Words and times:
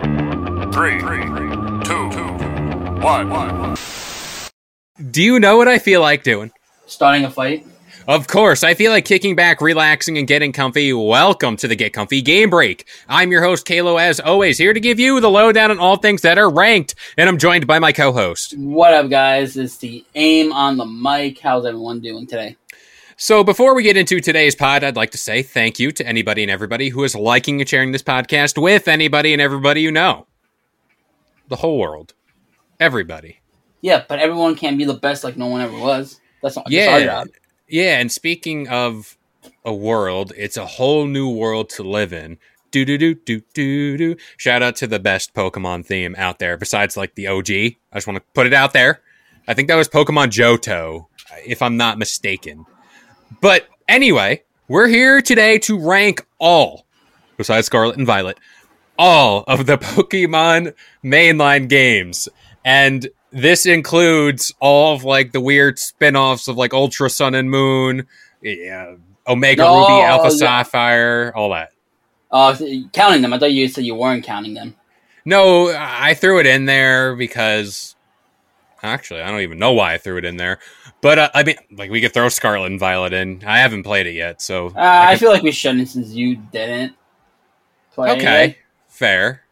Three, 0.00 0.98
two, 0.98 2.08
one. 3.02 3.76
Do 5.10 5.22
you 5.22 5.38
know 5.38 5.58
what 5.58 5.68
I 5.68 5.78
feel 5.78 6.00
like 6.00 6.22
doing? 6.22 6.50
Starting 6.86 7.26
a 7.26 7.30
fight. 7.30 7.66
Of 8.08 8.26
course, 8.26 8.64
I 8.64 8.72
feel 8.72 8.92
like 8.92 9.04
kicking 9.04 9.36
back, 9.36 9.60
relaxing, 9.60 10.16
and 10.16 10.26
getting 10.26 10.52
comfy. 10.52 10.94
Welcome 10.94 11.58
to 11.58 11.68
the 11.68 11.76
Get 11.76 11.92
Comfy 11.92 12.22
Game 12.22 12.48
Break. 12.48 12.88
I'm 13.10 13.30
your 13.30 13.42
host, 13.42 13.66
Kalo, 13.66 13.98
as 13.98 14.20
always, 14.20 14.56
here 14.56 14.72
to 14.72 14.80
give 14.80 14.98
you 14.98 15.20
the 15.20 15.30
lowdown 15.30 15.70
on 15.70 15.78
all 15.78 15.96
things 15.96 16.22
that 16.22 16.38
are 16.38 16.50
ranked, 16.50 16.94
and 17.18 17.28
I'm 17.28 17.36
joined 17.36 17.66
by 17.66 17.78
my 17.78 17.92
co-host. 17.92 18.54
What 18.56 18.94
up, 18.94 19.10
guys? 19.10 19.58
It's 19.58 19.76
the 19.76 20.02
aim 20.14 20.50
on 20.50 20.78
the 20.78 20.86
mic. 20.86 21.40
How's 21.40 21.66
everyone 21.66 22.00
doing 22.00 22.26
today? 22.26 22.56
So 23.22 23.44
before 23.44 23.74
we 23.74 23.82
get 23.82 23.98
into 23.98 24.18
today's 24.18 24.54
pod, 24.54 24.82
I'd 24.82 24.96
like 24.96 25.10
to 25.10 25.18
say 25.18 25.42
thank 25.42 25.78
you 25.78 25.92
to 25.92 26.06
anybody 26.06 26.40
and 26.42 26.50
everybody 26.50 26.88
who 26.88 27.04
is 27.04 27.14
liking 27.14 27.60
and 27.60 27.68
sharing 27.68 27.92
this 27.92 28.02
podcast 28.02 28.56
with 28.56 28.88
anybody 28.88 29.34
and 29.34 29.42
everybody 29.42 29.82
you 29.82 29.92
know. 29.92 30.26
The 31.48 31.56
whole 31.56 31.78
world. 31.78 32.14
Everybody. 32.80 33.40
Yeah, 33.82 34.04
but 34.08 34.20
everyone 34.20 34.56
can't 34.56 34.78
be 34.78 34.86
the 34.86 34.94
best 34.94 35.22
like 35.22 35.36
no 35.36 35.48
one 35.48 35.60
ever 35.60 35.78
was. 35.78 36.18
That's 36.42 36.56
not 36.56 36.70
Yeah. 36.70 36.92
our 36.94 37.00
job. 37.02 37.28
Yeah, 37.68 37.98
and 37.98 38.10
speaking 38.10 38.68
of 38.68 39.18
a 39.66 39.74
world, 39.74 40.32
it's 40.34 40.56
a 40.56 40.64
whole 40.64 41.04
new 41.06 41.28
world 41.28 41.68
to 41.70 41.82
live 41.82 42.14
in. 42.14 42.38
Do 42.70 42.86
do 42.86 42.96
do 42.96 43.14
do 43.14 43.42
do 43.52 43.98
do. 43.98 44.16
Shout 44.38 44.62
out 44.62 44.76
to 44.76 44.86
the 44.86 44.98
best 44.98 45.34
Pokemon 45.34 45.84
theme 45.84 46.14
out 46.16 46.38
there, 46.38 46.56
besides 46.56 46.96
like 46.96 47.16
the 47.16 47.26
OG. 47.26 47.50
I 47.50 47.96
just 47.96 48.06
want 48.06 48.16
to 48.16 48.24
put 48.32 48.46
it 48.46 48.54
out 48.54 48.72
there. 48.72 49.02
I 49.46 49.52
think 49.52 49.68
that 49.68 49.76
was 49.76 49.90
Pokemon 49.90 50.28
Johto, 50.28 51.08
if 51.44 51.60
I'm 51.60 51.76
not 51.76 51.98
mistaken. 51.98 52.64
But 53.40 53.68
anyway, 53.88 54.42
we're 54.68 54.88
here 54.88 55.20
today 55.20 55.58
to 55.60 55.78
rank 55.78 56.26
all, 56.38 56.86
besides 57.36 57.66
Scarlet 57.66 57.96
and 57.96 58.06
Violet, 58.06 58.38
all 58.98 59.44
of 59.46 59.66
the 59.66 59.78
Pokemon 59.78 60.74
mainline 61.04 61.68
games. 61.68 62.28
And 62.64 63.08
this 63.32 63.66
includes 63.66 64.52
all 64.60 64.94
of 64.94 65.04
like 65.04 65.32
the 65.32 65.40
weird 65.40 65.78
spin-offs 65.78 66.48
of 66.48 66.56
like 66.56 66.74
Ultra 66.74 67.08
Sun 67.08 67.34
and 67.34 67.50
Moon, 67.50 68.06
yeah, 68.42 68.94
Omega 69.26 69.62
No, 69.62 69.80
Ruby, 69.80 70.02
Alpha. 70.02 70.30
Sapphire, 70.30 71.32
all 71.34 71.50
that. 71.50 71.72
Uh, 72.30 72.56
counting 72.92 73.22
them. 73.22 73.32
I 73.32 73.38
thought 73.38 73.52
you 73.52 73.66
said 73.68 73.84
you 73.84 73.94
weren't 73.94 74.24
counting 74.24 74.54
them. 74.54 74.76
No, 75.24 75.74
I 75.76 76.14
threw 76.14 76.40
it 76.40 76.46
in 76.46 76.64
there 76.64 77.14
because 77.14 77.94
actually 78.82 79.20
I 79.20 79.30
don't 79.30 79.40
even 79.40 79.58
know 79.58 79.72
why 79.72 79.94
I 79.94 79.98
threw 79.98 80.16
it 80.16 80.24
in 80.24 80.36
there. 80.36 80.58
But 81.02 81.18
uh, 81.18 81.30
I 81.34 81.42
mean, 81.44 81.56
like 81.72 81.90
we 81.90 82.00
could 82.00 82.12
throw 82.12 82.28
Scarlet 82.28 82.66
and 82.66 82.78
Violet 82.78 83.12
in. 83.12 83.42
I 83.46 83.58
haven't 83.58 83.84
played 83.84 84.06
it 84.06 84.12
yet, 84.14 84.42
so 84.42 84.68
Uh, 84.68 84.80
I, 84.80 85.12
could- 85.12 85.20
feel 85.20 85.30
like 85.30 85.42
we 85.42 85.52
shouldn't 85.52 85.88
since 85.88 86.10
you 86.10 86.36
didn't 86.52 86.94
play. 87.92 88.10
It. 88.12 88.18
Okay, 88.18 88.44
it. 88.50 88.56
fair, 88.88 89.42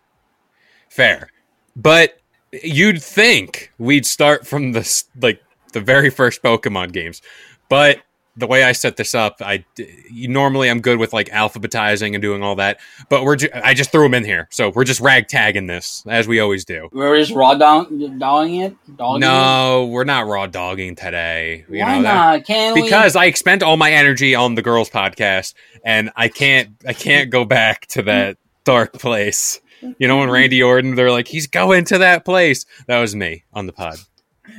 fair. 0.89 1.31
But 1.75 2.21
you'd 2.63 3.03
think 3.03 3.73
we'd 3.79 4.05
start 4.07 4.47
from 4.47 4.73
the 4.73 5.05
like 5.21 5.43
the 5.73 5.81
very 5.81 6.11
first 6.11 6.43
Pokemon 6.43 6.93
games, 6.93 7.23
but 7.69 8.01
the 8.39 8.47
way 8.47 8.63
I 8.65 8.73
set 8.73 8.97
this 8.97 9.15
up, 9.15 9.37
I 9.41 9.65
normally 10.11 10.71
I'm 10.71 10.81
good 10.81 10.99
with 10.99 11.13
like 11.13 11.29
alphabetizing 11.29 12.15
and 12.15 12.23
doing 12.23 12.43
all 12.43 12.55
that, 12.57 12.79
but 13.09 13.25
we're 13.25 13.37
ju- 13.37 13.49
I 13.53 13.75
just 13.75 13.91
threw 13.93 14.03
them 14.05 14.15
in 14.15 14.25
here, 14.25 14.49
so 14.51 14.71
we're 14.71 14.85
just 14.85 15.01
ragtagging 15.01 15.67
this 15.67 16.05
as 16.09 16.29
we 16.29 16.41
always 16.41 16.65
do. 16.65 16.89
We're 16.93 17.19
just 17.19 17.33
raw 17.33 17.55
dog- 17.55 17.89
dogging 18.19 18.61
it. 18.63 18.77
Dogging 18.97 19.21
No, 19.21 19.87
we're 19.91 20.05
not 20.05 20.27
raw 20.27 20.47
dogging 20.47 20.95
today. 20.97 21.65
You 21.69 21.81
Why 21.81 21.97
know 21.97 22.03
not? 22.03 22.45
Can 22.45 22.75
we? 22.75 22.83
because 22.83 23.17
I 23.17 23.31
spent 23.33 23.63
all 23.63 23.77
my 23.77 23.91
energy 23.93 24.35
on 24.35 24.55
the 24.55 24.63
girls' 24.63 24.89
podcast, 24.91 25.55
and 25.85 26.11
I 26.17 26.29
can't 26.29 26.71
I 26.87 26.93
can't 26.93 27.31
go 27.31 27.45
back 27.45 27.87
to 27.89 28.03
that 28.03 28.37
dark 28.65 28.93
place. 28.95 29.61
You 29.99 30.09
know, 30.09 30.19
when 30.19 30.31
Randy 30.31 30.63
Orton, 30.63 30.95
they're 30.97 31.11
like, 31.11 31.29
he's 31.29 31.47
going 31.47 31.85
to 31.87 31.99
that 31.99 32.25
place. 32.25 32.67
That 32.87 32.99
was 33.01 33.15
me 33.15 33.45
on 33.53 33.67
the 33.67 33.73
pod, 33.73 33.97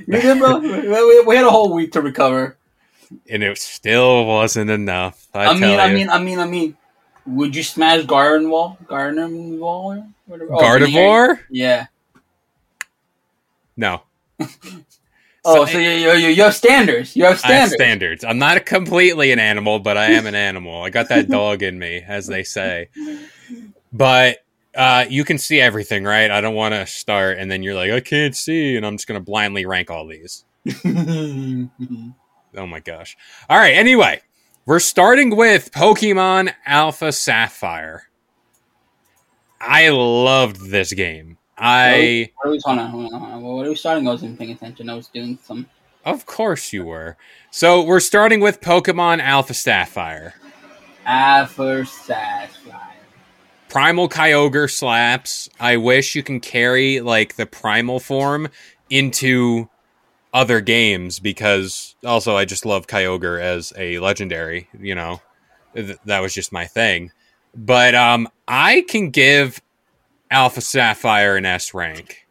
You 0.07 0.22
good, 0.22 0.40
bro? 0.40 0.59
we, 0.59 0.88
we- 0.88 1.23
we 1.25 1.35
had 1.35 1.46
a 1.46 1.50
whole 1.50 1.73
week 1.73 1.91
to 1.94 2.01
recover. 2.01 2.57
And 3.30 3.44
it 3.44 3.58
still 3.58 4.25
wasn't 4.25 4.70
enough. 4.70 5.28
I, 5.34 5.47
I, 5.47 5.53
mean, 5.53 5.80
I 5.80 5.88
you. 5.88 5.94
mean, 5.96 6.09
I 6.09 6.20
mean, 6.20 6.40
I 6.40 6.46
mean. 6.46 6.78
Would 7.25 7.56
you 7.56 7.62
smash 7.62 8.06
Garden 8.06 8.50
Wall? 8.50 8.78
Gardner 8.88 9.28
Wall? 9.28 10.03
whatever? 10.25 10.52
Oh, 10.52 10.58
Gardevoir? 10.58 11.40
Yeah. 11.52 11.88
No, 13.78 14.02
Oh, 15.46 15.66
so, 15.66 15.78
you, 15.78 15.90
you, 15.90 16.12
you, 16.12 16.28
you 16.30 16.44
have 16.44 16.53
standards. 16.53 17.16
You 17.16 17.24
have 17.24 17.42
I 17.46 17.53
have 17.53 17.70
standards. 17.70 17.74
standards. 17.75 18.24
I'm 18.25 18.40
not 18.40 18.66
completely 18.66 19.31
an 19.31 19.40
animal, 19.40 19.80
but 19.80 19.96
I 19.97 20.12
am 20.12 20.26
an 20.26 20.36
animal. 20.50 20.84
I 20.84 20.90
got 20.90 21.09
that 21.09 21.30
dog 21.30 21.64
in 21.64 21.80
me, 21.80 22.03
as 22.06 22.28
they 22.28 22.44
say. 22.44 22.90
But 23.94 24.40
uh, 24.76 25.06
you 25.09 25.24
can 25.24 25.38
see 25.38 25.62
everything, 25.62 26.03
right? 26.03 26.30
I 26.30 26.41
don't 26.41 26.56
want 26.56 26.74
to 26.74 26.86
start, 26.86 27.38
and 27.38 27.50
then 27.50 27.64
you're 27.64 27.74
like, 27.74 27.90
I 27.90 28.02
can't 28.02 28.36
see, 28.36 28.76
and 28.76 28.86
I'm 28.86 28.97
just 28.97 29.08
going 29.08 29.20
to 29.20 29.24
blindly 29.24 29.66
rank 29.66 29.90
all 29.90 30.06
these. 30.06 30.44
Oh 32.55 32.65
my 32.67 32.79
gosh. 32.79 33.15
All 33.49 33.57
right, 33.57 33.73
anyway, 33.75 34.21
we're 34.65 34.79
starting 34.79 35.35
with 35.35 35.71
Pokemon 35.71 36.53
Alpha 36.65 37.11
Sapphire. 37.11 38.03
I 39.61 39.90
loved 39.90 40.69
this 40.69 40.93
game. 40.93 41.37
I, 41.57 42.31
What 42.35 42.47
are 42.47 42.51
we? 42.51 42.59
Hold 42.63 42.79
on, 42.79 42.90
hold 42.90 43.13
on. 43.13 43.41
What 43.41 43.66
are 43.66 43.69
we 43.69 43.75
starting? 43.75 44.07
I 44.07 44.11
wasn't 44.11 44.40
paying 44.40 44.51
attention. 44.51 44.90
I 44.90 44.96
was 44.96 45.07
doing 45.07 45.37
some. 45.43 45.67
of 46.05 46.25
course, 46.25 46.72
you 46.72 46.85
were. 46.85 47.17
So 47.51 47.84
we're 47.84 47.99
starting 47.99 48.40
with 48.40 48.61
Pokemon 48.61 49.19
Alpha 49.22 49.53
Sapphire. 49.53 50.35
Alpha 51.05 51.85
Sapphire. 51.85 52.85
Primal 53.67 54.07
Kyogre 54.09 54.72
slaps. 54.72 55.49
I 55.59 55.78
wish 55.78 56.16
you 56.16 56.23
can 56.23 56.40
carry 56.40 57.02
like 57.02 57.35
the 57.35 57.45
primal 57.45 57.99
form 57.99 58.47
into 58.90 59.69
other 60.34 60.61
games 60.61 61.20
because 61.20 61.96
also 62.05 62.35
I 62.35 62.46
just 62.46 62.66
love 62.66 62.87
Kyogre 62.87 63.41
as 63.41 63.73
a 63.78 63.99
legendary, 63.99 64.70
you 64.79 64.96
know. 64.96 65.22
Th- 65.76 65.97
that 66.05 66.20
was 66.22 66.34
just 66.34 66.52
my 66.52 66.66
thing. 66.66 67.11
But 67.55 67.96
um 67.96 68.29
I 68.47 68.85
can 68.87 69.09
give 69.09 69.61
Alpha 70.31 70.61
Sapphire 70.61 71.35
an 71.35 71.46
S 71.46 71.73
rank. 71.73 72.28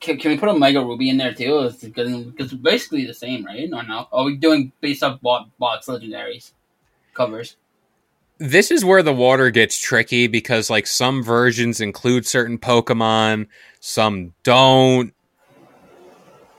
Can, 0.00 0.18
can 0.18 0.30
we 0.30 0.38
put 0.38 0.48
a 0.48 0.56
Mega 0.56 0.84
Ruby 0.84 1.10
in 1.10 1.16
there 1.16 1.34
too? 1.34 1.58
It's 1.60 1.82
it's 1.82 2.52
basically 2.52 3.06
the 3.06 3.14
same, 3.14 3.44
right? 3.44 3.68
Or 3.72 3.82
no? 3.82 4.06
Are 4.12 4.24
we 4.24 4.36
doing 4.36 4.70
based 4.80 5.02
off 5.02 5.20
box 5.20 5.86
legendaries? 5.86 6.52
covers. 7.16 7.56
This 8.38 8.70
is 8.70 8.84
where 8.84 9.02
the 9.02 9.12
water 9.12 9.50
gets 9.50 9.78
tricky 9.78 10.26
because 10.26 10.68
like 10.68 10.86
some 10.86 11.22
versions 11.22 11.80
include 11.80 12.26
certain 12.26 12.58
Pokemon, 12.58 13.48
some 13.80 14.34
don't. 14.42 15.12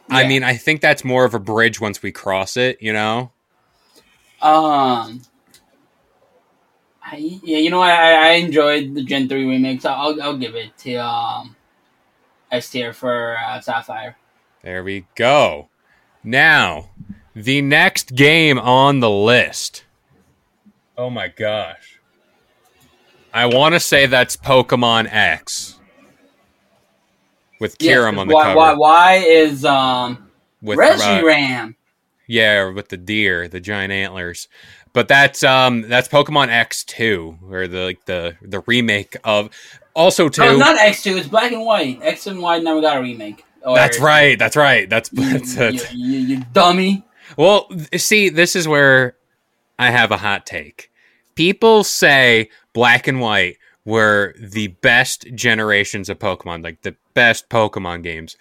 I 0.09 0.25
mean, 0.25 0.43
I 0.43 0.55
think 0.55 0.79
that's 0.81 1.03
more 1.03 1.25
of 1.25 1.33
a 1.33 1.39
bridge 1.39 1.81
once 1.81 2.01
we 2.01 2.13
cross 2.13 2.55
it, 2.55 2.81
you 2.81 2.93
know? 2.93 3.31
Um, 4.41 5.21
I, 7.03 7.39
yeah, 7.43 7.57
you 7.57 7.69
know, 7.69 7.81
I 7.81 8.11
I 8.11 8.29
enjoyed 8.33 8.93
the 8.95 9.03
Gen 9.03 9.27
three 9.27 9.45
remix. 9.45 9.85
I'll 9.85 10.21
I'll 10.21 10.37
give 10.37 10.55
it 10.55 10.77
to 10.79 10.95
um 10.95 11.55
S 12.51 12.69
tier 12.69 12.93
for 12.93 13.37
uh, 13.37 13.59
Sapphire. 13.59 14.17
There 14.63 14.83
we 14.83 15.05
go. 15.15 15.69
Now, 16.23 16.89
the 17.35 17.61
next 17.61 18.15
game 18.15 18.57
on 18.57 18.99
the 18.99 19.09
list. 19.09 19.83
Oh 20.97 21.09
my 21.09 21.27
gosh. 21.27 21.99
I 23.33 23.45
want 23.45 23.75
to 23.75 23.79
say 23.79 24.07
that's 24.07 24.35
Pokemon 24.35 25.07
X. 25.11 25.79
With 27.59 27.75
Yes, 27.79 27.97
Kiram 27.97 28.17
on 28.17 28.27
the 28.27 28.33
why, 28.33 28.43
cover. 28.43 28.55
Why 28.55 28.73
why 28.73 29.13
is 29.15 29.63
um 29.63 30.29
with 30.61 30.79
Reshiram? 30.79 31.75
Yeah, 32.27 32.71
with 32.71 32.89
the 32.89 32.97
deer, 32.97 33.47
the 33.47 33.59
giant 33.59 33.91
antlers. 33.93 34.47
But 34.93 35.07
that's 35.07 35.43
um 35.43 35.81
that's 35.81 36.07
Pokemon 36.07 36.49
X 36.49 36.83
two, 36.83 37.37
or 37.49 37.67
the 37.67 37.83
like 37.85 38.05
the 38.05 38.35
the 38.41 38.61
remake 38.61 39.15
of 39.23 39.49
also 39.93 40.29
two. 40.29 40.41
No, 40.41 40.57
not 40.57 40.79
X 40.79 41.03
two. 41.03 41.17
It's 41.17 41.27
black 41.27 41.51
and 41.51 41.63
white. 41.63 41.99
X 42.01 42.25
and 42.25 42.41
Y 42.41 42.59
never 42.59 42.81
got 42.81 42.97
a 42.97 43.01
remake. 43.01 43.43
Or- 43.63 43.75
that's 43.75 43.99
right. 43.99 44.37
That's 44.39 44.55
right. 44.55 44.89
That's, 44.89 45.09
that's, 45.09 45.55
that's 45.55 45.93
you, 45.93 46.05
you, 46.05 46.19
you 46.19 46.43
dummy. 46.53 47.03
well. 47.37 47.69
See, 47.95 48.29
this 48.29 48.55
is 48.55 48.67
where 48.67 49.15
I 49.79 49.91
have 49.91 50.11
a 50.11 50.17
hot 50.17 50.45
take. 50.45 50.91
People 51.35 51.83
say 51.83 52.49
black 52.73 53.07
and 53.07 53.19
white 53.19 53.57
were 53.85 54.33
the 54.39 54.67
best 54.67 55.27
generations 55.33 56.09
of 56.09 56.19
Pokemon, 56.19 56.63
like 56.63 56.81
the 56.81 56.95
best 57.13 57.49
Pokemon 57.49 58.03
games. 58.03 58.35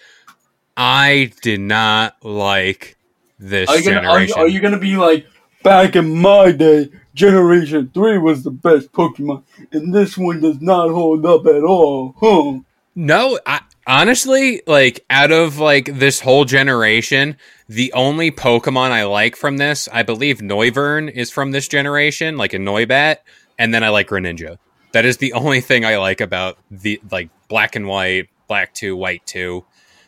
I 0.76 1.32
did 1.42 1.60
not 1.60 2.16
like 2.24 2.96
this 3.38 3.68
Are 3.68 3.78
you, 3.78 3.84
gonna, 3.84 3.96
are, 4.08 4.20
you, 4.20 4.26
generation. 4.26 4.38
are 4.38 4.48
you 4.48 4.60
gonna 4.60 4.78
be 4.78 4.96
like 4.96 5.26
back 5.62 5.96
in 5.96 6.16
my 6.16 6.52
day? 6.52 6.90
Generation 7.14 7.90
three 7.94 8.18
was 8.18 8.42
the 8.42 8.50
best 8.50 8.92
Pokemon, 8.92 9.42
and 9.72 9.94
this 9.94 10.18
one 10.18 10.40
does 10.40 10.60
not 10.60 10.90
hold 10.90 11.24
up 11.24 11.46
at 11.46 11.62
all, 11.62 12.14
huh? 12.20 12.60
No, 12.94 13.38
I, 13.46 13.60
honestly, 13.86 14.62
like 14.66 15.04
out 15.10 15.32
of 15.32 15.58
like 15.58 15.86
this 15.98 16.20
whole 16.20 16.44
generation, 16.44 17.36
the 17.68 17.92
only 17.92 18.30
Pokemon 18.30 18.90
I 18.90 19.04
like 19.04 19.36
from 19.36 19.56
this, 19.56 19.88
I 19.92 20.02
believe 20.02 20.38
Noivern 20.38 21.10
is 21.10 21.30
from 21.30 21.52
this 21.52 21.68
generation, 21.68 22.36
like 22.36 22.54
a 22.54 22.58
Noibat, 22.58 23.18
and 23.58 23.72
then 23.72 23.82
I 23.84 23.88
like 23.90 24.08
Greninja. 24.08 24.58
That 24.92 25.04
is 25.04 25.18
the 25.18 25.32
only 25.34 25.60
thing 25.60 25.84
I 25.84 25.98
like 25.98 26.20
about 26.20 26.58
the 26.70 27.00
like 27.10 27.30
Black 27.48 27.76
and 27.76 27.86
White, 27.86 28.28
Black 28.48 28.74
Two, 28.74 28.96
White 28.96 29.24
Two. 29.26 29.64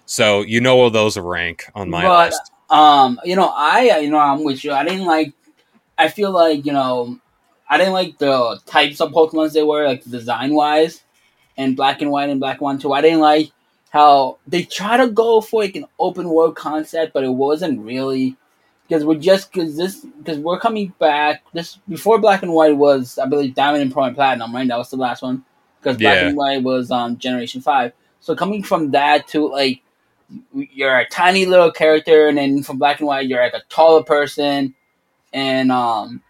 So 0.07 0.43
you 0.43 0.61
know 0.61 0.79
all 0.81 0.91
those 0.91 1.17
rank 1.19 1.67
on 1.75 1.91
my 1.91 2.03
But- 2.03 2.31
list. 2.31 2.53
Um, 2.71 3.19
you 3.25 3.35
know, 3.35 3.49
I 3.49 3.99
you 4.01 4.11
know 4.11 4.19
I'm 4.19 4.45
with 4.45 4.63
you. 4.63 4.73
I 4.73 4.85
didn't 4.85 5.07
like. 5.07 5.33
I 5.97 6.09
feel 6.09 6.31
like 6.31 6.67
you 6.67 6.73
know, 6.75 7.19
I 7.67 7.79
didn't 7.79 7.95
like 7.95 8.19
the 8.19 8.61
types 8.67 9.01
of 9.01 9.11
Pokemons 9.11 9.55
they 9.55 9.63
were 9.63 9.87
like 9.87 10.05
design 10.05 10.53
wise, 10.53 11.03
and 11.57 11.75
Black 11.75 12.03
and 12.03 12.11
White 12.11 12.29
and 12.29 12.41
Black 12.41 12.61
One 12.61 12.79
Two. 12.79 12.93
I 12.93 13.01
didn't 13.01 13.21
like 13.21 13.51
how 13.91 14.39
they 14.47 14.63
try 14.65 14.97
to 14.99 15.09
go 15.09 15.41
for 15.41 15.63
like 15.63 15.77
an 15.77 15.87
open 15.99 16.29
world 16.29 16.57
concept, 16.57 17.13
but 17.13 17.25
it 17.25 17.31
wasn't 17.31 17.81
really 17.81 18.37
because 18.87 19.05
we're 19.05 19.17
just 19.19 19.53
because 19.53 19.77
this 19.77 20.05
because 20.05 20.39
we're 20.39 20.61
coming 20.61 20.93
back. 20.99 21.43
This 21.53 21.79
before 21.89 22.19
Black 22.19 22.43
and 22.43 22.53
White 22.53 22.77
was 22.77 23.19
I 23.19 23.27
believe 23.27 23.55
Diamond 23.55 23.83
and 23.83 23.93
Pearl 23.93 24.05
and 24.05 24.17
Platinum, 24.17 24.55
right? 24.55 24.69
That 24.69 24.79
was 24.79 24.91
the 24.91 24.97
last 24.97 25.23
one 25.23 25.45
because 25.81 25.97
Black 25.99 26.21
Yeah. 26.21 26.29
and 26.29 26.37
White 26.37 26.63
was 26.63 26.91
um 26.91 27.17
Generation 27.19 27.61
Five. 27.61 27.93
So 28.21 28.35
coming 28.35 28.63
from 28.63 28.91
that 28.93 29.29
to 29.29 29.49
like 29.49 29.83
you're 30.53 30.99
a 30.99 31.09
tiny 31.09 31.47
little 31.47 31.71
character, 31.71 32.29
and 32.29 32.37
then 32.37 32.63
from 32.63 32.79
Black 32.79 32.99
and 33.01 33.07
White, 33.07 33.29
you're 33.29 33.43
like 33.43 33.55
a 33.55 33.63
taller 33.69 34.03
person, 34.03 34.75
and 35.33 35.73
um, 35.73 36.23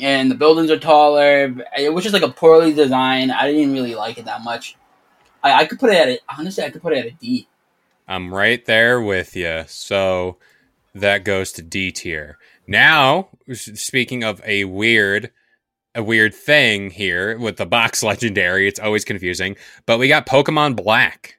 and 0.00 0.30
the 0.30 0.34
buildings 0.34 0.70
are 0.70 0.78
taller. 0.78 1.54
It 1.76 1.92
was 1.92 2.04
just 2.04 2.14
like 2.14 2.22
a 2.22 2.30
poorly 2.32 2.72
designed. 2.72 3.32
I 3.32 3.50
didn't 3.50 3.72
really 3.72 3.94
like 3.94 4.16
it 4.18 4.24
that 4.26 4.42
much. 4.42 4.76
I, 5.42 5.60
I 5.62 5.64
could 5.66 5.78
put 5.78 5.90
it 5.90 5.96
at 5.96 6.08
a, 6.08 6.18
honestly, 6.38 6.64
I 6.64 6.70
could 6.70 6.82
put 6.82 6.92
it 6.92 6.98
at 6.98 7.06
a 7.06 7.10
D. 7.12 7.48
I'm 8.08 8.32
right 8.32 8.64
there 8.66 9.00
with 9.00 9.34
you. 9.36 9.64
So 9.66 10.36
that 10.94 11.24
goes 11.24 11.52
to 11.52 11.62
D 11.62 11.90
tier. 11.92 12.38
Now, 12.66 13.28
speaking 13.52 14.22
of 14.24 14.40
a 14.44 14.64
weird, 14.64 15.30
a 15.94 16.02
weird 16.02 16.34
thing 16.34 16.90
here 16.90 17.38
with 17.38 17.56
the 17.56 17.66
box 17.66 18.02
legendary, 18.04 18.68
it's 18.68 18.80
always 18.80 19.04
confusing. 19.04 19.56
But 19.86 19.98
we 19.98 20.08
got 20.08 20.26
Pokemon 20.26 20.76
Black. 20.76 21.38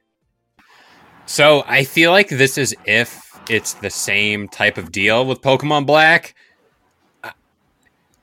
So 1.26 1.64
I 1.66 1.84
feel 1.84 2.10
like 2.10 2.28
this 2.28 2.58
is 2.58 2.74
if 2.86 3.22
it's 3.48 3.74
the 3.74 3.90
same 3.90 4.48
type 4.48 4.78
of 4.78 4.92
deal 4.92 5.24
with 5.26 5.40
Pokemon 5.40 5.86
Black. 5.86 6.34
I- 7.22 7.32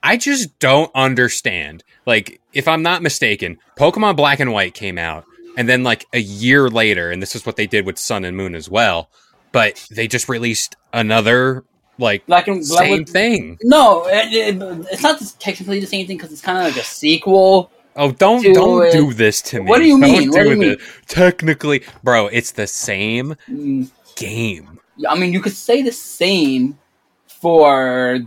I 0.03 0.17
just 0.17 0.57
don't 0.59 0.91
understand. 0.95 1.83
Like, 2.05 2.41
if 2.53 2.67
I'm 2.67 2.81
not 2.81 3.01
mistaken, 3.03 3.57
Pokemon 3.77 4.15
Black 4.15 4.39
and 4.39 4.51
White 4.51 4.73
came 4.73 4.97
out, 4.97 5.25
and 5.57 5.67
then 5.69 5.83
like 5.83 6.05
a 6.13 6.19
year 6.19 6.69
later, 6.69 7.11
and 7.11 7.21
this 7.21 7.35
is 7.35 7.45
what 7.45 7.55
they 7.55 7.67
did 7.67 7.85
with 7.85 7.97
Sun 7.97 8.25
and 8.25 8.35
Moon 8.37 8.55
as 8.55 8.69
well. 8.69 9.09
But 9.51 9.85
they 9.91 10.07
just 10.07 10.29
released 10.29 10.75
another 10.93 11.63
like 11.97 12.25
Black 12.25 12.47
and 12.47 12.65
Black 12.67 12.83
same 12.85 12.99
with- 12.99 13.09
thing. 13.09 13.57
No, 13.63 14.07
it, 14.07 14.31
it- 14.33 14.85
it's 14.91 15.03
not 15.03 15.21
technically 15.39 15.79
the 15.79 15.87
same 15.87 16.07
thing 16.07 16.17
because 16.17 16.31
it's 16.31 16.41
kind 16.41 16.57
of 16.57 16.63
like 16.63 16.81
a 16.81 16.85
sequel. 16.85 17.69
Oh, 17.97 18.11
don't 18.11 18.41
Do 18.41 18.53
don't 18.53 18.85
it. 18.85 18.93
do 18.93 19.13
this 19.13 19.41
to 19.43 19.61
me. 19.61 19.69
What 19.69 19.79
do 19.79 19.85
you 19.85 19.99
Don't 19.99 20.09
mean? 20.09 20.29
What 20.31 20.43
do 20.43 20.49
you 20.51 20.55
mean? 20.55 20.77
Technically, 21.07 21.83
bro, 22.03 22.27
it's 22.27 22.51
the 22.51 22.65
same 22.67 23.35
Mm, 23.49 23.91
game. 24.15 24.79
I 25.09 25.19
mean, 25.19 25.33
you 25.33 25.41
could 25.41 25.51
say 25.55 25.81
the 25.81 25.91
same 25.91 26.77
for 27.27 28.21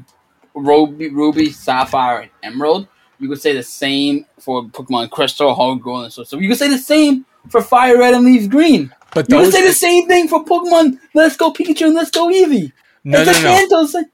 Ruby, 0.54 1.08
Ruby, 1.08 1.50
Sapphire, 1.50 2.22
and 2.22 2.30
Emerald. 2.42 2.88
You 3.18 3.28
could 3.28 3.40
say 3.40 3.54
the 3.54 3.62
same 3.62 4.26
for 4.38 4.64
Pokemon 4.64 5.10
Crystal, 5.10 5.54
Heart 5.54 5.82
Gold, 5.82 6.04
and 6.04 6.12
so. 6.12 6.24
So 6.24 6.38
you 6.38 6.48
could 6.48 6.58
say 6.58 6.68
the 6.68 6.78
same 6.78 7.24
for 7.48 7.62
Fire 7.62 7.98
Red 7.98 8.14
and 8.14 8.24
Leaf 8.24 8.50
Green. 8.50 8.92
But 9.14 9.30
You 9.30 9.38
could 9.38 9.52
say 9.52 9.66
the 9.66 9.72
same 9.72 10.08
thing 10.08 10.28
for 10.28 10.44
Pokemon 10.44 10.98
Let's 11.14 11.36
Go 11.36 11.52
Pikachu 11.52 11.86
and 11.86 11.94
Let's 11.94 12.10
Go 12.10 12.28
Eevee. 12.28 12.72
no, 13.04 13.22
it's 13.22 13.42
no, 13.42 13.54
a 13.54 13.92
no. 13.94 14.04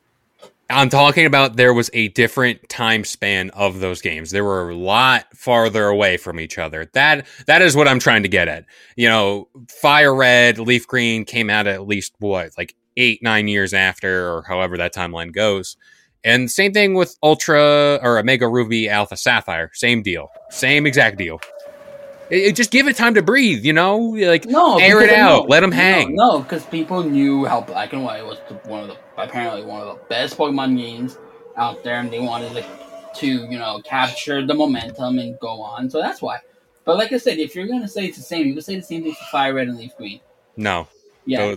I'm 0.71 0.89
talking 0.89 1.27
about 1.27 1.57
there 1.57 1.75
was 1.75 1.91
a 1.93 2.09
different 2.09 2.69
time 2.69 3.05
span 3.05 3.51
of 3.51 3.81
those 3.81 4.01
games. 4.01 4.31
They 4.31 4.41
were 4.41 4.71
a 4.71 4.77
lot 4.77 5.27
farther 5.35 5.87
away 5.87 6.17
from 6.17 6.39
each 6.39 6.59
other. 6.59 6.89
That 6.93 7.27
that 7.47 7.61
is 7.63 7.75
what 7.75 7.89
I'm 7.89 7.99
trying 7.99 8.23
to 8.23 8.29
get 8.29 8.47
at. 8.47 8.67
You 8.97 9.09
know, 9.09 9.49
Fire 9.69 10.15
Red, 10.15 10.59
Leaf 10.59 10.87
Green 10.87 11.25
came 11.25 11.51
out 11.51 11.67
at 11.67 11.87
least 11.87 12.15
what, 12.19 12.51
like 12.57 12.77
eight, 12.97 13.23
nine 13.23 13.49
years 13.49 13.75
after, 13.75 14.31
or 14.31 14.43
however 14.43 14.77
that 14.77 14.95
timeline 14.95 15.33
goes. 15.33 15.77
And 16.25 16.51
same 16.51 16.73
thing 16.73 16.95
with 16.95 17.17
Ultra 17.23 17.99
or 18.03 18.19
Omega 18.19 18.47
Ruby 18.47 18.89
Alpha 18.89 19.17
Sapphire. 19.17 19.71
Same 19.75 20.03
deal. 20.03 20.29
Same 20.51 20.87
exact 20.87 21.17
deal. 21.17 21.41
It, 22.31 22.39
it- 22.49 22.57
just 22.57 22.71
give 22.71 22.87
it 22.89 22.97
time 22.97 23.15
to 23.15 23.23
breathe, 23.23 23.65
you 23.65 23.73
know? 23.73 23.97
Like 23.99 24.45
No, 24.45 24.79
air 24.79 25.01
it 25.03 25.11
out, 25.11 25.45
no, 25.45 25.49
let 25.49 25.63
'em 25.63 25.71
no, 25.71 25.77
hang. 25.77 26.15
No, 26.15 26.39
because 26.41 26.65
people 26.67 27.03
knew 27.03 27.47
how 27.47 27.61
Black 27.63 27.93
and 27.93 28.05
White 28.05 28.25
was 28.25 28.39
the, 28.49 28.55
one 28.69 28.83
of 28.83 28.89
the 28.89 28.97
apparently 29.17 29.65
one 29.65 29.81
of 29.81 29.89
the 29.89 30.01
best 30.09 30.37
Pokemon 30.37 30.77
games 30.77 31.17
out 31.57 31.83
there, 31.83 31.99
and 32.01 32.11
they 32.11 32.21
wanted 32.21 32.53
like, 32.53 32.67
to 33.17 33.27
you 33.27 33.59
know 33.59 33.81
capture 33.85 34.47
the 34.47 34.55
momentum 34.55 35.19
and 35.19 35.39
go 35.41 35.61
on. 35.61 35.91
So 35.91 36.01
that's 36.01 36.23
why. 36.23 36.39
But 36.85 36.97
like 36.99 37.13
I 37.13 37.17
said, 37.19 37.39
if 37.39 37.55
you're 37.57 37.67
gonna 37.67 37.89
say 37.89 38.07
it's 38.07 38.19
the 38.19 38.23
same, 38.23 38.47
you 38.47 38.53
can 38.55 38.63
say 38.63 38.77
the 38.77 38.83
same 38.83 39.03
thing 39.03 39.15
for 39.15 39.25
Fire 39.33 39.55
Red 39.55 39.69
and 39.69 39.79
Leaf 39.79 39.97
Green. 39.97 40.21
no. 40.57 40.87
Yeah, 41.27 41.55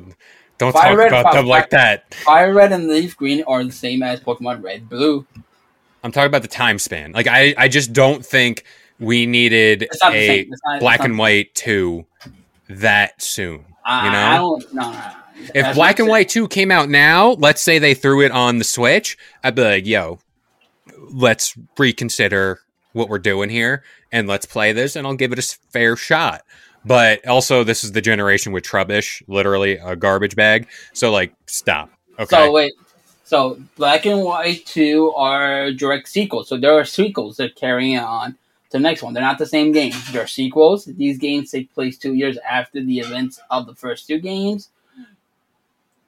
don't 0.63 0.73
Fire 0.73 0.91
talk 0.91 0.97
Red, 0.97 1.07
about 1.07 1.23
Fire- 1.25 1.33
them 1.35 1.45
like 1.45 1.69
that. 1.71 2.13
Fire 2.13 2.53
Red 2.53 2.71
and 2.71 2.87
Leaf 2.87 3.15
Green 3.17 3.43
are 3.43 3.63
the 3.63 3.71
same 3.71 4.03
as 4.03 4.19
Pokemon 4.19 4.63
Red 4.63 4.89
Blue. 4.89 5.25
I'm 6.03 6.11
talking 6.11 6.27
about 6.27 6.41
the 6.41 6.47
time 6.47 6.79
span. 6.79 7.11
Like 7.13 7.27
I, 7.27 7.53
I 7.57 7.67
just 7.67 7.93
don't 7.93 8.25
think 8.25 8.63
we 8.99 9.25
needed 9.25 9.83
It's 9.83 10.01
not 10.03 10.11
the 10.13 10.17
a 10.17 10.45
not- 10.65 10.79
black 10.79 10.99
and 11.03 11.17
white 11.17 11.53
two 11.55 12.05
that 12.69 13.21
soon. 13.21 13.65
I, 13.85 14.05
You 14.05 14.11
know? 14.11 14.17
I 14.17 14.37
don't. 14.37 14.73
No, 14.73 14.81
no, 14.83 14.91
no. 14.91 15.11
If 15.45 15.53
That's 15.53 15.75
black 15.75 15.99
and 15.99 16.07
white 16.07 16.29
two 16.29 16.47
came 16.47 16.71
out 16.71 16.89
now, 16.89 17.31
let's 17.31 17.61
say 17.61 17.79
they 17.79 17.93
threw 17.95 18.21
it 18.21 18.31
on 18.31 18.59
the 18.59 18.63
Switch, 18.63 19.17
I'd 19.43 19.55
be 19.55 19.61
like, 19.63 19.85
yo, 19.85 20.19
let's 21.11 21.57
reconsider 21.77 22.59
what 22.93 23.09
we're 23.09 23.19
doing 23.19 23.49
here 23.49 23.83
and 24.11 24.27
let's 24.27 24.45
play 24.45 24.71
this 24.71 24.95
and 24.95 25.05
I'll 25.07 25.15
give 25.15 25.31
it 25.33 25.39
a 25.39 25.57
fair 25.71 25.95
shot. 25.95 26.43
But 26.85 27.25
also, 27.27 27.63
this 27.63 27.83
is 27.83 27.93
the 27.93 28.01
generation 28.01 28.51
with 28.51 28.63
Trubbish, 28.63 29.23
literally 29.27 29.77
a 29.77 29.95
garbage 29.95 30.35
bag. 30.35 30.67
So, 30.93 31.11
like, 31.11 31.33
stop. 31.45 31.89
Okay. 32.19 32.35
So 32.35 32.51
wait, 32.51 32.73
so 33.23 33.59
Black 33.75 34.05
and 34.05 34.23
White 34.23 34.65
Two 34.65 35.13
are 35.15 35.71
direct 35.71 36.07
sequels. 36.07 36.49
So 36.49 36.57
there 36.57 36.73
are 36.73 36.85
sequels 36.85 37.37
that 37.37 37.55
carry 37.55 37.95
on 37.95 38.33
to 38.33 38.37
the 38.71 38.79
next 38.79 39.01
one. 39.01 39.13
They're 39.13 39.23
not 39.23 39.39
the 39.39 39.45
same 39.45 39.71
game. 39.71 39.93
They're 40.11 40.27
sequels. 40.27 40.85
These 40.85 41.17
games 41.17 41.51
take 41.51 41.73
place 41.73 41.97
two 41.97 42.13
years 42.13 42.37
after 42.47 42.83
the 42.83 42.99
events 42.99 43.39
of 43.49 43.65
the 43.65 43.75
first 43.75 44.07
two 44.07 44.19
games. 44.19 44.69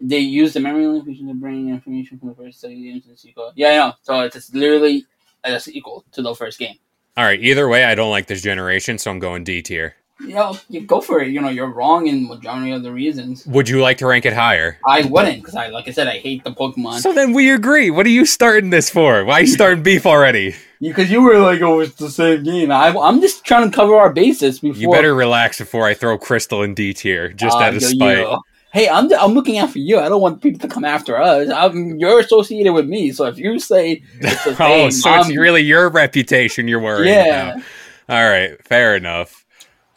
They 0.01 0.19
use 0.19 0.53
the 0.53 0.59
memory 0.59 0.85
link 0.87 1.05
feature 1.05 1.25
to 1.25 1.33
bring 1.33 1.69
information 1.69 2.19
from 2.19 2.29
the 2.29 2.35
first 2.35 2.61
two 2.61 2.67
games 2.67 3.03
to 3.03 3.11
the 3.11 3.17
sequel. 3.17 3.53
Yeah, 3.55 3.69
I 3.69 3.75
know. 3.77 3.93
So 4.03 4.19
it's 4.21 4.53
literally 4.53 5.05
a 5.43 5.59
sequel 5.59 6.03
to 6.11 6.21
the 6.21 6.35
first 6.35 6.59
game. 6.59 6.75
All 7.17 7.23
right. 7.23 7.41
Either 7.41 7.67
way, 7.69 7.85
I 7.85 7.95
don't 7.95 8.11
like 8.11 8.27
this 8.27 8.41
generation, 8.41 8.97
so 8.97 9.09
I'm 9.09 9.19
going 9.19 9.45
D 9.45 9.61
tier. 9.61 9.95
You 10.21 10.33
know, 10.33 10.57
you 10.69 10.81
go 10.81 11.01
for 11.01 11.19
it. 11.19 11.27
You 11.29 11.41
know, 11.41 11.49
you're 11.49 11.67
wrong 11.67 12.07
in 12.07 12.27
majority 12.27 12.71
of 12.71 12.83
the 12.83 12.91
reasons. 12.91 13.45
Would 13.47 13.67
you 13.67 13.81
like 13.81 13.97
to 13.97 14.05
rank 14.07 14.25
it 14.25 14.31
higher? 14.33 14.77
I 14.87 15.01
wouldn't 15.01 15.41
because 15.41 15.55
I, 15.55 15.67
like 15.67 15.89
I 15.89 15.91
said, 15.91 16.07
I 16.07 16.19
hate 16.19 16.43
the 16.45 16.51
Pokemon. 16.51 16.99
So 17.01 17.11
then 17.11 17.33
we 17.33 17.51
agree. 17.51 17.89
What 17.91 18.05
are 18.05 18.09
you 18.09 18.25
starting 18.25 18.69
this 18.69 18.89
for? 18.89 19.25
Why 19.25 19.33
are 19.33 19.41
you 19.41 19.47
starting 19.47 19.83
beef 19.83 20.05
already? 20.05 20.55
Because 20.79 21.11
you 21.11 21.21
were 21.21 21.39
like, 21.39 21.61
"Oh, 21.61 21.79
it's 21.81 21.95
the 21.95 22.09
same 22.09 22.43
game." 22.43 22.71
I, 22.71 22.89
I'm 22.97 23.19
just 23.19 23.43
trying 23.43 23.69
to 23.69 23.75
cover 23.75 23.95
our 23.95 24.13
bases 24.13 24.59
before. 24.59 24.79
You 24.81 24.89
better 24.89 25.13
relax 25.15 25.57
before 25.59 25.85
I 25.85 25.93
throw 25.93 26.17
Crystal 26.17 26.63
in 26.63 26.73
D 26.75 26.93
tier, 26.93 27.29
just 27.33 27.57
Uh, 27.57 27.61
out 27.61 27.75
of 27.75 27.81
yo, 27.81 27.87
spite. 27.89 28.17
yo. 28.19 28.39
Hey, 28.71 28.87
I'm 28.89 29.11
I'm 29.13 29.33
looking 29.33 29.57
out 29.57 29.71
for 29.71 29.79
you. 29.79 29.99
I 29.99 30.07
don't 30.09 30.21
want 30.21 30.41
people 30.41 30.59
to 30.59 30.67
come 30.73 30.85
after 30.85 31.17
us. 31.21 31.49
I'm, 31.49 31.97
you're 31.97 32.19
associated 32.19 32.73
with 32.73 32.87
me, 32.87 33.11
so 33.11 33.25
if 33.25 33.37
you 33.37 33.57
say 33.59 34.01
it's 34.19 34.43
the 34.45 34.55
same, 34.55 34.87
oh, 34.87 34.89
so 34.91 35.13
it's 35.15 35.27
I'm- 35.29 35.37
really 35.37 35.61
your 35.61 35.89
reputation 35.89 36.67
you're 36.67 36.79
worried 36.81 37.09
Yeah. 37.09 37.51
about. 37.53 37.63
All 38.09 38.29
right, 38.29 38.61
fair 38.65 38.95
enough. 38.95 39.44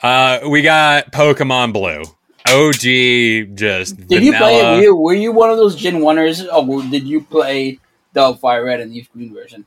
Uh, 0.02 0.40
we 0.48 0.62
got 0.62 1.12
Pokemon 1.12 1.72
Blue. 1.72 2.02
OG, 2.46 3.56
just 3.56 4.06
Did 4.06 4.22
you 4.22 4.32
play 4.32 4.60
it? 4.60 4.64
Were 4.64 4.82
you, 4.82 4.96
were 4.96 5.14
you 5.14 5.32
one 5.32 5.50
of 5.50 5.58
those 5.58 5.76
Gen 5.76 5.96
Oneers, 5.96 6.46
or 6.50 6.82
did 6.90 7.06
you 7.06 7.20
play 7.20 7.78
the 8.12 8.34
Fire 8.34 8.64
Red 8.64 8.80
and 8.80 8.92
Leaf 8.92 9.12
Green 9.12 9.34
version? 9.34 9.66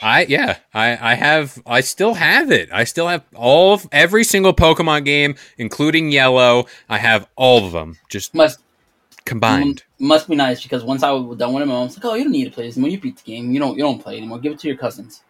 I 0.00 0.24
yeah, 0.24 0.58
I 0.72 1.12
I 1.12 1.14
have 1.14 1.62
I 1.66 1.80
still 1.80 2.14
have 2.14 2.50
it. 2.50 2.68
I 2.72 2.84
still 2.84 3.08
have 3.08 3.24
all 3.34 3.74
of, 3.74 3.86
every 3.92 4.24
single 4.24 4.52
Pokemon 4.52 5.04
game, 5.04 5.36
including 5.56 6.10
Yellow. 6.10 6.66
I 6.88 6.98
have 6.98 7.28
all 7.36 7.64
of 7.64 7.72
them 7.72 7.98
just 8.08 8.34
Must 8.34 8.58
combined. 9.24 9.84
must 9.98 10.28
be 10.28 10.34
nice 10.34 10.62
because 10.62 10.82
once 10.82 11.02
I 11.02 11.12
was 11.12 11.38
done 11.38 11.52
with 11.52 11.62
him, 11.62 11.70
I 11.70 11.84
was 11.84 11.96
like, 11.96 12.04
"Oh, 12.04 12.14
you 12.14 12.24
don't 12.24 12.32
need 12.32 12.46
to 12.46 12.50
play 12.50 12.66
this 12.66 12.76
anymore. 12.76 12.90
You 12.90 13.00
beat 13.00 13.18
the 13.18 13.22
game. 13.22 13.52
You 13.52 13.60
don't 13.60 13.76
you 13.76 13.82
don't 13.82 14.02
play 14.02 14.16
anymore. 14.16 14.38
Give 14.40 14.52
it 14.52 14.58
to 14.60 14.68
your 14.68 14.76
cousins." 14.76 15.22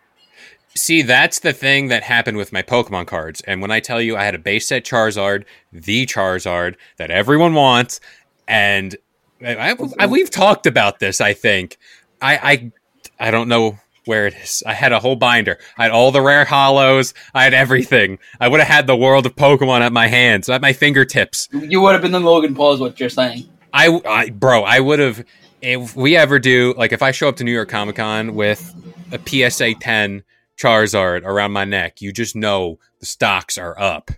See, 0.76 1.02
that's 1.02 1.38
the 1.38 1.52
thing 1.52 1.88
that 1.88 2.02
happened 2.02 2.36
with 2.36 2.52
my 2.52 2.62
Pokemon 2.62 3.06
cards. 3.06 3.40
And 3.42 3.62
when 3.62 3.70
I 3.70 3.78
tell 3.80 4.00
you 4.00 4.16
I 4.16 4.24
had 4.24 4.34
a 4.34 4.38
base 4.38 4.66
set 4.66 4.84
Charizard, 4.84 5.44
the 5.72 6.04
Charizard 6.06 6.74
that 6.96 7.10
everyone 7.12 7.54
wants, 7.54 8.00
and 8.48 8.96
I, 9.44 9.76
I- 9.98 10.06
we've 10.06 10.30
talked 10.30 10.66
about 10.66 10.98
this. 10.98 11.20
I 11.20 11.32
think 11.32 11.78
I, 12.20 12.72
I 13.18 13.26
I 13.28 13.30
don't 13.30 13.48
know 13.48 13.78
where 14.06 14.26
it 14.26 14.34
is. 14.34 14.62
I 14.66 14.74
had 14.74 14.92
a 14.92 14.98
whole 15.00 15.16
binder. 15.16 15.58
I 15.78 15.84
had 15.84 15.92
all 15.92 16.10
the 16.10 16.20
rare 16.20 16.44
hollows. 16.44 17.14
I 17.34 17.44
had 17.44 17.54
everything. 17.54 18.18
I 18.40 18.48
would 18.48 18.60
have 18.60 18.68
had 18.68 18.86
the 18.86 18.96
world 18.96 19.26
of 19.26 19.34
Pokemon 19.36 19.80
at 19.80 19.92
my 19.92 20.08
hands, 20.08 20.48
at 20.48 20.60
my 20.60 20.72
fingertips. 20.72 21.48
You 21.52 21.80
would 21.82 21.92
have 21.92 22.02
been 22.02 22.12
the 22.12 22.20
Logan 22.20 22.54
Paul, 22.54 22.74
is 22.74 22.80
what 22.80 22.98
you're 23.00 23.08
saying. 23.08 23.48
I, 23.72 24.00
I 24.06 24.30
bro, 24.30 24.62
I 24.64 24.80
would 24.80 24.98
have 24.98 25.24
if 25.62 25.94
we 25.96 26.16
ever 26.16 26.38
do 26.38 26.74
like 26.76 26.92
if 26.92 27.02
I 27.02 27.12
show 27.12 27.28
up 27.28 27.36
to 27.36 27.44
New 27.44 27.52
York 27.52 27.68
Comic 27.68 27.96
Con 27.96 28.34
with 28.34 28.74
a 29.12 29.18
PSA 29.50 29.74
10 29.74 30.22
Charizard 30.56 31.24
around 31.24 31.52
my 31.52 31.64
neck, 31.64 32.00
you 32.00 32.12
just 32.12 32.36
know 32.36 32.78
the 33.00 33.06
stocks 33.06 33.58
are 33.58 33.78
up. 33.78 34.10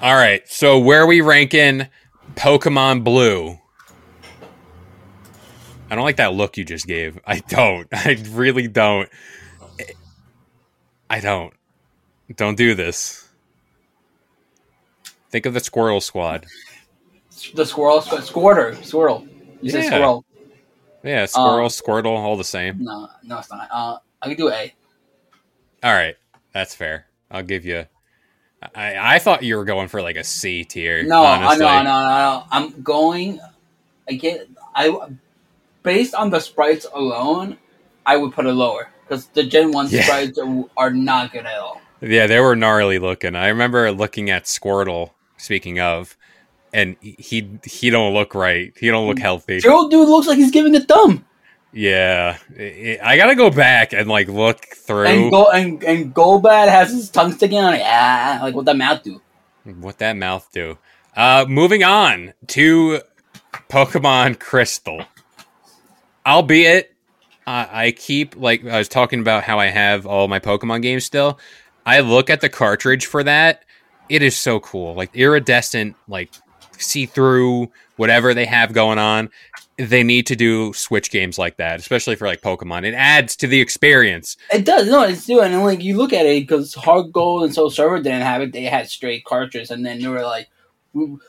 All 0.00 0.14
right, 0.14 0.46
so 0.48 0.78
where 0.78 1.02
are 1.02 1.06
we 1.06 1.20
ranking 1.20 1.86
Pokemon 2.34 3.04
Blue? 3.04 3.58
I 5.90 5.94
don't 5.94 6.04
like 6.04 6.16
that 6.16 6.32
look 6.34 6.56
you 6.56 6.64
just 6.64 6.86
gave. 6.86 7.18
I 7.26 7.38
don't. 7.40 7.86
I 7.92 8.16
really 8.30 8.66
don't. 8.66 9.08
I 11.08 11.20
don't. 11.20 11.52
Don't 12.34 12.56
do 12.56 12.74
this. 12.74 13.28
Think 15.30 15.46
of 15.46 15.54
the 15.54 15.60
Squirrel 15.60 16.00
Squad. 16.00 16.46
The 17.54 17.64
squirrel, 17.66 18.00
squ- 18.00 18.22
squirter, 18.22 18.74
squirrel. 18.82 19.26
You 19.60 19.72
Yeah. 19.72 19.82
squirrel? 19.86 20.24
Yeah, 21.04 21.26
Squirrel, 21.26 21.64
Um, 21.64 21.68
Squirtle, 21.68 22.16
all 22.16 22.36
the 22.36 22.44
same. 22.44 22.84
No, 22.84 23.08
no, 23.24 23.38
it's 23.38 23.50
not. 23.50 23.68
Uh, 23.70 23.98
I 24.20 24.28
can 24.28 24.36
do 24.36 24.50
A. 24.50 24.72
All 25.82 25.92
right, 25.92 26.16
that's 26.52 26.74
fair. 26.74 27.06
I'll 27.30 27.42
give 27.42 27.64
you. 27.64 27.86
I 28.74 29.16
I 29.16 29.18
thought 29.18 29.42
you 29.42 29.56
were 29.56 29.64
going 29.64 29.88
for 29.88 30.00
like 30.02 30.16
a 30.16 30.24
C 30.24 30.64
tier. 30.64 31.02
No, 31.04 31.24
honestly. 31.24 31.64
no, 31.64 31.82
no, 31.82 31.82
no, 31.82 32.08
no. 32.08 32.44
I'm 32.50 32.82
going. 32.82 33.40
I 34.08 34.12
get. 34.14 34.48
I 34.74 34.96
based 35.82 36.14
on 36.14 36.30
the 36.30 36.40
sprites 36.40 36.86
alone, 36.94 37.58
I 38.06 38.16
would 38.16 38.32
put 38.32 38.46
it 38.46 38.52
lower 38.52 38.88
because 39.02 39.26
the 39.28 39.44
Gen 39.44 39.72
One 39.72 39.88
Yeah. 39.88 40.02
sprites 40.04 40.38
are, 40.38 40.64
are 40.76 40.90
not 40.90 41.32
good 41.32 41.46
at 41.46 41.58
all. 41.58 41.80
Yeah, 42.00 42.26
they 42.26 42.40
were 42.40 42.56
gnarly 42.56 42.98
looking. 42.98 43.34
I 43.36 43.48
remember 43.48 43.90
looking 43.92 44.30
at 44.30 44.44
Squirtle. 44.44 45.10
Speaking 45.38 45.80
of, 45.80 46.16
and 46.72 46.96
he 47.00 47.58
he 47.64 47.90
don't 47.90 48.14
look 48.14 48.34
right. 48.34 48.72
He 48.78 48.88
don't 48.88 49.08
look 49.08 49.16
mm, 49.16 49.22
healthy. 49.22 49.58
Gerald 49.58 49.90
dude 49.90 50.08
looks 50.08 50.28
like 50.28 50.38
he's 50.38 50.52
giving 50.52 50.74
a 50.76 50.80
thumb. 50.80 51.24
Yeah, 51.72 52.36
I 53.02 53.16
gotta 53.16 53.34
go 53.34 53.50
back 53.50 53.94
and 53.94 54.06
like 54.08 54.28
look 54.28 54.66
through 54.66 55.06
And 55.06 55.30
go 55.30 55.50
and 55.50 55.82
and 55.82 56.14
Golbat 56.14 56.68
has 56.68 56.92
his 56.92 57.08
tongue 57.08 57.32
sticking 57.32 57.58
on 57.58 57.74
it. 57.74 57.82
Ah, 57.82 58.40
like 58.42 58.54
what 58.54 58.66
that 58.66 58.76
mouth 58.76 59.02
do? 59.02 59.20
what 59.64 59.98
that 59.98 60.16
mouth 60.16 60.48
do. 60.52 60.76
Uh, 61.16 61.46
moving 61.48 61.82
on 61.82 62.32
to 62.48 63.00
Pokemon 63.68 64.38
Crystal. 64.38 65.04
Albeit, 66.26 66.94
uh, 67.46 67.66
I 67.70 67.92
keep 67.92 68.36
like 68.36 68.64
I 68.66 68.78
was 68.78 68.88
talking 68.88 69.20
about 69.20 69.44
how 69.44 69.58
I 69.58 69.66
have 69.66 70.06
all 70.06 70.28
my 70.28 70.38
Pokemon 70.40 70.82
games 70.82 71.04
still. 71.04 71.38
I 71.84 72.00
look 72.00 72.30
at 72.30 72.40
the 72.40 72.48
cartridge 72.48 73.06
for 73.06 73.24
that. 73.24 73.64
It 74.08 74.22
is 74.22 74.36
so 74.36 74.60
cool, 74.60 74.94
like 74.94 75.14
iridescent, 75.14 75.96
like 76.06 76.30
see 76.82 77.06
through 77.06 77.70
whatever 77.96 78.34
they 78.34 78.46
have 78.46 78.72
going 78.72 78.98
on. 78.98 79.30
They 79.78 80.02
need 80.02 80.26
to 80.26 80.36
do 80.36 80.72
Switch 80.74 81.10
games 81.10 81.38
like 81.38 81.56
that, 81.56 81.80
especially 81.80 82.14
for 82.14 82.26
like 82.26 82.42
Pokemon. 82.42 82.84
It 82.84 82.94
adds 82.94 83.36
to 83.36 83.46
the 83.46 83.60
experience. 83.60 84.36
It 84.52 84.64
does. 84.64 84.86
No, 84.88 85.02
it's 85.04 85.26
doing. 85.26 85.52
And 85.52 85.64
like 85.64 85.82
you 85.82 85.96
look 85.96 86.12
at 86.12 86.26
it 86.26 86.42
because 86.42 86.74
Heart 86.74 87.12
Gold 87.12 87.44
and 87.44 87.54
Soul 87.54 87.70
Silver 87.70 87.96
didn't 87.98 88.22
have 88.22 88.42
it. 88.42 88.52
They 88.52 88.64
had 88.64 88.88
straight 88.88 89.24
cartridge, 89.24 89.70
and 89.70 89.84
then 89.84 90.00
they 90.00 90.08
were 90.08 90.22
like, 90.22 90.48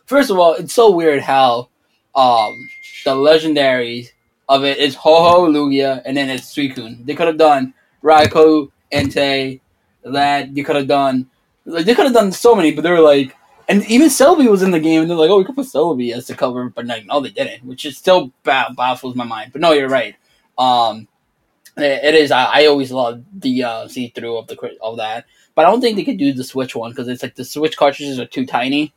first 0.05 0.29
of 0.29 0.37
all, 0.37 0.55
it's 0.55 0.73
so 0.73 0.91
weird 0.91 1.21
how 1.21 1.69
um 2.15 2.69
the 3.05 3.15
legendaries 3.15 4.09
of 4.49 4.63
it 4.63 4.77
is 4.77 4.95
Ho-Oh 4.95 5.49
Lugia, 5.49 6.01
and 6.05 6.15
then 6.15 6.29
it's 6.29 6.53
Suicune. 6.53 7.05
They 7.05 7.15
could 7.15 7.27
have 7.27 7.37
done 7.37 7.73
Raikou, 8.03 8.71
Entei, 8.91 9.61
that 10.03 10.55
you 10.55 10.63
could 10.63 10.75
have 10.75 10.87
done. 10.87 11.27
Like 11.65 11.85
they 11.85 11.95
could 11.95 12.05
have 12.05 12.13
done 12.13 12.31
so 12.31 12.55
many, 12.55 12.73
but 12.73 12.81
they 12.81 12.91
were 12.91 12.99
like, 12.99 13.35
and 13.73 13.85
even 13.89 14.07
Celebi 14.07 14.49
was 14.49 14.61
in 14.61 14.69
the 14.69 14.79
game, 14.79 15.01
and 15.01 15.09
they're 15.09 15.17
like, 15.17 15.31
oh, 15.31 15.39
we 15.39 15.45
could 15.45 15.55
put 15.55 15.65
Celebi 15.65 16.13
as 16.13 16.27
the 16.27 16.35
cover, 16.35 16.69
but 16.69 16.85
like, 16.85 17.07
no, 17.07 17.19
they 17.19 17.31
didn't, 17.31 17.65
which 17.65 17.85
is 17.85 17.97
still 17.97 18.31
ba- 18.43 18.73
baffles 18.77 19.15
my 19.15 19.23
mind. 19.25 19.51
But 19.51 19.61
no, 19.61 19.71
you're 19.71 19.89
right. 19.89 20.15
Um, 20.59 21.07
it 21.75 22.03
it 22.03 22.13
is. 22.13 22.29
I, 22.29 22.43
I 22.43 22.65
always 22.67 22.91
love 22.91 23.23
the 23.33 23.63
uh, 23.63 23.87
see 23.87 24.09
through 24.09 24.37
of 24.37 24.45
the 24.45 24.77
of 24.79 24.97
that, 24.97 25.25
but 25.55 25.65
I 25.65 25.71
don't 25.71 25.81
think 25.81 25.95
they 25.95 26.03
could 26.03 26.19
do 26.19 26.33
the 26.33 26.43
Switch 26.43 26.75
one 26.75 26.91
because 26.91 27.07
it's 27.07 27.23
like 27.23 27.33
the 27.33 27.43
Switch 27.43 27.75
cartridges 27.75 28.19
are 28.19 28.27
too 28.27 28.45
tiny. 28.45 28.93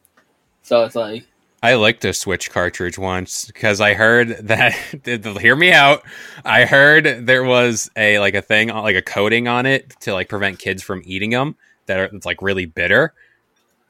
So 0.63 0.85
it's 0.85 0.95
like 0.95 1.25
I 1.63 1.75
liked 1.75 2.03
the 2.03 2.13
Switch 2.13 2.51
cartridge 2.51 2.99
once 2.99 3.47
because 3.47 3.81
I 3.81 3.95
heard 3.95 4.29
that. 4.49 4.75
hear 5.41 5.57
me 5.57 5.73
out. 5.73 6.03
I 6.45 6.67
heard 6.67 7.27
there 7.27 7.45
was 7.45 7.91
a 7.97 8.19
like 8.19 8.35
a 8.35 8.43
thing 8.43 8.69
like 8.69 8.97
a 8.97 9.03
coating 9.03 9.49
on 9.49 9.65
it 9.65 9.95
to 10.01 10.13
like 10.13 10.29
prevent 10.29 10.59
kids 10.59 10.83
from 10.83 11.01
eating 11.07 11.31
them 11.31 11.57
that 11.87 11.99
are 11.99 12.05
it's 12.05 12.27
like 12.27 12.43
really 12.43 12.67
bitter, 12.67 13.15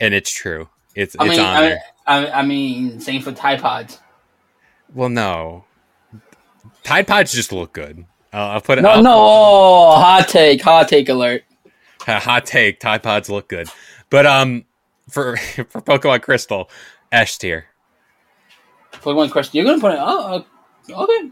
and 0.00 0.14
it's 0.14 0.30
true. 0.30 0.68
It's 0.96 1.14
I 1.18 1.26
it's 1.26 1.30
mean, 1.36 1.40
on 1.40 1.56
I, 1.56 1.60
there. 1.60 1.80
I, 2.06 2.30
I 2.30 2.42
mean, 2.42 2.98
same 3.00 3.20
for 3.20 3.30
Tide 3.30 3.60
Pods. 3.60 4.00
Well, 4.94 5.10
no, 5.10 5.64
Tide 6.82 7.06
Pods 7.06 7.32
just 7.32 7.52
look 7.52 7.72
good. 7.74 8.06
Uh, 8.32 8.36
I'll 8.38 8.60
put 8.60 8.78
it. 8.78 8.82
No, 8.82 8.88
I'll- 8.90 9.02
no, 9.02 9.14
oh, 9.14 9.90
hot 9.96 10.26
take, 10.28 10.62
hot 10.62 10.88
take 10.88 11.08
alert. 11.10 11.44
hot 12.00 12.46
take. 12.46 12.80
Tide 12.80 13.02
Pods 13.02 13.28
look 13.28 13.48
good, 13.48 13.68
but 14.08 14.24
um, 14.24 14.64
for 15.10 15.36
for 15.68 15.82
Pokemon 15.82 16.22
Crystal, 16.22 16.70
S 17.12 17.36
tier. 17.36 17.66
Pokemon 18.92 19.30
question. 19.30 19.56
You're 19.58 19.66
gonna 19.66 19.80
put 19.80 19.92
it? 19.92 19.98
Oh, 20.00 20.44
okay, 20.90 21.30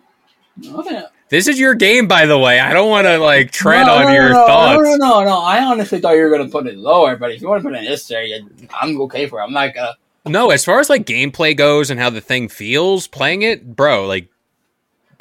okay. 0.72 1.02
This 1.34 1.48
is 1.48 1.58
your 1.58 1.74
game, 1.74 2.06
by 2.06 2.26
the 2.26 2.38
way. 2.38 2.60
I 2.60 2.72
don't 2.72 2.88
want 2.88 3.08
to 3.08 3.18
like 3.18 3.50
tread 3.50 3.88
No, 3.88 3.94
on 3.94 4.04
no, 4.04 4.12
your 4.12 4.30
no, 4.30 4.46
thoughts. 4.46 4.84
No, 4.84 4.94
no, 4.94 4.96
no, 5.18 5.24
no. 5.24 5.38
I 5.40 5.64
honestly 5.64 6.00
thought 6.00 6.12
you 6.12 6.22
were 6.22 6.30
gonna 6.30 6.48
put 6.48 6.68
it 6.68 6.78
lower, 6.78 7.16
but 7.16 7.32
if 7.32 7.42
you 7.42 7.48
want 7.48 7.60
to 7.60 7.68
put 7.68 7.74
it 7.74 7.80
in 7.80 7.86
this 7.86 8.08
area, 8.08 8.38
I'm 8.80 9.00
okay 9.00 9.26
for 9.26 9.40
it. 9.40 9.42
I'm 9.42 9.52
not 9.52 9.74
gonna. 9.74 9.96
No, 10.26 10.50
as 10.50 10.64
far 10.64 10.78
as 10.78 10.88
like 10.88 11.06
gameplay 11.06 11.56
goes 11.56 11.90
and 11.90 11.98
how 11.98 12.08
the 12.08 12.20
thing 12.20 12.48
feels 12.48 13.08
playing 13.08 13.42
it, 13.42 13.74
bro, 13.74 14.06
like 14.06 14.28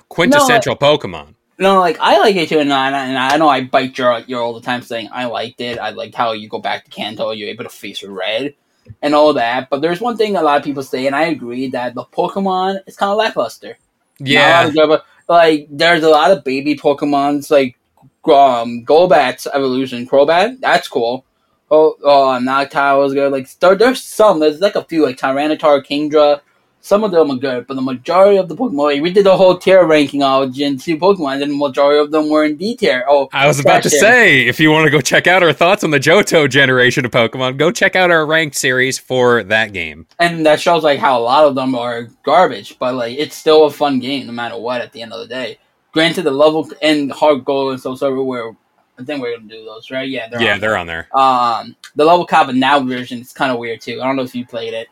quintessential 0.08 0.76
Pokemon. 0.76 1.34
No, 1.58 1.80
like 1.80 1.98
I 2.00 2.20
like 2.20 2.36
it 2.36 2.48
too, 2.48 2.60
and 2.60 2.72
I, 2.72 3.08
and 3.08 3.18
I 3.18 3.36
know 3.38 3.50
I 3.50 3.64
bite 3.64 3.98
your 3.98 4.24
ear 4.28 4.38
all 4.38 4.54
the 4.54 4.62
time 4.62 4.84
saying 4.84 5.10
I 5.12 5.26
liked 5.26 5.62
it. 5.62 5.80
I 5.80 5.90
liked 5.90 6.14
how 6.14 6.34
you 6.34 6.48
go 6.48 6.60
back 6.60 6.86
to 6.86 6.92
Kanto, 6.92 7.32
you're 7.32 7.50
able 7.50 7.64
to 7.64 7.72
face 7.72 8.04
red 8.04 8.54
and 9.02 9.16
all 9.16 9.34
that. 9.34 9.68
But 9.72 9.82
there's 9.82 10.00
one 10.00 10.16
thing 10.16 10.36
a 10.36 10.44
lot 10.44 10.58
of 10.60 10.64
people 10.64 10.84
say, 10.84 11.08
and 11.08 11.16
I 11.16 11.24
agree 11.24 11.70
that 11.72 11.96
the 11.96 12.04
Pokemon 12.06 12.82
is 12.86 12.98
kind 12.98 13.10
of 13.10 13.18
lackluster. 13.18 13.80
Not 14.28 14.48
a 14.48 14.52
lot 14.52 14.66
Yeah, 14.66 14.68
of 14.68 14.74
good, 14.76 14.88
but, 14.90 15.06
like 15.28 15.68
there's 15.70 16.04
a 16.04 16.10
lot 16.10 16.32
of 16.32 16.44
baby 16.44 16.76
Pokemons 16.76 17.50
like 17.52 17.78
um 18.26 18.86
Golbat's 18.86 19.48
evolution, 19.48 20.08
Crobat. 20.08 20.60
That's 20.60 20.88
cool. 20.88 21.26
Oh, 21.72 21.96
oh, 22.04 22.40
Noctowl 22.42 23.08
is 23.08 23.14
good. 23.14 23.32
Like 23.32 23.50
there, 23.60 23.76
there's 23.76 24.04
some. 24.04 24.40
There's 24.40 24.62
like 24.62 24.76
a 24.76 24.84
few 24.84 25.04
like 25.04 25.18
Tyranitar, 25.18 25.86
Kingdra, 25.86 26.42
some 26.84 27.06
of 27.06 27.12
them 27.12 27.32
are 27.32 27.38
good, 27.38 27.66
but 27.66 27.76
the 27.76 27.82
majority 27.82 28.38
of 28.38 28.50
the 28.50 28.56
Pokemon, 28.58 29.02
we 29.02 29.10
did 29.10 29.26
a 29.26 29.38
whole 29.38 29.58
tier 29.58 29.86
ranking 29.86 30.22
of 30.22 30.54
Gen 30.54 30.78
2 30.78 30.98
Pokemon, 30.98 31.42
and 31.42 31.54
the 31.54 31.56
majority 31.56 32.02
of 32.02 32.12
them 32.12 32.30
were 32.30 32.44
in 32.44 32.58
D 32.58 32.76
tier. 32.76 33.06
Oh, 33.08 33.30
I 33.32 33.48
was 33.48 33.58
about 33.58 33.84
to 33.84 33.90
tier. 33.90 34.00
say, 34.02 34.48
if 34.48 34.60
you 34.60 34.70
want 34.70 34.84
to 34.84 34.92
go 34.92 35.00
check 35.00 35.26
out 35.26 35.42
our 35.42 35.54
thoughts 35.54 35.86
on 35.86 35.92
the 35.92 36.00
Johto 36.00 36.50
generation 36.50 37.06
of 37.06 37.12
Pokemon, 37.12 37.56
go 37.56 37.72
check 37.72 37.96
out 37.96 38.12
our 38.12 38.26
ranked 38.26 38.58
series 38.58 39.00
for 39.00 39.44
that 39.44 39.72
game. 39.72 40.06
And 40.20 40.46
that 40.46 40.60
shows 40.60 40.84
like 40.84 41.00
how 41.00 41.18
a 41.18 41.24
lot 41.24 41.46
of 41.46 41.56
them 41.56 41.74
are 41.74 42.10
garbage, 42.24 42.78
but 42.78 42.96
like 42.96 43.18
it's 43.18 43.38
still 43.38 43.64
a 43.64 43.72
fun 43.72 44.00
game 44.00 44.28
no 44.28 44.34
matter 44.34 44.58
what 44.58 44.82
at 44.82 44.92
the 44.92 45.02
end 45.02 45.14
of 45.14 45.22
the 45.22 45.28
day. 45.28 45.60
Granted, 45.94 46.24
the 46.24 46.32
level 46.32 46.70
and 46.82 47.14
Heart 47.14 47.46
Gold 47.46 47.72
and 47.72 47.82
Soul 47.82 47.96
Silver 47.96 48.22
where 48.22 48.58
I 49.00 49.06
think 49.06 49.22
we're 49.22 49.38
gonna 49.38 49.48
do 49.48 49.64
those, 49.64 49.90
right? 49.90 50.10
Yeah, 50.10 50.28
they're 50.28 50.42
yeah, 50.42 50.56
on 50.56 50.60
they're 50.60 50.78
on 50.78 50.88
there. 50.88 51.08
Um, 51.18 51.78
the 51.96 52.04
level 52.04 52.26
cap 52.26 52.50
and 52.50 52.60
now 52.60 52.82
version 52.82 53.22
is 53.22 53.32
kind 53.32 53.54
of 53.54 53.58
weird 53.58 53.80
too. 53.80 54.02
I 54.02 54.06
don't 54.06 54.18
know 54.18 54.24
if 54.24 54.36
you 54.36 54.46
played 54.46 54.74
it, 54.74 54.90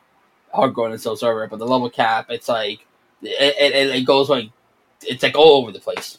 hardcore 0.53 0.91
and 0.91 0.99
Soul 0.99 1.15
Silver, 1.15 1.47
but 1.47 1.59
the 1.59 1.67
level 1.67 1.89
cap, 1.89 2.27
it's 2.29 2.49
like 2.49 2.85
it, 3.21 3.55
it, 3.73 3.95
it 3.95 4.05
goes 4.05 4.29
like 4.29 4.49
it's 5.03 5.23
like 5.23 5.35
all 5.37 5.61
over 5.61 5.71
the 5.71 5.79
place. 5.79 6.17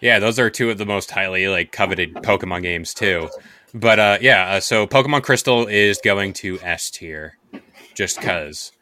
Yeah, 0.00 0.18
those 0.18 0.38
are 0.38 0.48
two 0.48 0.70
of 0.70 0.78
the 0.78 0.86
most 0.86 1.10
highly 1.10 1.48
like 1.48 1.72
coveted 1.72 2.14
Pokemon 2.14 2.62
games 2.62 2.94
too. 2.94 3.28
But 3.74 3.98
uh, 3.98 4.18
yeah, 4.20 4.52
uh, 4.52 4.60
so 4.60 4.86
Pokemon 4.86 5.22
Crystal 5.22 5.66
is 5.66 6.00
going 6.02 6.32
to 6.34 6.58
S 6.60 6.90
tier, 6.90 7.36
just 7.94 8.20
cause. 8.20 8.72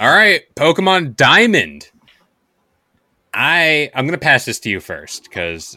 All 0.00 0.14
right, 0.14 0.42
Pokemon 0.54 1.16
Diamond. 1.16 1.90
I 3.34 3.90
I'm 3.94 4.06
gonna 4.06 4.18
pass 4.18 4.44
this 4.44 4.60
to 4.60 4.70
you 4.70 4.80
first 4.80 5.24
because 5.24 5.76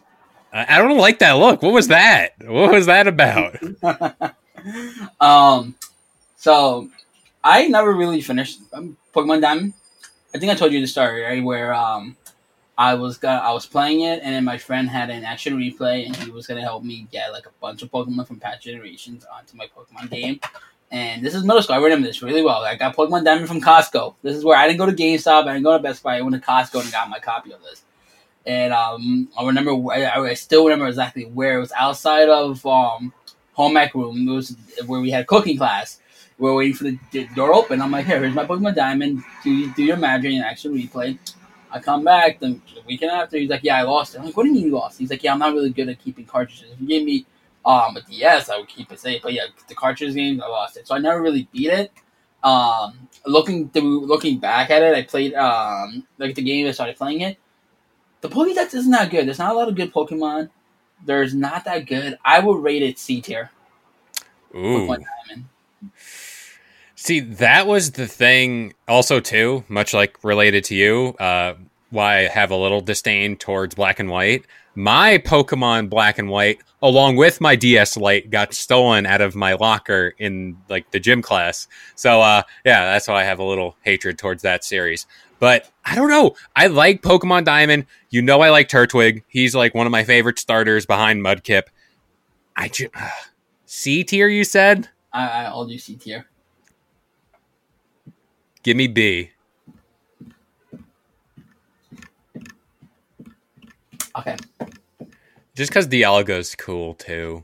I, 0.53 0.75
I 0.75 0.77
don't 0.77 0.97
like 0.97 1.19
that 1.19 1.33
look. 1.33 1.61
What 1.61 1.73
was 1.73 1.89
that? 1.89 2.33
What 2.45 2.71
was 2.71 2.85
that 2.85 3.07
about? 3.07 3.57
Um, 5.19 5.75
so 6.37 6.89
I 7.43 7.67
never 7.67 7.93
really 7.93 8.21
finished 8.21 8.59
um, 8.73 8.97
Pokemon 9.13 9.41
Diamond. 9.41 9.73
I 10.33 10.37
think 10.37 10.51
I 10.51 10.55
told 10.55 10.71
you 10.71 10.79
the 10.79 10.87
story 10.87 11.23
right 11.23 11.43
where 11.43 11.73
um 11.73 12.15
I 12.77 12.95
was 12.95 13.17
gonna 13.17 13.39
I 13.39 13.51
was 13.51 13.65
playing 13.65 14.01
it 14.01 14.21
and 14.23 14.33
then 14.33 14.45
my 14.45 14.57
friend 14.57 14.89
had 14.89 15.09
an 15.09 15.23
action 15.23 15.57
replay 15.57 16.05
and 16.05 16.15
he 16.15 16.31
was 16.31 16.47
gonna 16.47 16.61
help 16.61 16.83
me 16.83 17.07
get 17.11 17.31
like 17.31 17.45
a 17.45 17.51
bunch 17.61 17.81
of 17.81 17.91
Pokemon 17.91 18.27
from 18.27 18.39
past 18.39 18.63
generations 18.63 19.25
onto 19.25 19.57
my 19.57 19.67
Pokemon 19.67 20.09
game. 20.09 20.39
And 20.91 21.23
this 21.23 21.33
is 21.33 21.43
middle 21.43 21.61
school. 21.61 21.75
I 21.75 21.79
remember 21.79 22.05
this 22.07 22.21
really 22.21 22.43
well. 22.43 22.63
I 22.63 22.75
got 22.75 22.95
Pokemon 22.95 23.23
Diamond 23.23 23.47
from 23.47 23.61
Costco. 23.61 24.15
This 24.23 24.35
is 24.35 24.43
where 24.43 24.57
I 24.57 24.67
didn't 24.67 24.79
go 24.79 24.85
to 24.85 24.91
GameStop. 24.91 25.47
I 25.47 25.53
didn't 25.53 25.63
go 25.63 25.71
to 25.71 25.81
Best 25.81 26.03
Buy. 26.03 26.17
I 26.17 26.21
went 26.21 26.35
to 26.35 26.41
Costco 26.41 26.81
and 26.81 26.91
got 26.91 27.09
my 27.09 27.19
copy 27.19 27.53
of 27.53 27.61
this. 27.61 27.83
And 28.45 28.73
um, 28.73 29.29
I 29.39 29.45
remember. 29.45 29.71
I, 29.93 30.05
I 30.19 30.33
still 30.33 30.65
remember 30.65 30.87
exactly 30.87 31.25
where 31.25 31.55
it 31.55 31.59
was 31.61 31.71
outside 31.73 32.27
of 32.27 32.65
um, 32.65 33.13
home 33.53 33.77
ec 33.77 33.93
room. 33.95 34.27
It 34.27 34.31
was 34.31 34.57
where 34.85 34.99
we 34.99 35.11
had 35.11 35.27
cooking 35.27 35.57
class. 35.57 36.00
We 36.41 36.49
are 36.49 36.55
waiting 36.55 36.73
for 36.73 36.85
the 36.85 37.27
door 37.35 37.53
open. 37.53 37.83
I'm 37.83 37.91
like, 37.91 38.07
here, 38.07 38.19
here's 38.19 38.33
my 38.33 38.47
Pokemon 38.47 38.73
Diamond. 38.73 39.23
Do 39.43 39.71
do 39.73 39.83
your 39.83 39.95
magic 39.95 40.31
and 40.31 40.43
action 40.43 40.73
replay. 40.73 41.19
I 41.69 41.79
come 41.79 42.03
back 42.03 42.39
the, 42.39 42.59
the 42.73 42.81
weekend 42.87 43.11
after. 43.11 43.37
He's 43.37 43.51
like, 43.51 43.63
yeah, 43.63 43.77
I 43.77 43.83
lost 43.83 44.15
it. 44.15 44.17
I'm 44.17 44.25
like, 44.25 44.35
what 44.35 44.43
do 44.43 44.49
you 44.49 44.55
mean 44.55 44.65
you 44.65 44.71
lost? 44.71 44.97
He's 44.97 45.11
like, 45.11 45.21
yeah, 45.21 45.33
I'm 45.33 45.37
not 45.37 45.53
really 45.53 45.69
good 45.69 45.87
at 45.87 45.99
keeping 45.99 46.25
cartridges. 46.25 46.71
If 46.71 46.81
you 46.81 46.87
gave 46.87 47.05
me 47.05 47.27
um, 47.63 47.95
a 47.95 48.01
DS, 48.01 48.49
I 48.49 48.57
would 48.57 48.67
keep 48.67 48.91
it 48.91 48.99
safe. 48.99 49.21
But 49.21 49.33
yeah, 49.33 49.43
the 49.67 49.75
cartridge 49.75 50.15
games, 50.15 50.41
I 50.43 50.47
lost 50.47 50.77
it. 50.77 50.87
So 50.87 50.95
I 50.95 50.97
never 50.97 51.21
really 51.21 51.47
beat 51.51 51.69
it. 51.69 51.91
Um, 52.43 53.07
looking 53.27 53.69
through, 53.69 54.07
looking 54.07 54.39
back 54.39 54.71
at 54.71 54.81
it, 54.81 54.95
I 54.95 55.03
played 55.03 55.35
um, 55.35 56.07
like 56.17 56.33
the 56.33 56.41
game. 56.41 56.65
I 56.65 56.71
started 56.71 56.97
playing 56.97 57.21
it. 57.21 57.37
The 58.21 58.29
Pokédex 58.29 58.73
isn't 58.73 58.91
that 58.91 59.11
good. 59.11 59.27
There's 59.27 59.37
not 59.37 59.53
a 59.53 59.55
lot 59.55 59.67
of 59.69 59.75
good 59.75 59.93
Pokemon. 59.93 60.49
There's 61.05 61.35
not 61.35 61.65
that 61.65 61.85
good. 61.85 62.17
I 62.25 62.39
would 62.39 62.63
rate 62.63 62.81
it 62.81 62.97
C 62.97 63.21
tier. 63.21 63.51
Ooh. 64.55 64.57
Pokemon 64.57 65.03
Diamond. 65.27 65.45
See, 67.03 67.19
that 67.19 67.65
was 67.65 67.93
the 67.93 68.05
thing 68.05 68.75
also 68.87 69.19
too, 69.19 69.63
much 69.67 69.91
like 69.91 70.23
related 70.23 70.63
to 70.65 70.75
you, 70.75 71.15
uh, 71.19 71.55
why 71.89 72.19
I 72.19 72.21
have 72.27 72.51
a 72.51 72.55
little 72.55 72.79
disdain 72.79 73.37
towards 73.37 73.73
black 73.73 73.97
and 73.97 74.07
white. 74.07 74.45
My 74.75 75.17
Pokemon 75.17 75.89
Black 75.89 76.19
and 76.19 76.29
White, 76.29 76.59
along 76.79 77.15
with 77.15 77.41
my 77.41 77.55
DS 77.55 77.97
Lite, 77.97 78.29
got 78.29 78.53
stolen 78.53 79.07
out 79.07 79.19
of 79.19 79.35
my 79.35 79.53
locker 79.53 80.13
in 80.19 80.57
like 80.69 80.91
the 80.91 80.99
gym 80.99 81.23
class. 81.23 81.67
So 81.95 82.21
uh, 82.21 82.43
yeah, 82.63 82.85
that's 82.85 83.07
why 83.07 83.21
I 83.21 83.23
have 83.23 83.39
a 83.39 83.43
little 83.43 83.75
hatred 83.81 84.19
towards 84.19 84.43
that 84.43 84.63
series. 84.63 85.07
But 85.39 85.71
I 85.83 85.95
don't 85.95 86.09
know. 86.09 86.35
I 86.55 86.67
like 86.67 87.01
Pokemon 87.01 87.45
Diamond. 87.45 87.87
You 88.11 88.21
know 88.21 88.41
I 88.41 88.51
like 88.51 88.69
Turtwig. 88.69 89.23
He's 89.27 89.55
like 89.55 89.73
one 89.73 89.87
of 89.87 89.91
my 89.91 90.03
favorite 90.03 90.37
starters 90.37 90.85
behind 90.85 91.23
Mudkip. 91.25 91.63
I 92.55 92.67
ju- 92.67 92.91
C 93.65 94.03
tier, 94.03 94.27
you 94.27 94.43
said? 94.43 94.89
I, 95.11 95.27
I, 95.27 95.43
I'll 95.45 95.65
do 95.65 95.79
C 95.79 95.95
tier. 95.95 96.27
Give 98.63 98.77
me 98.77 98.87
B. 98.87 99.31
Okay. 104.17 104.37
Just 105.55 105.71
because 105.71 105.87
Dialga's 105.87 106.55
cool 106.55 106.95
too. 106.95 107.43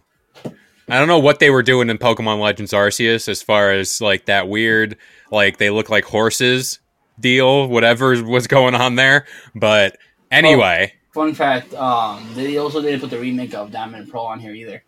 I 0.89 0.99
don't 0.99 1.07
know 1.07 1.19
what 1.19 1.39
they 1.39 1.49
were 1.49 1.63
doing 1.63 1.89
in 1.89 1.97
Pokemon 1.97 2.39
Legends 2.39 2.71
Arceus 2.71 3.27
as 3.27 3.41
far 3.41 3.71
as 3.71 3.99
like 3.99 4.25
that 4.25 4.47
weird, 4.47 4.97
like 5.31 5.57
they 5.57 5.69
look 5.69 5.89
like 5.89 6.05
horses 6.05 6.79
deal, 7.19 7.67
whatever 7.67 8.23
was 8.23 8.47
going 8.47 8.75
on 8.75 8.95
there. 8.95 9.25
But 9.53 9.97
anyway, 10.31 10.93
Fun 11.13 11.33
fact: 11.33 11.73
um, 11.73 12.25
they 12.35 12.57
also 12.57 12.81
didn't 12.81 13.01
put 13.01 13.09
the 13.09 13.19
remake 13.19 13.53
of 13.53 13.71
Diamond 13.71 14.03
and 14.03 14.11
Pearl 14.11 14.25
on 14.25 14.39
here 14.39 14.53
either. 14.53 14.83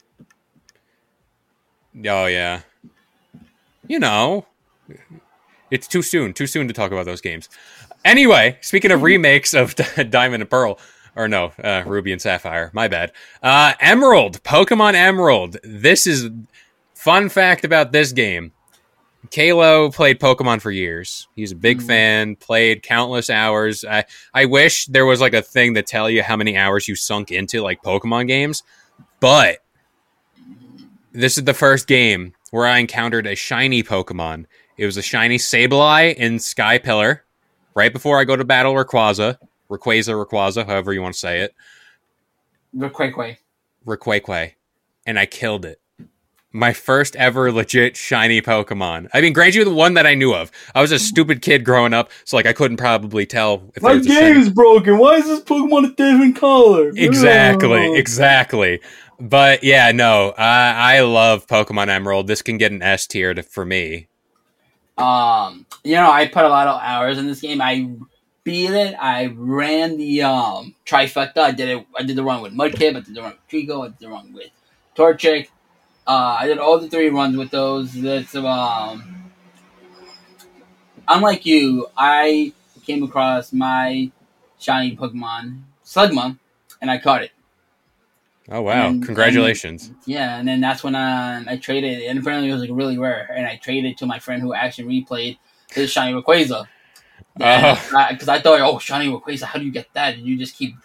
oh 2.06 2.28
yeah, 2.28 2.62
you 3.88 4.00
know, 4.00 4.46
it's 5.72 5.88
too 5.88 6.02
soon, 6.02 6.34
too 6.34 6.48
soon 6.48 6.68
to 6.68 6.74
talk 6.74 6.92
about 6.92 7.06
those 7.06 7.22
games. 7.22 7.50
Anyway, 8.06 8.58
speaking 8.62 8.92
of 8.92 9.02
remakes 9.02 9.54
of 9.54 9.76
Diamond 10.10 10.42
and 10.42 10.50
Pearl, 10.50 10.80
or 11.16 11.28
no, 11.28 11.52
uh, 11.64 11.84
Ruby 11.86 12.12
and 12.12 12.22
Sapphire. 12.22 12.72
My 12.74 12.88
bad. 12.88 13.12
Uh, 13.44 13.74
Emerald, 13.80 14.42
Pokemon 14.44 14.94
Emerald. 14.94 15.58
This 15.64 16.08
is 16.08 16.30
fun 16.94 17.30
fact 17.30 17.66
about 17.66 17.92
this 17.92 18.12
game. 18.12 18.54
Kalo 19.32 19.92
played 19.92 20.20
Pokemon 20.20 20.62
for 20.62 20.72
years. 20.72 21.28
He's 21.36 21.52
a 21.52 21.56
big 21.56 21.82
fan. 21.82 22.36
Played 22.38 22.84
countless 22.84 23.30
hours. 23.30 23.84
I 23.84 24.06
I 24.34 24.46
wish 24.46 24.86
there 24.86 25.06
was 25.06 25.20
like 25.20 25.34
a 25.34 25.42
thing 25.42 25.74
to 25.76 25.82
tell 25.82 26.10
you 26.10 26.24
how 26.24 26.38
many 26.38 26.56
hours 26.56 26.88
you 26.88 26.96
sunk 26.96 27.32
into 27.32 27.62
like 27.62 27.84
Pokemon 27.84 28.28
games, 28.28 28.64
but 29.20 29.60
this 31.12 31.38
is 31.38 31.44
the 31.44 31.54
first 31.54 31.88
game 31.88 32.34
where 32.52 32.66
I 32.66 32.80
encountered 32.80 33.28
a 33.28 33.36
shiny 33.36 33.84
Pokemon. 33.84 34.46
It 34.80 34.86
was 34.86 34.96
a 34.96 35.02
shiny 35.02 35.38
Sableye 35.38 36.16
in 36.16 36.40
Sky 36.40 36.78
Pillar. 36.78 37.26
Right 37.76 37.92
before 37.92 38.18
I 38.18 38.24
go 38.24 38.38
to 38.38 38.46
battle 38.46 38.74
Rayquaza, 38.74 39.38
Rayquaza, 39.70 40.26
Rayquaza, 40.26 40.66
however 40.66 40.94
you 40.94 41.02
want 41.02 41.16
to 41.16 41.20
say 41.20 41.42
it, 41.42 41.54
Requaquay. 42.74 43.40
Rayquaque, 43.86 44.54
and 45.06 45.20
I 45.20 45.26
killed 45.26 45.66
it. 45.66 45.82
My 46.54 46.72
first 46.72 47.18
ever 47.18 47.52
legit 47.52 47.98
shiny 47.98 48.42
Pokemon. 48.42 49.10
I 49.14 49.20
mean, 49.20 49.34
granted, 49.34 49.56
you 49.56 49.66
the 49.66 49.74
one 49.74 49.96
that 49.96 50.08
I 50.08 50.14
knew 50.14 50.34
of. 50.34 50.50
I 50.74 50.82
was 50.82 50.94
a 50.94 50.98
stupid 50.98 51.42
kid 51.42 51.66
growing 51.66 51.94
up, 51.94 52.10
so 52.24 52.38
like 52.38 52.46
I 52.46 52.54
couldn't 52.54 52.78
probably 52.78 53.26
tell 53.26 53.70
if 53.76 53.84
My 53.84 53.90
there 53.90 53.98
was 53.98 54.08
game 54.08 54.38
is 54.38 54.50
broken. 54.50 54.98
Why 54.98 55.16
is 55.16 55.26
this 55.26 55.42
Pokemon 55.42 55.92
a 55.92 55.96
different 55.96 56.38
color? 56.38 56.94
Exactly, 56.96 57.98
exactly. 57.98 58.80
But 59.20 59.62
yeah, 59.62 59.92
no, 59.92 60.34
I 60.38 60.98
I 60.98 61.02
love 61.02 61.48
Pokemon 61.48 61.90
Emerald. 61.90 62.28
This 62.28 62.42
can 62.42 62.58
get 62.58 62.72
an 62.72 62.82
S 62.82 63.06
tier 63.06 63.36
for 63.44 63.66
me. 63.66 64.09
Um, 65.00 65.66
you 65.84 65.96
know, 65.96 66.12
I 66.12 66.28
put 66.28 66.44
a 66.44 66.50
lot 66.50 66.68
of 66.68 66.82
hours 66.82 67.18
in 67.18 67.28
this 67.28 67.42
game. 67.42 67.62
I 67.62 67.90
beat 68.44 68.72
it. 68.72 68.96
I 69.00 69.28
ran 69.28 69.98
the 69.98 70.24
um 70.24 70.76
trifecta. 70.86 71.38
I 71.38 71.52
did 71.52 71.70
it. 71.70 71.86
I 71.98 72.04
did 72.04 72.16
the 72.18 72.24
run 72.24 72.42
with 72.42 72.54
Mudkip. 72.54 72.96
I 72.96 73.00
did 73.00 73.16
the 73.16 73.22
run 73.22 73.32
with 73.32 73.48
Treecko. 73.50 73.86
I 73.86 73.88
did 73.88 74.00
the 74.00 74.10
run 74.10 74.34
with 74.34 74.50
Torchic. 74.96 75.48
Uh, 76.06 76.38
I 76.40 76.48
did 76.48 76.58
all 76.58 76.80
the 76.80 76.90
three 76.90 77.10
runs 77.10 77.38
with 77.38 77.52
those. 77.52 77.94
That's 77.94 78.36
um. 78.36 79.32
Unlike 81.08 81.46
you, 81.46 81.88
I 81.98 82.54
came 82.86 83.04
across 83.04 83.54
my 83.54 84.12
shiny 84.60 84.96
Pokemon 84.96 85.62
Slugma, 85.84 86.38
and 86.82 86.92
I 86.92 86.98
caught 86.98 87.24
it. 87.24 87.32
Oh 88.52 88.62
wow! 88.62 88.88
And- 88.88 89.06
Congratulations. 89.06 89.92
Yeah, 90.06 90.38
and 90.38 90.48
then 90.48 90.62
that's 90.62 90.84
when 90.84 90.96
uh, 90.96 91.44
I 91.48 91.58
traded, 91.58 92.04
and 92.04 92.20
apparently 92.20 92.50
it 92.50 92.54
was 92.54 92.62
like 92.62 92.72
really 92.74 92.98
rare, 92.98 93.32
and 93.36 93.46
I 93.46 93.58
traded 93.58 93.98
to 94.00 94.06
my 94.06 94.20
friend 94.20 94.42
who 94.42 94.54
actually 94.54 95.02
replayed 95.04 95.38
his 95.72 95.92
shiny 95.92 96.20
Rayquaza. 96.20 96.66
Oh. 97.42 98.08
Because 98.10 98.28
I 98.28 98.40
thought, 98.40 98.60
oh, 98.62 98.80
shiny 98.80 99.08
Rayquaza, 99.08 99.44
how 99.44 99.60
do 99.60 99.66
you 99.66 99.72
get 99.72 99.88
that? 99.94 100.16
Did 100.16 100.26
you 100.26 100.38
just 100.38 100.56
keep 100.56 100.76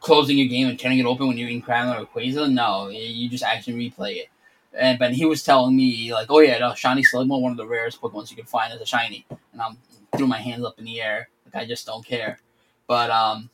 closing 0.00 0.38
your 0.38 0.48
game 0.48 0.68
and 0.68 0.78
turning 0.78 0.98
it 0.98 1.06
open 1.06 1.28
when 1.28 1.38
you're 1.38 1.48
in 1.48 1.62
Crown 1.62 1.96
or 1.96 2.04
Rayquaza? 2.04 2.52
No, 2.52 2.88
you 2.88 3.28
just 3.28 3.44
actually 3.44 3.90
replay 3.90 4.16
it. 4.16 4.28
And 4.74 4.98
but 4.98 5.12
he 5.12 5.24
was 5.24 5.42
telling 5.42 5.74
me 5.74 6.12
like, 6.12 6.30
oh 6.30 6.40
yeah, 6.40 6.58
no, 6.58 6.74
shiny 6.74 7.02
Slugma, 7.02 7.40
one 7.40 7.50
of 7.50 7.56
the 7.56 7.66
rarest 7.66 8.00
Pokemon 8.00 8.30
you 8.30 8.36
can 8.36 8.44
find 8.44 8.72
as 8.72 8.80
a 8.80 8.86
shiny, 8.86 9.24
and 9.52 9.62
I'm 9.62 9.78
threw 10.16 10.26
my 10.26 10.38
hands 10.38 10.64
up 10.64 10.78
in 10.78 10.84
the 10.84 11.00
air, 11.00 11.28
like 11.44 11.62
I 11.62 11.66
just 11.66 11.86
don't 11.86 12.04
care. 12.04 12.38
But 12.86 13.10
um, 13.10 13.50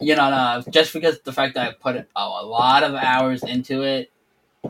you 0.00 0.14
know, 0.16 0.30
no, 0.30 0.62
just 0.70 0.92
because 0.92 1.20
the 1.20 1.32
fact 1.32 1.54
that 1.54 1.68
I 1.68 1.72
put 1.72 1.96
a, 1.96 2.06
a 2.16 2.44
lot 2.44 2.82
of 2.82 2.94
hours 2.94 3.42
into 3.42 3.82
it, 3.82 4.10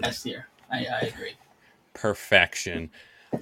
S 0.02 0.22
tier. 0.22 0.46
I, 0.70 0.86
I 0.86 1.00
agree. 1.06 1.34
Perfection. 1.92 2.90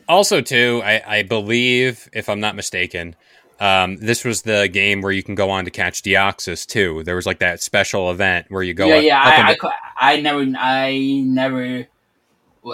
Also, 0.09 0.41
too, 0.41 0.81
I, 0.85 1.03
I 1.19 1.23
believe, 1.23 2.09
if 2.13 2.29
I'm 2.29 2.41
not 2.41 2.57
mistaken, 2.57 3.17
Um, 3.61 3.97
this 3.99 4.25
was 4.25 4.43
the 4.43 4.69
game 4.73 5.03
where 5.03 5.13
you 5.13 5.23
can 5.23 5.37
go 5.37 5.49
on 5.51 5.65
to 5.67 5.71
catch 5.71 6.03
Deoxys 6.03 6.67
too. 6.67 7.03
There 7.05 7.15
was 7.15 7.27
like 7.27 7.39
that 7.39 7.63
special 7.63 8.11
event 8.11 8.47
where 8.49 8.63
you 8.63 8.75
go. 8.75 8.87
yeah, 8.87 8.97
up- 8.97 9.05
yeah. 9.05 9.21
up 9.21 9.57
I, 9.63 10.11
I, 10.11 10.13
I 10.15 10.21
never, 10.21 10.53
I 10.59 11.23
never, 11.25 11.87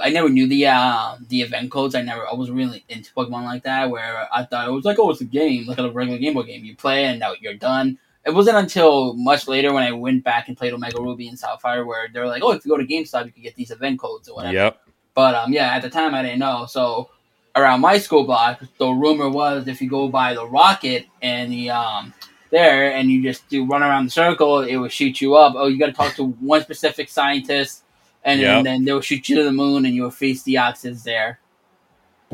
I 0.02 0.10
never 0.10 0.28
knew 0.28 0.46
the 0.46 0.66
uh, 0.66 1.16
the 1.28 1.42
event 1.42 1.70
codes. 1.70 1.94
I 1.94 2.02
never, 2.02 2.26
I 2.26 2.34
was 2.34 2.50
really 2.50 2.84
into 2.88 3.12
Pokemon 3.12 3.44
like 3.44 3.62
that, 3.62 3.88
where 3.88 4.28
I 4.32 4.44
thought 4.44 4.68
it 4.68 4.72
was 4.72 4.84
like, 4.84 4.98
oh, 4.98 5.10
it's 5.10 5.22
a 5.22 5.24
game, 5.24 5.66
like 5.66 5.78
a 5.78 5.90
regular 5.90 6.18
Game 6.18 6.34
Boy 6.34 6.42
game. 6.42 6.64
You 6.64 6.76
play 6.76 7.06
and 7.06 7.18
now 7.18 7.32
you're 7.40 7.54
done. 7.54 7.98
It 8.26 8.34
wasn't 8.34 8.58
until 8.58 9.14
much 9.14 9.48
later 9.48 9.72
when 9.72 9.82
I 9.82 9.92
went 9.92 10.22
back 10.24 10.48
and 10.48 10.56
played 10.56 10.74
Omega 10.74 11.00
Ruby 11.00 11.28
and 11.28 11.38
Sapphire 11.38 11.86
where 11.86 12.08
they 12.12 12.20
were 12.20 12.26
like, 12.26 12.42
oh, 12.42 12.50
if 12.50 12.64
you 12.64 12.70
go 12.70 12.76
to 12.76 12.84
GameStop, 12.86 13.24
you 13.24 13.32
can 13.32 13.42
get 13.42 13.54
these 13.54 13.70
event 13.70 13.98
codes 13.98 14.28
or 14.28 14.36
whatever. 14.36 14.54
Yep. 14.54 14.80
But 15.14 15.34
um, 15.34 15.52
yeah, 15.52 15.74
at 15.74 15.82
the 15.82 15.88
time 15.88 16.14
I 16.14 16.22
didn't 16.22 16.40
know. 16.40 16.66
So 16.68 17.10
around 17.56 17.80
my 17.80 17.96
school 17.98 18.24
block, 18.24 18.62
the 18.78 18.88
rumor 18.88 19.30
was 19.30 19.66
if 19.66 19.80
you 19.80 19.88
go 19.88 20.08
by 20.08 20.34
the 20.34 20.46
rocket 20.46 21.06
and 21.22 21.50
the 21.50 21.70
um 21.70 22.12
there 22.50 22.92
and 22.92 23.10
you 23.10 23.22
just 23.22 23.48
do 23.48 23.66
run 23.66 23.82
around 23.82 24.06
the 24.06 24.10
circle, 24.10 24.60
it 24.60 24.76
will 24.76 24.88
shoot 24.88 25.20
you 25.20 25.34
up. 25.34 25.54
Oh, 25.56 25.66
you 25.66 25.78
got 25.78 25.86
to 25.86 25.92
talk 25.92 26.14
to 26.16 26.26
one 26.26 26.62
specific 26.62 27.08
scientist, 27.08 27.84
and 28.28 28.40
Yep. 28.40 28.64
then, 28.64 28.64
then 28.64 28.84
they'll 28.84 29.00
shoot 29.00 29.28
you 29.28 29.36
to 29.36 29.44
the 29.44 29.52
moon, 29.52 29.84
and 29.86 29.94
you'll 29.94 30.10
face 30.10 30.42
Deoxys 30.44 31.02
there. 31.04 31.38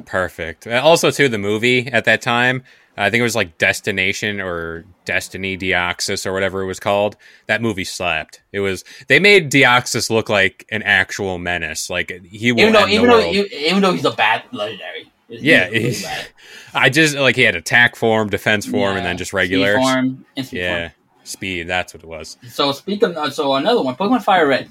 Perfect. 0.07 0.67
And 0.67 0.75
Also, 0.77 1.11
too, 1.11 1.29
the 1.29 1.39
movie 1.39 1.87
at 1.87 2.05
that 2.05 2.21
time, 2.21 2.65
I 2.97 3.11
think 3.11 3.21
it 3.21 3.25
was 3.25 3.37
like 3.37 3.59
Destination 3.59 4.41
or 4.41 4.85
Destiny 5.05 5.57
Deoxys 5.57 6.27
or 6.27 6.33
whatever 6.33 6.63
it 6.63 6.67
was 6.67 6.81
called. 6.81 7.17
That 7.47 7.61
movie 7.63 7.85
slapped. 7.85 8.41
It 8.53 8.61
was 8.61 8.85
they 9.09 9.19
made 9.19 9.51
Deoxys 9.51 10.11
look 10.11 10.29
like 10.29 10.65
an 10.71 10.83
actual 10.83 11.39
menace. 11.39 11.91
Like 11.91 12.25
he 12.25 12.53
will 12.53 12.61
Even 12.61 12.73
though, 12.73 12.87
even 12.89 13.09
though, 13.11 13.31
even 13.33 13.83
though 13.83 13.93
he's 13.93 14.05
a 14.05 14.13
bad 14.13 14.45
legendary. 14.53 15.11
He's 15.29 15.43
Yeah, 15.43 15.67
really 15.69 16.03
bad. 16.03 16.27
I 16.75 16.91
just 16.91 17.17
like 17.17 17.35
he 17.37 17.43
had 17.43 17.57
attack 17.57 17.97
form, 17.97 18.29
defense 18.31 18.67
form, 18.67 18.97
and 18.97 19.05
then 19.07 19.17
just 19.17 19.31
speed 19.31 19.37
regular. 19.39 19.77
form, 19.81 20.25
instant 20.37 20.63
Yeah, 20.63 20.89
form. 20.89 20.93
speed. 21.25 21.67
That's 21.69 21.95
what 21.95 22.03
it 22.03 22.09
was. 22.09 22.37
So 22.49 22.73
speaking, 22.73 23.17
of, 23.17 23.33
so 23.35 23.55
another 23.55 23.83
one, 23.83 23.97
Pokemon 23.97 24.23
Fire 24.23 24.47
Red. 24.47 24.69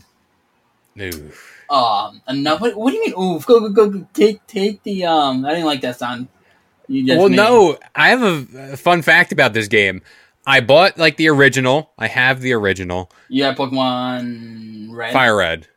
Ooh. 1.00 1.32
Um, 1.70 2.22
another. 2.28 2.60
What, 2.62 2.76
what 2.76 2.92
do 2.92 2.98
you 2.98 3.06
mean? 3.06 3.20
Oof! 3.20 3.46
Go, 3.46 3.60
go, 3.62 3.70
go, 3.70 3.90
go! 3.90 4.08
Take, 4.14 4.46
take 4.48 4.84
the. 4.84 5.06
Um, 5.06 5.46
I 5.46 5.50
didn't 5.52 5.66
like 5.66 5.82
that 5.82 5.98
sound. 5.98 6.28
You 6.88 7.06
just 7.06 7.18
Well, 7.20 7.30
made. 7.30 7.36
no, 7.38 7.78
I 7.96 8.10
have 8.10 8.22
a, 8.22 8.74
a 8.74 8.78
fun 8.78 9.02
fact 9.02 9.32
about 9.32 9.54
this 9.54 9.68
game. 9.68 10.02
I 10.46 10.60
bought 10.60 10.98
like 10.98 11.16
the 11.18 11.30
original. 11.30 11.92
I 11.98 12.08
have 12.08 12.42
the 12.42 12.52
original 12.54 13.10
Yeah, 13.30 13.54
Pokemon 13.56 14.88
Red. 14.92 15.14
Fire 15.14 15.38
Red. 15.38 15.68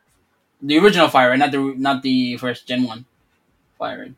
The 0.61 0.77
original 0.79 1.07
Fire 1.07 1.29
Red, 1.29 1.39
not 1.39 1.51
the 1.51 1.73
not 1.77 2.03
the 2.03 2.37
first 2.37 2.67
Gen 2.67 2.83
one. 2.83 3.05
Fire 3.79 3.99
Red. 3.99 4.15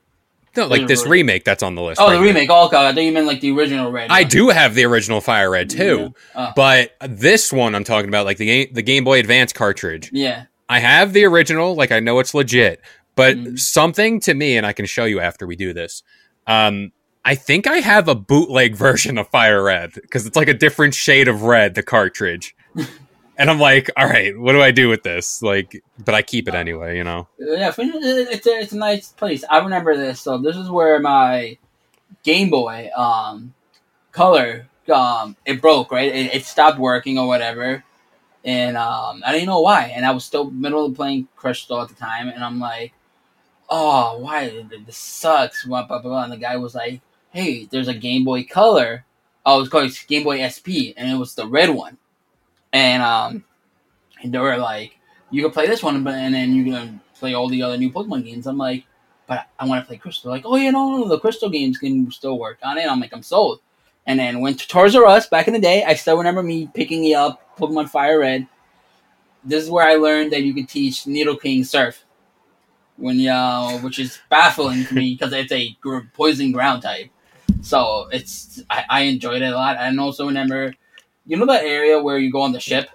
No, 0.58 0.66
like 0.68 0.88
this 0.88 1.06
remake 1.06 1.44
that's 1.46 1.62
on 1.62 1.76
the 1.76 1.82
list. 1.82 2.02
Oh, 2.02 2.08
right 2.08 2.18
the 2.18 2.22
remake. 2.24 2.50
Oh, 2.52 2.66
okay. 2.66 2.76
I 2.78 2.92
thought 2.92 3.02
you 3.02 3.12
meant 3.12 3.28
like 3.28 3.40
the 3.40 3.52
original 3.52 3.92
Red. 3.92 4.10
I 4.10 4.22
one. 4.24 4.30
do 4.30 4.50
have 4.50 4.74
the 4.74 4.84
original 4.86 5.22
Fire 5.22 5.50
Red 5.52 5.70
too, 5.70 6.14
Yeah. 6.36 6.48
Oh. 6.50 6.54
but 6.56 6.96
this 7.08 7.54
one 7.54 7.76
I'm 7.76 7.84
talking 7.84 8.10
about, 8.10 8.26
like 8.26 8.38
the 8.38 8.66
the 8.74 8.82
Game 8.82 9.04
Boy 9.04 9.20
Advance 9.20 9.54
cartridge. 9.54 10.10
Yeah. 10.12 10.46
I 10.70 10.80
have 10.80 11.14
the 11.14 11.26
original, 11.26 11.76
like 11.76 11.92
I 11.92 12.00
know 12.00 12.20
it's 12.20 12.34
legit, 12.34 12.82
but 13.16 13.36
Mhm. 13.36 13.60
something 13.60 14.20
to 14.22 14.34
me, 14.34 14.56
and 14.56 14.66
I 14.66 14.74
can 14.74 14.86
show 14.86 15.06
you 15.06 15.20
after 15.20 15.48
we 15.48 15.56
do 15.56 15.74
this. 15.74 16.04
Um, 16.48 16.92
I 17.26 17.36
think 17.36 17.68
I 17.68 17.78
have 17.78 18.08
a 18.08 18.16
bootleg 18.16 18.76
version 18.88 19.18
of 19.18 19.28
Fire 19.30 19.64
Red 19.64 19.94
because 19.96 20.26
it's 20.26 20.36
like 20.36 20.48
a 20.48 20.54
different 20.54 20.94
shade 20.94 21.28
of 21.28 21.44
red, 21.44 21.76
the 21.76 21.84
cartridge. 21.84 22.56
and 23.38 23.50
I'm 23.50 23.60
like, 23.60 23.90
all 23.98 24.06
right, 24.08 24.38
what 24.38 24.54
do 24.54 24.62
I 24.62 24.72
do 24.72 24.88
with 24.90 25.04
this? 25.04 25.42
Like, 25.42 25.82
but 25.98 26.16
I 26.16 26.22
keep 26.22 26.48
it 26.48 26.56
anyway, 26.56 26.98
you 26.98 27.04
know. 27.04 27.28
Yeah, 27.38 27.74
it's 27.78 28.48
a, 28.48 28.50
it's 28.52 28.72
a 28.74 28.78
nice 28.78 29.10
place. 29.10 29.44
I 29.50 29.58
remember 29.60 29.98
this. 29.98 30.22
So 30.22 30.38
this 30.38 30.56
is 30.56 30.70
where 30.70 31.00
my 31.00 31.58
Game 32.24 32.50
Boy 32.50 32.90
um, 32.96 33.54
Color 34.12 34.68
um, 34.90 35.36
it 35.46 35.62
broke. 35.62 35.92
Right, 35.92 36.14
it, 36.14 36.34
it 36.34 36.46
stopped 36.46 36.80
working 36.80 37.18
or 37.18 37.28
whatever, 37.28 37.84
and 38.46 38.78
um, 38.78 39.22
I 39.26 39.32
didn't 39.32 39.48
know 39.48 39.62
why. 39.62 39.92
And 39.96 40.06
I 40.06 40.12
was 40.12 40.26
still 40.26 40.50
middle 40.52 40.86
of 40.86 40.96
playing 40.96 41.28
Crystal 41.36 41.82
at 41.82 41.90
the 41.90 41.96
time, 41.96 42.30
and 42.30 42.44
I'm 42.44 42.60
like, 42.60 42.94
oh, 43.70 44.18
why 44.20 44.66
this 44.86 44.98
sucks? 44.98 45.66
Blah, 45.66 45.88
blah, 45.88 46.02
blah. 46.02 46.24
And 46.24 46.34
the 46.34 46.38
guy 46.38 46.56
was 46.58 46.76
like, 46.76 47.02
hey, 47.32 47.66
there's 47.66 47.88
a 47.88 47.94
Game 47.94 48.24
Boy 48.26 48.44
Color. 48.44 49.06
Oh, 49.46 49.58
it 49.58 49.62
was 49.62 49.70
called 49.70 49.92
Game 50.08 50.24
Boy 50.24 50.48
SP, 50.48 50.94
and 50.98 51.10
it 51.10 51.18
was 51.18 51.36
the 51.36 51.48
red 51.48 51.70
one. 51.70 51.98
And 52.74 53.02
um, 53.02 53.44
and 54.22 54.34
they 54.34 54.40
were 54.40 54.58
like, 54.58 54.98
you 55.32 55.42
can 55.42 55.52
play 55.52 55.68
this 55.68 55.84
one, 55.84 56.04
but 56.04 56.16
and 56.16 56.34
then 56.34 56.54
you 56.54 56.72
can 56.72 57.02
play 57.16 57.34
all 57.34 57.50
the 57.50 57.62
other 57.62 57.78
new 57.78 57.92
Pokemon 57.92 58.26
games. 58.26 58.48
I'm 58.48 58.58
like, 58.58 58.86
but 59.28 59.48
I 59.60 59.66
want 59.66 59.84
to 59.84 59.88
play 59.88 59.98
Crystal. 59.98 60.32
Like, 60.32 60.44
oh 60.46 60.56
yeah, 60.56 60.72
no, 60.72 60.98
no, 60.98 61.08
the 61.08 61.20
Crystal 61.20 61.50
games 61.50 61.78
can 61.78 62.12
still 62.12 62.40
work 62.40 62.60
on 62.64 62.78
it. 62.78 62.90
I'm 62.90 63.00
like, 63.00 63.14
I'm 63.14 63.24
sold. 63.24 63.62
And 64.10 64.20
then 64.20 64.40
went 64.40 64.60
to 64.60 64.68
Toys 64.68 64.96
R 64.96 65.06
Us 65.06 65.28
back 65.28 65.48
in 65.48 65.54
the 65.54 65.60
day. 65.60 65.84
I 65.84 65.94
still 65.94 66.18
remember 66.18 66.42
me 66.42 66.68
picking 66.74 67.04
you 67.04 67.16
up 67.16 67.56
Pokemon 67.58 67.90
Fire 67.90 68.20
Red. 68.20 68.48
This 69.44 69.64
is 69.64 69.70
where 69.70 69.88
I 69.88 69.96
learned 69.96 70.34
that 70.34 70.42
you 70.42 70.54
could 70.54 70.68
teach 70.68 71.04
Nidoking 71.04 71.64
Surf, 71.64 72.04
when 72.98 73.18
you, 73.18 73.30
uh, 73.30 73.78
which 73.80 74.00
is 74.00 74.20
baffling 74.30 74.84
to 74.86 74.96
me 74.96 75.14
because 75.18 75.32
it's 75.32 75.52
a 75.52 75.78
poison 76.14 76.52
ground 76.52 76.82
type. 76.82 77.10
So 77.62 78.10
it's 78.12 78.64
I, 78.68 78.84
I 78.90 79.02
enjoyed 79.02 79.44
it 79.44 79.54
a 79.54 79.56
lot. 79.56 79.78
And 79.80 80.00
also 80.00 80.26
remember, 80.26 80.74
you 81.28 81.38
know 81.38 81.46
that 81.46 81.64
area 81.64 82.02
where 82.02 82.18
you 82.18 82.32
go 82.32 82.42
on 82.42 82.52
the 82.52 82.60
ship 82.60 82.90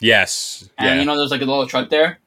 Yes, 0.00 0.68
and 0.78 0.88
yeah. 0.88 0.94
you 0.98 1.04
know 1.04 1.16
there's 1.16 1.30
like 1.30 1.42
a 1.42 1.44
little 1.44 1.66
truck 1.66 1.90
there. 1.90 2.18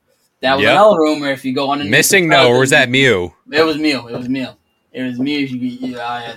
That 0.42 0.56
was 0.56 0.64
Yep. 0.64 0.72
another 0.72 0.98
room 1.00 1.22
where 1.22 1.32
if 1.32 1.44
you 1.44 1.54
go 1.54 1.70
on 1.70 1.82
and 1.82 1.90
MissingNo, 1.90 2.50
or 2.50 2.60
was 2.60 2.70
that 2.70 2.90
Mew? 2.90 3.34
It 3.52 3.64
was 3.66 3.78
Mew. 3.78 4.08
It 4.08 4.18
was 4.18 4.30
Mew. 4.30 4.50
It 4.92 5.04
was 5.04 5.20
Mew. 5.20 5.40
You, 5.40 5.88
you 5.88 5.98
uh, 5.98 6.36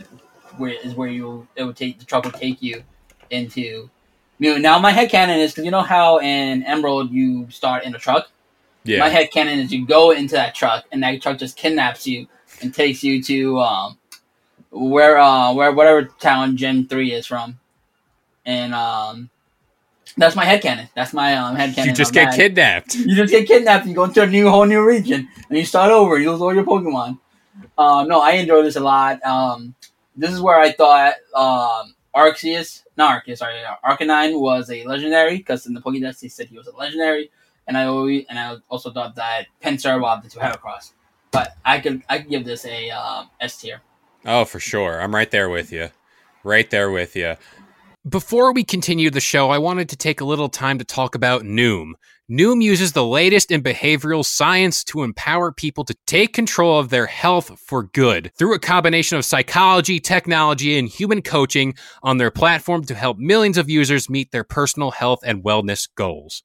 where 0.59 0.71
is 0.73 0.95
where 0.95 1.09
you 1.09 1.47
it 1.57 1.65
would 1.65 1.77
take 1.77 1.99
the 1.99 2.05
truck 2.05 2.25
would 2.25 2.35
take 2.35 2.63
you 2.63 2.83
into 3.31 3.91
Mew. 4.39 4.59
Now 4.59 4.79
my 4.79 4.93
head 4.93 5.11
canon 5.11 5.39
is 5.41 5.53
because 5.53 5.65
you 5.65 5.71
know 5.71 5.83
how 5.83 6.19
in 6.21 6.63
Emerald 6.65 7.11
you 7.11 7.51
start 7.51 7.85
in 7.85 7.95
a 7.95 7.99
truck. 7.99 8.29
Yeah, 8.85 9.01
My 9.01 9.09
head 9.09 9.31
canon 9.33 9.59
is 9.59 9.73
you 9.73 9.87
go 9.87 10.13
into 10.13 10.35
that 10.35 10.55
truck 10.55 10.85
and 10.93 11.03
that 11.03 11.21
truck 11.21 11.39
just 11.39 11.57
kidnaps 11.57 12.07
you 12.07 12.27
and 12.63 12.73
takes 12.73 13.03
you 13.03 13.23
to 13.25 13.59
um 13.59 13.99
where 14.71 15.19
uh 15.19 15.53
where 15.55 15.73
whatever 15.73 16.05
town 16.05 16.57
Gen 16.57 16.87
three 16.87 17.13
is 17.13 17.27
from, 17.27 17.59
and 18.45 18.75
um 18.75 19.31
that's 20.17 20.37
my 20.37 20.45
head 20.45 20.63
canon. 20.63 20.89
That's 20.95 21.13
my 21.13 21.37
um 21.37 21.57
head 21.57 21.75
canon. 21.75 21.91
you 21.91 21.97
just 21.97 22.13
get 22.15 22.35
kidnapped. 22.35 22.95
You 22.95 23.17
just 23.17 23.33
get 23.33 23.47
kidnapped. 23.47 23.83
And 23.83 23.91
you 23.91 23.97
go 23.97 24.05
into 24.05 24.23
a 24.23 24.27
new 24.27 24.49
whole 24.49 24.65
new 24.65 24.85
region 24.85 25.29
and 25.49 25.59
you 25.59 25.65
start 25.65 25.91
over. 25.91 26.19
You 26.19 26.31
lose 26.31 26.41
all 26.41 26.55
your 26.55 26.65
Pokemon. 26.65 27.19
Uh, 27.77 28.05
no, 28.05 28.21
I 28.21 28.33
enjoy 28.33 28.63
this 28.63 28.77
a 28.77 28.81
lot. 28.81 29.23
Um, 29.25 29.75
this 30.17 30.33
is 30.33 30.41
where 30.41 30.59
I 30.59 30.73
thought 30.73 31.15
um, 31.35 31.95
Arceus, 32.15 32.83
not 32.97 33.25
Arceus, 33.25 33.39
sorry, 33.39 33.61
Arcanine 33.85 34.41
was 34.41 34.71
a 34.71 34.85
legendary 34.85 35.39
because 35.39 35.67
in 35.67 35.75
the 35.75 35.81
Pokédex 35.81 36.21
they 36.21 36.29
said 36.29 36.49
he 36.49 36.57
was 36.57 36.67
a 36.67 36.77
legendary, 36.77 37.31
and 37.67 37.77
I 37.77 37.85
always 37.85 38.25
and 38.29 38.39
I 38.39 38.57
also 38.69 38.91
thought 38.91 39.15
that 39.17 39.47
Pinsir 39.63 40.01
will 40.01 40.09
have 40.09 40.23
the 40.23 40.31
two 40.31 40.41
Heracross. 40.41 40.93
But 41.31 41.57
I 41.65 41.81
could 41.81 42.03
I 42.09 42.19
could 42.19 42.31
give 42.31 42.45
this 42.45 42.65
a 42.65 42.91
um, 42.91 43.31
S 43.41 43.59
tier. 43.59 43.83
Oh, 44.25 44.45
for 44.45 44.59
sure. 44.59 45.01
I'm 45.01 45.15
right 45.15 45.31
there 45.31 45.49
with 45.49 45.71
you. 45.73 45.91
Right 46.43 46.69
there 46.71 46.91
with 46.91 47.15
you. 47.15 47.37
Before 48.09 48.53
we 48.53 48.63
continue 48.63 49.11
the 49.11 49.19
show, 49.19 49.51
I 49.51 49.59
wanted 49.59 49.89
to 49.89 49.97
take 49.97 50.21
a 50.21 50.25
little 50.25 50.49
time 50.49 50.79
to 50.79 50.85
talk 50.85 51.17
about 51.17 51.43
Noom. 51.43 51.95
Noom 52.31 52.63
uses 52.63 52.93
the 52.93 53.05
latest 53.05 53.51
in 53.51 53.65
behavioral 53.65 54.25
science 54.25 54.85
to 54.85 55.03
empower 55.03 55.51
people 55.51 55.85
to 55.87 55.97
take 56.07 56.33
control 56.33 56.79
of 56.79 56.91
their 56.91 57.07
health 57.07 57.59
for 57.59 57.83
good 57.83 58.31
through 58.39 58.55
a 58.55 58.61
combination 58.61 59.19
of 59.19 59.25
psychology, 59.25 59.99
technology, 59.99 60.79
and 60.79 60.89
human 60.89 61.21
coaching 61.21 61.75
on 62.05 62.19
their 62.19 62.31
platform 62.31 62.85
to 62.85 62.95
help 62.95 63.19
millions 63.19 63.59
of 63.59 63.69
users 63.69 64.09
meet 64.09 64.31
their 64.31 64.45
personal 64.45 64.93
health 64.93 65.19
and 65.25 65.43
wellness 65.43 65.89
goals. 65.97 66.45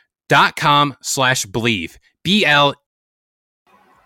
dot 0.31 0.55
com 0.55 0.95
slash 1.01 1.45
believe. 1.45 1.99
B-L. 2.23 2.73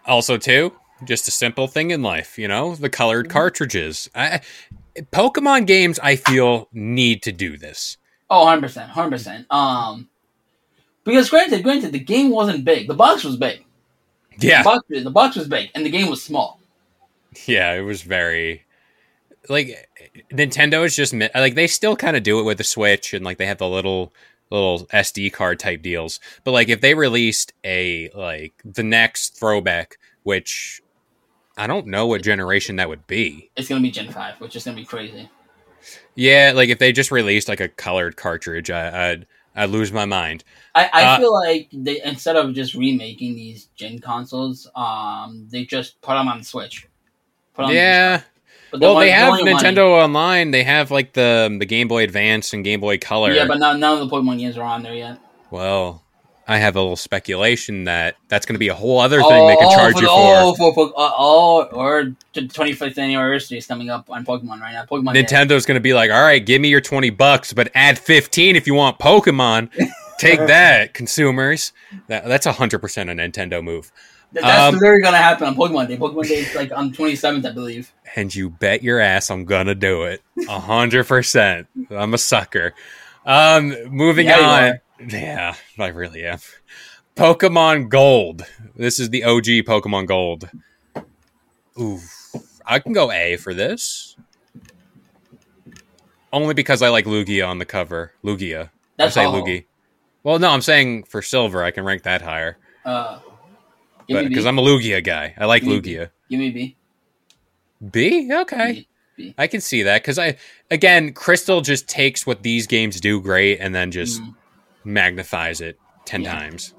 Also, 0.07 0.38
too, 0.38 0.73
just 1.03 1.27
a 1.27 1.31
simple 1.31 1.67
thing 1.67 1.91
in 1.91 2.01
life, 2.01 2.39
you 2.39 2.47
know, 2.47 2.73
the 2.73 2.89
colored 2.89 3.29
cartridges. 3.29 4.09
I, 4.15 4.41
Pokemon 5.13 5.67
games, 5.67 5.99
I 5.99 6.15
feel, 6.15 6.67
need 6.73 7.21
to 7.23 7.31
do 7.31 7.57
this. 7.57 7.97
Oh, 8.27 8.43
100%. 8.47 8.89
100%. 8.89 9.51
Um, 9.53 10.09
because 11.03 11.29
granted, 11.29 11.61
granted, 11.61 11.91
the 11.91 11.99
game 11.99 12.31
wasn't 12.31 12.65
big. 12.65 12.88
The 12.88 12.95
box 12.95 13.23
was 13.23 13.38
big. 13.38 13.63
Yeah. 14.39 14.63
The 14.63 14.63
box, 14.63 14.85
the 14.89 15.11
box 15.11 15.35
was 15.35 15.47
big, 15.47 15.69
and 15.75 15.85
the 15.85 15.91
game 15.91 16.09
was 16.09 16.23
small. 16.23 16.59
Yeah, 17.45 17.73
it 17.73 17.81
was 17.81 18.01
very 18.01 18.65
like 19.47 19.89
Nintendo 20.31 20.83
is 20.85 20.95
just 20.95 21.13
like 21.13 21.53
they 21.53 21.67
still 21.67 21.95
kind 21.95 22.17
of 22.17 22.23
do 22.23 22.39
it 22.39 22.43
with 22.43 22.57
the 22.57 22.63
Switch 22.63 23.13
and 23.13 23.23
like 23.23 23.38
they 23.38 23.45
have 23.45 23.59
the 23.59 23.69
little 23.69 24.13
little 24.51 24.86
SD 24.91 25.31
card 25.31 25.60
type 25.60 25.81
deals. 25.81 26.19
But 26.43 26.51
like 26.51 26.69
if 26.69 26.81
they 26.81 26.93
released 26.93 27.53
a 27.63 28.10
like 28.15 28.53
the 28.63 28.84
next 28.84 29.38
throwback, 29.38 29.97
which 30.23 30.81
I 31.58 31.67
don't 31.67 31.88
know 31.88 32.05
what 32.08 32.21
generation 32.23 32.75
that 32.77 32.89
would 32.89 33.08
be. 33.08 33.49
It's 33.55 33.67
gonna 33.69 33.81
be 33.81 33.91
Gen 33.91 34.12
Five, 34.12 34.39
which 34.41 34.55
is 34.55 34.65
gonna 34.65 34.75
be 34.77 34.86
crazy. 34.86 35.29
Yeah, 36.15 36.53
like 36.55 36.69
if 36.69 36.79
they 36.79 36.91
just 36.91 37.12
released 37.12 37.47
like 37.47 37.60
a 37.60 37.67
colored 37.69 38.15
cartridge, 38.17 38.69
I, 38.69 39.12
I'd 39.12 39.27
I'd 39.55 39.69
lose 39.69 39.91
my 39.91 40.05
mind. 40.05 40.43
I, 40.73 40.89
I 40.91 41.03
Uh, 41.05 41.17
feel 41.17 41.34
like 41.34 41.69
they 41.71 42.01
instead 42.03 42.36
of 42.36 42.53
just 42.53 42.73
remaking 42.75 43.36
these 43.36 43.67
Gen 43.75 43.99
consoles, 43.99 44.67
um, 44.75 45.47
they 45.49 45.63
just 45.65 46.01
put 46.01 46.13
them 46.15 46.27
on 46.27 46.39
the 46.39 46.43
Switch. 46.43 46.88
Put 47.53 47.65
'em- 47.65 47.71
Yeah. 47.71 48.21
But 48.75 48.79
the 48.79 48.85
Well, 48.85 48.93
one- 48.95 49.03
they 49.05 49.09
the 49.11 49.15
have 49.15 49.29
one- 49.29 49.45
Nintendo 49.45 49.89
Online. 50.03 50.51
They 50.51 50.63
have 50.63 50.91
like 50.91 51.13
the 51.13 51.55
the 51.59 51.65
Game 51.65 51.88
Boy 51.88 52.03
Advance 52.03 52.53
and 52.53 52.63
Game 52.63 52.79
Boy 52.79 52.97
Color. 52.97 53.33
Yeah, 53.33 53.45
but 53.45 53.59
none, 53.59 53.79
none 53.79 54.01
of 54.01 54.09
the 54.09 54.15
Pokemon 54.15 54.39
games 54.39 54.57
are 54.57 54.63
on 54.63 54.83
there 54.83 54.93
yet. 54.93 55.19
Well, 55.51 56.03
I 56.47 56.57
have 56.57 56.75
a 56.75 56.79
little 56.79 56.95
speculation 56.95 57.85
that 57.85 58.15
that's 58.27 58.45
going 58.45 58.53
to 58.55 58.59
be 58.59 58.67
a 58.67 58.75
whole 58.75 58.99
other 58.99 59.21
thing 59.21 59.47
they 59.47 59.55
can 59.55 59.71
charge 59.71 59.93
for 59.93 60.01
you 60.01 60.07
the, 60.07 60.55
for. 60.57 60.67
Oh, 60.67 60.73
for 60.73 60.88
uh, 60.89 61.11
oh, 61.17 61.63
or 61.71 62.15
the 62.33 62.41
25th 62.41 62.97
anniversary 62.99 63.57
is 63.57 63.65
coming 63.65 63.89
up 63.89 64.09
on 64.11 64.23
Pokemon 64.25 64.59
right 64.61 64.73
now. 64.73 64.83
Pokemon 64.85 65.15
Nintendo's 65.15 65.65
going 65.65 65.75
to 65.75 65.81
be 65.81 65.93
like, 65.95 66.11
all 66.11 66.21
right, 66.21 66.45
give 66.45 66.61
me 66.61 66.69
your 66.69 66.81
20 66.81 67.09
bucks, 67.09 67.51
but 67.53 67.71
add 67.73 67.97
15 67.97 68.55
if 68.55 68.67
you 68.67 68.73
want 68.75 68.99
Pokemon. 68.99 69.69
Take 70.19 70.39
that, 70.39 70.93
consumers. 70.93 71.73
That, 72.07 72.25
that's 72.25 72.47
100% 72.47 72.75
a 72.75 72.79
Nintendo 73.15 73.61
move. 73.63 73.91
Th- 74.35 74.43
That's 74.45 74.73
um, 74.73 74.79
literally 74.81 75.01
gonna 75.01 75.15
happen 75.15 75.47
on 75.47 75.55
Pokemon 75.55 75.87
Day. 75.87 75.95
Pokemon 75.97 76.27
Day 76.27 76.39
is 76.39 76.53
like 76.55 76.69
on 76.73 76.91
27th, 76.91 77.45
I 77.45 77.51
believe. 77.53 77.93
And 78.17 78.35
you 78.35 78.49
bet 78.49 78.83
your 78.83 78.99
ass 78.99 79.29
I'm 79.31 79.45
to 79.67 79.75
do 79.75 80.03
it. 80.03 80.21
100%. 80.37 81.67
I'm 81.89 82.13
a 82.13 82.17
sucker. 82.17 82.73
Um, 83.25 83.73
moving 83.89 84.27
Yeah, 84.27 84.79
on. 84.99 85.09
Yeah, 85.09 85.55
I 85.79 85.87
really 85.87 86.25
am. 86.25 86.39
Pokemon 87.15 87.87
Gold. 87.87 88.45
This 88.75 88.99
is 88.99 89.09
the 89.09 89.23
OG 89.23 89.45
Pokemon 89.65 90.07
Gold. 90.07 90.49
Ooh, 91.79 92.01
I 92.65 92.79
can 92.79 92.91
go 92.91 93.13
A 93.13 93.37
for 93.37 93.53
this. 93.53 94.17
Only 96.33 96.53
because 96.53 96.81
I 96.81 96.89
like 96.89 97.05
Lugia 97.05 97.47
on 97.47 97.59
the 97.59 97.65
cover. 97.65 98.11
Lugia. 98.21 98.69
That's 98.97 99.15
I 99.15 99.23
say. 99.23 99.29
Lugia. 99.29 99.65
Well, 100.23 100.39
no, 100.39 100.49
I'm 100.49 100.61
saying 100.61 101.03
for 101.03 101.21
silver, 101.21 101.63
I 101.63 101.71
can 101.71 101.85
rank 101.85 102.03
that 102.03 102.21
higher. 102.21 102.57
Uh, 102.83 103.19
give 103.19 103.23
me 103.23 103.23
B. 103.23 103.24
Because 104.07 104.45
I'm 104.45 104.57
a 104.57 104.61
Lugia 104.61 105.03
guy. 105.03 105.33
I 105.37 105.45
like 105.45 105.63
Give 105.63 105.71
me 105.71 105.79
B. 105.79 105.93
Lugia. 105.95 106.09
Give 106.29 106.39
me 106.39 106.49
B. 106.51 106.75
B? 107.91 108.33
Okay. 108.33 108.73
B. 108.73 108.87
B. 109.17 109.35
I 109.37 109.47
can 109.47 109.61
see 109.61 109.83
that. 109.83 110.01
Because 110.01 110.19
I, 110.19 110.37
again, 110.69 111.13
Crystal 111.13 111.61
just 111.61 111.87
takes 111.87 112.25
what 112.27 112.43
these 112.43 112.67
games 112.67 112.99
do 112.99 113.21
great 113.21 113.59
and 113.59 113.73
then 113.73 113.91
just 113.91 114.21
Mm. 114.21 114.35
magnifies 114.83 115.61
it 115.61 115.79
10 116.05 116.21
Yeah. 116.23 116.33
times. 116.33 116.73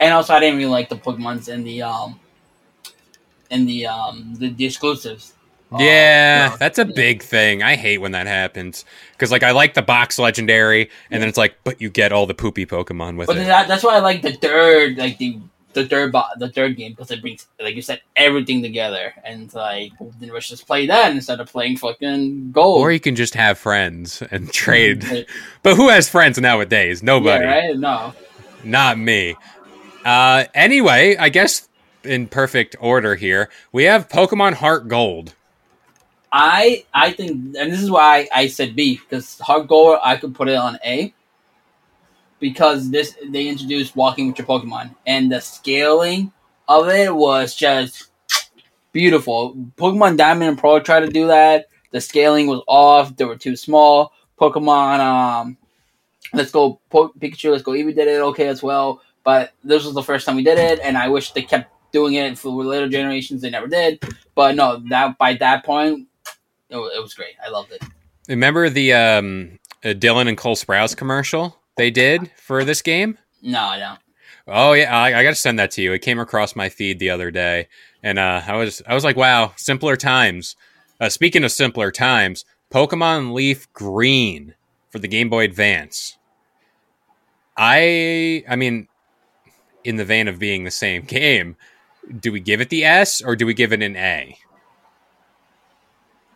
And 0.00 0.12
also, 0.12 0.34
I 0.34 0.40
didn't 0.40 0.58
really 0.58 0.70
like 0.70 0.88
the 0.88 0.96
Pokemon's 0.96 1.48
in 1.48 1.64
the 1.64 1.82
um, 1.82 2.20
in 3.50 3.64
the 3.66 3.86
um, 3.86 4.34
the, 4.38 4.50
the 4.50 4.66
exclusives. 4.66 5.32
Uh, 5.72 5.78
Yeah, 5.80 5.86
yeah. 6.50 6.56
that's 6.58 6.78
a 6.78 6.84
big 6.84 7.22
thing. 7.22 7.62
I 7.62 7.76
hate 7.76 7.98
when 7.98 8.12
that 8.12 8.26
happens 8.26 8.84
because, 9.12 9.32
like, 9.32 9.42
I 9.42 9.50
like 9.52 9.74
the 9.74 9.82
box 9.82 10.18
legendary, 10.18 10.90
and 11.10 11.20
then 11.22 11.28
it's 11.28 11.38
like, 11.38 11.56
but 11.64 11.80
you 11.80 11.88
get 11.90 12.12
all 12.12 12.26
the 12.26 12.34
poopy 12.34 12.66
Pokemon 12.66 13.16
with 13.16 13.26
But 13.28 13.38
it. 13.38 13.46
that, 13.46 13.66
that's 13.68 13.82
why 13.82 13.96
I 13.96 14.00
like 14.00 14.22
the 14.22 14.32
third, 14.32 14.96
like 14.98 15.18
the 15.18 15.38
the 15.76 15.86
third 15.86 16.10
bo- 16.10 16.24
the 16.38 16.48
third 16.48 16.76
game 16.76 16.92
because 16.92 17.10
it 17.10 17.20
brings, 17.20 17.46
like 17.60 17.76
you 17.76 17.82
said, 17.82 18.00
everything 18.16 18.62
together. 18.62 19.14
And 19.24 19.52
like, 19.54 19.92
then 20.18 20.30
let's 20.30 20.48
just 20.48 20.66
play 20.66 20.86
that 20.86 21.12
instead 21.12 21.38
of 21.38 21.50
playing 21.52 21.76
fucking 21.76 22.50
gold. 22.50 22.80
Or 22.80 22.90
you 22.90 22.98
can 22.98 23.14
just 23.14 23.34
have 23.34 23.58
friends 23.58 24.22
and 24.30 24.50
trade. 24.52 25.26
but 25.62 25.76
who 25.76 25.88
has 25.88 26.08
friends 26.08 26.38
nowadays? 26.38 27.02
Nobody. 27.02 27.44
Yeah, 27.44 27.54
right? 27.68 27.78
No. 27.78 28.14
Not 28.64 28.98
me. 28.98 29.36
Uh, 30.04 30.44
anyway, 30.54 31.16
I 31.16 31.28
guess 31.28 31.68
in 32.02 32.26
perfect 32.26 32.74
order 32.80 33.14
here, 33.14 33.50
we 33.70 33.84
have 33.84 34.08
Pokemon 34.08 34.54
Heart 34.54 34.88
Gold. 34.88 35.34
I 36.32 36.84
I 36.92 37.12
think, 37.12 37.56
and 37.56 37.72
this 37.72 37.82
is 37.82 37.90
why 37.90 38.28
I 38.34 38.48
said 38.48 38.74
B 38.74 38.98
because 39.08 39.38
Heart 39.38 39.68
Gold 39.68 39.98
I 40.02 40.16
could 40.16 40.34
put 40.34 40.48
it 40.48 40.56
on 40.56 40.78
A 40.84 41.12
because 42.40 42.90
this 42.90 43.16
they 43.28 43.48
introduced 43.48 43.96
walking 43.96 44.28
with 44.28 44.38
your 44.38 44.46
Pokemon 44.46 44.94
and 45.06 45.30
the 45.30 45.40
scaling 45.40 46.32
of 46.68 46.88
it 46.88 47.14
was 47.14 47.54
just 47.54 48.10
beautiful. 48.92 49.54
Pokemon 49.76 50.16
Diamond 50.16 50.50
and 50.50 50.58
Pearl 50.58 50.80
tried 50.80 51.00
to 51.00 51.08
do 51.08 51.26
that. 51.28 51.66
The 51.92 52.00
scaling 52.00 52.46
was 52.46 52.62
off. 52.66 53.16
They 53.16 53.24
were 53.24 53.36
too 53.36 53.56
small. 53.56 54.12
Pokemon 54.40 55.00
um, 55.00 55.56
Let's 56.32 56.50
Go 56.50 56.80
po- 56.90 57.12
Pikachu, 57.18 57.52
Let's 57.52 57.62
Go 57.62 57.72
Eevee 57.72 57.94
did 57.94 58.08
it 58.08 58.20
okay 58.20 58.48
as 58.48 58.62
well. 58.62 59.02
But 59.24 59.52
this 59.64 59.84
was 59.84 59.94
the 59.94 60.02
first 60.02 60.26
time 60.26 60.36
we 60.36 60.44
did 60.44 60.58
it, 60.58 60.78
and 60.80 60.96
I 60.96 61.08
wish 61.08 61.32
they 61.32 61.42
kept 61.42 61.72
doing 61.92 62.14
it 62.14 62.38
for 62.38 62.50
later 62.64 62.88
generations. 62.88 63.42
They 63.42 63.50
never 63.50 63.66
did. 63.66 64.02
But 64.34 64.54
no, 64.54 64.82
that 64.90 65.18
by 65.18 65.34
that 65.34 65.64
point, 65.64 66.06
it, 66.70 66.76
it 66.76 67.02
was 67.02 67.14
great. 67.14 67.34
I 67.44 67.48
loved 67.48 67.72
it. 67.72 67.82
Remember 68.28 68.68
the 68.68 68.92
um, 68.92 69.58
uh, 69.84 69.88
Dylan 69.88 70.28
and 70.28 70.36
Cole 70.36 70.56
Sprouse 70.56 70.96
commercial 70.96 71.58
they 71.76 71.90
did 71.90 72.30
for 72.36 72.64
this 72.64 72.82
game? 72.82 73.18
No, 73.42 73.60
I 73.60 73.78
don't. 73.78 73.98
Oh 74.48 74.72
yeah, 74.72 74.96
I, 74.96 75.18
I 75.18 75.22
got 75.22 75.30
to 75.30 75.34
send 75.34 75.58
that 75.58 75.72
to 75.72 75.82
you. 75.82 75.92
It 75.92 76.02
came 76.02 76.20
across 76.20 76.54
my 76.54 76.68
feed 76.68 76.98
the 76.98 77.10
other 77.10 77.30
day, 77.30 77.68
and 78.02 78.18
uh, 78.18 78.42
I 78.46 78.56
was 78.56 78.80
I 78.86 78.94
was 78.94 79.04
like, 79.04 79.16
wow, 79.16 79.52
simpler 79.56 79.96
times. 79.96 80.54
Uh, 81.00 81.08
speaking 81.08 81.44
of 81.44 81.50
simpler 81.50 81.90
times, 81.90 82.44
Pokemon 82.70 83.32
Leaf 83.32 83.72
Green 83.72 84.54
for 84.90 84.98
the 84.98 85.08
Game 85.08 85.28
Boy 85.28 85.44
Advance. 85.44 86.16
I 87.56 88.44
I 88.48 88.54
mean, 88.56 88.86
in 89.82 89.96
the 89.96 90.04
vein 90.04 90.28
of 90.28 90.38
being 90.38 90.64
the 90.64 90.70
same 90.70 91.02
game, 91.06 91.56
do 92.20 92.30
we 92.30 92.40
give 92.40 92.60
it 92.60 92.68
the 92.68 92.84
S 92.84 93.20
or 93.20 93.34
do 93.34 93.46
we 93.46 93.54
give 93.54 93.72
it 93.72 93.82
an 93.82 93.96
A? 93.96 94.38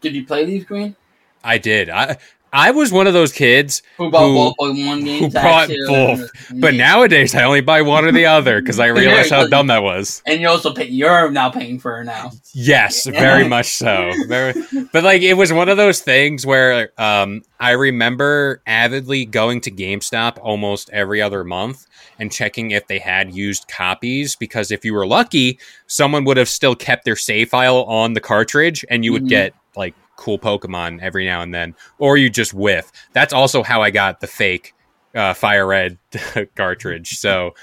Did 0.01 0.15
you 0.15 0.27
play 0.27 0.45
Leaf 0.47 0.67
Green? 0.67 0.97
I 1.45 1.59
did. 1.59 1.91
I 1.91 2.17
I 2.53 2.71
was 2.73 2.91
one 2.93 3.07
of 3.07 3.13
those 3.13 3.33
kids 3.33 3.83
Who 3.97 4.11
bought 4.11 4.27
Who- 4.27 4.35
both 4.35 4.55
Pokemon 4.59 5.05
games? 5.05 5.21
who 5.21 5.31
bought 5.41 5.69
both, 5.87 6.31
but 6.55 6.75
nowadays 6.75 7.35
I 7.35 7.45
only 7.45 7.61
buy 7.61 7.83
one 7.83 8.05
or 8.05 8.13
the 8.13 8.27
other 8.27 8.61
because 8.61 8.81
I 8.81 8.87
realized 8.89 9.31
how 9.31 9.47
dumb 9.47 9.69
that 9.69 9.83
was. 9.83 10.23
and 10.27 10.41
you're 10.41 10.51
also 10.51 10.73
pay- 10.75 10.89
you're 10.89 11.31
now 11.31 11.51
paying 11.51 11.79
for 11.79 11.97
her 11.97 12.05
now. 12.05 12.33
Yes, 12.53 13.07
very 13.07 13.47
much 13.47 13.67
so. 13.77 14.11
Very, 14.27 14.55
but 14.93 15.05
like 15.05 15.23
it 15.23 15.35
was 15.35 15.53
one 15.53 15.69
of 15.69 15.77
those 15.77 16.01
things 16.01 16.45
where 16.45 16.91
um, 16.99 17.43
I 17.61 17.73
remember 17.73 18.63
avidly 18.67 19.25
going 19.27 19.61
to 19.63 19.71
GameStop 19.71 20.39
almost 20.43 20.91
every 20.91 21.23
other 21.23 21.45
month 21.45 21.87
and 22.19 22.33
checking 22.33 22.73
if 22.73 22.87
they 22.89 22.99
had 22.99 23.33
used 23.35 23.69
copies 23.69 24.35
because 24.37 24.71
if 24.71 24.85
you 24.85 24.93
were 24.93 25.07
lucky, 25.07 25.59
someone 25.87 26.25
would 26.25 26.37
have 26.37 26.49
still 26.49 26.75
kept 26.75 27.05
their 27.05 27.17
save 27.17 27.51
file 27.51 27.85
on 27.85 28.15
the 28.15 28.21
cartridge 28.21 28.85
and 28.91 29.05
you 29.05 29.13
would 29.13 29.25
Mhm. 29.25 29.29
get 29.29 29.55
like 29.77 29.95
cool 30.21 30.39
Pokemon 30.39 31.01
every 31.01 31.25
now 31.25 31.41
and 31.41 31.53
then, 31.53 31.75
or 31.99 32.17
you 32.17 32.31
just 32.31 32.55
whiff. 32.55 32.93
That's 33.13 33.33
also 33.33 33.63
how 33.63 33.83
I 33.83 33.91
got 33.91 34.21
the 34.21 34.27
fake 34.27 34.75
uh, 35.15 35.35
Fire 35.35 35.67
Red 35.67 35.99
cartridge. 36.55 37.19
So, 37.19 37.55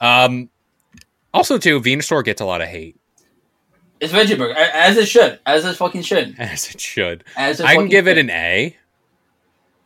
um, 0.00 0.48
also 1.34 1.58
too, 1.58 1.80
Venusaur 1.80 2.24
gets 2.24 2.40
a 2.40 2.44
lot 2.44 2.62
of 2.62 2.68
hate 2.68 2.96
It's 4.00 4.12
Veggie 4.12 4.54
as 4.54 4.96
it 4.96 5.06
should, 5.06 5.40
as 5.44 5.64
it 5.64 5.76
fucking 5.76 6.02
should. 6.02 6.36
as 6.38 6.70
it 6.70 6.80
should. 6.80 7.24
As 7.36 7.60
it 7.60 7.66
I 7.66 7.74
can 7.74 7.88
give 7.88 8.08
it 8.08 8.16
an 8.16 8.30
A. 8.30 8.76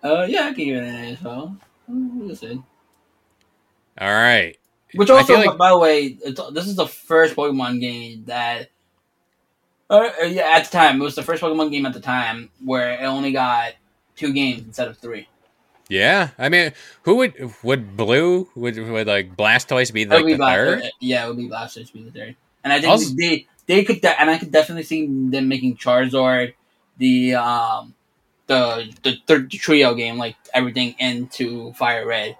Uh, 0.04 0.26
yeah, 0.28 0.42
I 0.42 0.52
can 0.52 0.64
give 0.64 0.76
it 0.76 0.84
an 0.86 0.94
A 0.94 1.12
as 1.12 1.22
well. 1.22 1.56
Mm, 1.90 2.28
Listen, 2.28 2.64
All 4.00 4.08
right. 4.12 4.56
Which 4.94 5.10
also, 5.10 5.34
like- 5.34 5.58
by 5.58 5.70
the 5.70 5.78
way, 5.78 6.08
this 6.52 6.66
is 6.66 6.76
the 6.76 6.86
first 6.86 7.34
Pokemon 7.34 7.80
game 7.80 8.24
that, 8.26 8.68
uh, 9.90 10.11
yeah, 10.24 10.51
at 10.57 10.64
the 10.64 10.70
time 10.70 11.01
it 11.01 11.05
was 11.05 11.14
the 11.14 11.22
first 11.22 11.42
Pokemon 11.42 11.70
game 11.70 11.87
at 11.87 11.92
the 11.94 12.01
time 12.01 12.51
where 12.64 12.92
it 12.92 13.05
only 13.05 13.33
got 13.33 13.72
two 14.16 14.33
games 14.33 14.62
instead 14.62 14.88
of 14.88 14.98
three. 14.98 15.29
Yeah, 15.88 16.31
I 16.38 16.48
mean, 16.51 16.72
who 17.03 17.16
would 17.16 17.55
would 17.62 17.96
Blue 17.96 18.48
would 18.55 18.77
would 18.79 19.07
like 19.07 19.37
Blastoise 19.37 19.92
be 19.92 20.05
like 20.05 20.27
be 20.27 20.35
the 20.35 20.44
third? 20.44 20.83
yeah, 21.01 21.24
it 21.24 21.29
would 21.29 21.38
be 21.38 21.48
Blastoise 21.48 21.92
be 21.92 22.03
the 22.03 22.11
third, 22.11 22.37
and 22.62 22.72
I 22.72 22.81
think 22.81 22.90
Also- 22.90 23.14
they 23.16 23.46
they 23.66 23.85
could 23.85 24.01
de- 24.03 24.20
and 24.20 24.29
I 24.31 24.37
could 24.38 24.53
definitely 24.53 24.83
see 24.85 25.07
them 25.07 25.48
making 25.48 25.77
Charizard 25.79 26.53
the 26.98 27.35
um 27.37 27.94
the 28.48 28.92
the 29.03 29.16
third 29.27 29.51
trio 29.51 29.94
game 29.94 30.18
like 30.18 30.37
everything 30.53 30.94
into 30.98 31.72
Fire 31.72 32.07
Red, 32.07 32.37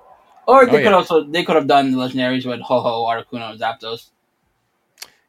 or 0.47 0.67
they 0.67 0.73
Oh, 0.73 0.75
could 0.75 0.83
yeah. 0.85 0.93
also 0.93 1.25
they 1.25 1.43
could 1.45 1.57
have 1.57 1.67
done 1.67 1.91
the 1.93 1.97
legendaries 1.97 2.45
with 2.45 2.61
Ho 2.61 2.81
Ho, 2.81 3.05
Articuno, 3.07 3.53
and 3.53 3.61
Zapdos. 3.61 4.11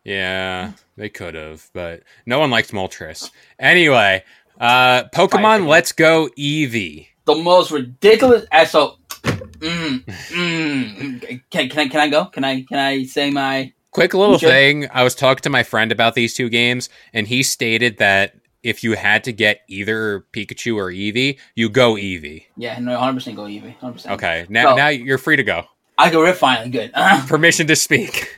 Yeah, 0.04 0.74
they 1.00 1.10
could 1.10 1.34
have, 1.34 1.68
but 1.74 2.04
no 2.26 2.40
one 2.40 2.52
likes 2.52 2.72
Moltres. 2.72 3.32
Anyway, 3.58 4.24
uh 4.60 5.04
Pokemon. 5.16 5.66
Let's 5.68 5.92
Go 5.94 6.30
Eevee. 6.38 7.08
the 7.26 7.36
most 7.36 7.72
ridiculous. 7.72 8.46
uh, 8.52 8.66
So, 8.66 8.98
mm, 9.24 10.04
mm, 10.06 11.42
can, 11.50 11.70
can 11.70 11.80
I 11.80 11.88
can 11.88 12.00
I 12.02 12.10
go? 12.10 12.26
Can 12.26 12.44
I 12.44 12.62
can 12.64 12.78
I 12.78 13.04
say 13.06 13.32
my? 13.32 13.74
Quick 13.92 14.14
little 14.14 14.38
Sure. 14.38 14.50
thing. 14.50 14.88
I 14.94 15.04
was 15.04 15.16
talking 15.16 15.42
to 15.42 15.50
my 15.50 15.64
friend 15.64 15.92
about 15.92 16.14
these 16.14 16.36
two 16.36 16.48
games, 16.50 16.90
and 17.12 17.28
he 17.28 17.42
stated 17.42 17.98
that 17.98 18.36
if 18.62 18.84
you 18.84 18.94
had 18.94 19.24
to 19.24 19.32
get 19.34 19.62
either 19.68 20.26
Pikachu 20.32 20.76
or 20.76 20.92
Eevee, 20.92 21.40
you 21.56 21.70
go 21.70 21.94
Eevee. 21.96 22.44
Yeah, 22.56 22.78
no, 22.80 22.98
hundred 23.00 23.16
percent 23.16 23.36
go 23.38 23.44
Eevee. 23.44 23.76
Hundred 23.78 23.94
percent. 23.94 24.14
Okay, 24.16 24.46
now 24.50 24.72
Go. 24.72 24.76
now 24.76 24.88
you're 24.90 25.18
free 25.18 25.38
to 25.38 25.44
go. 25.44 25.64
I 25.98 26.10
go 26.12 26.22
rip 26.22 26.36
finally. 26.36 26.70
Good. 26.70 26.92
Permission 27.28 27.66
to 27.68 27.76
speak. 27.76 28.30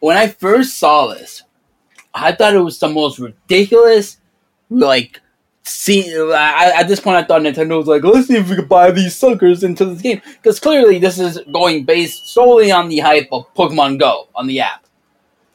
when 0.00 0.16
I 0.16 0.28
first 0.28 0.78
saw 0.78 1.08
this, 1.08 1.42
I 2.14 2.32
thought 2.32 2.54
it 2.54 2.60
was 2.60 2.78
the 2.78 2.88
most 2.88 3.18
ridiculous, 3.18 4.18
like. 4.68 5.20
See, 5.62 6.16
I, 6.18 6.72
at 6.80 6.88
this 6.88 7.00
point, 7.00 7.18
I 7.18 7.22
thought 7.22 7.42
Nintendo 7.42 7.78
was 7.78 7.86
like, 7.86 8.02
"Let's 8.02 8.26
see 8.28 8.36
if 8.36 8.48
we 8.48 8.56
can 8.56 8.66
buy 8.66 8.90
these 8.90 9.14
suckers 9.14 9.62
into 9.62 9.84
this 9.84 10.00
game," 10.00 10.20
because 10.42 10.58
clearly 10.58 10.98
this 10.98 11.18
is 11.18 11.38
going 11.52 11.84
based 11.84 12.28
solely 12.28 12.72
on 12.72 12.88
the 12.88 12.98
hype 12.98 13.28
of 13.30 13.52
Pokemon 13.54 14.00
Go 14.00 14.28
on 14.34 14.46
the 14.46 14.60
app. 14.60 14.84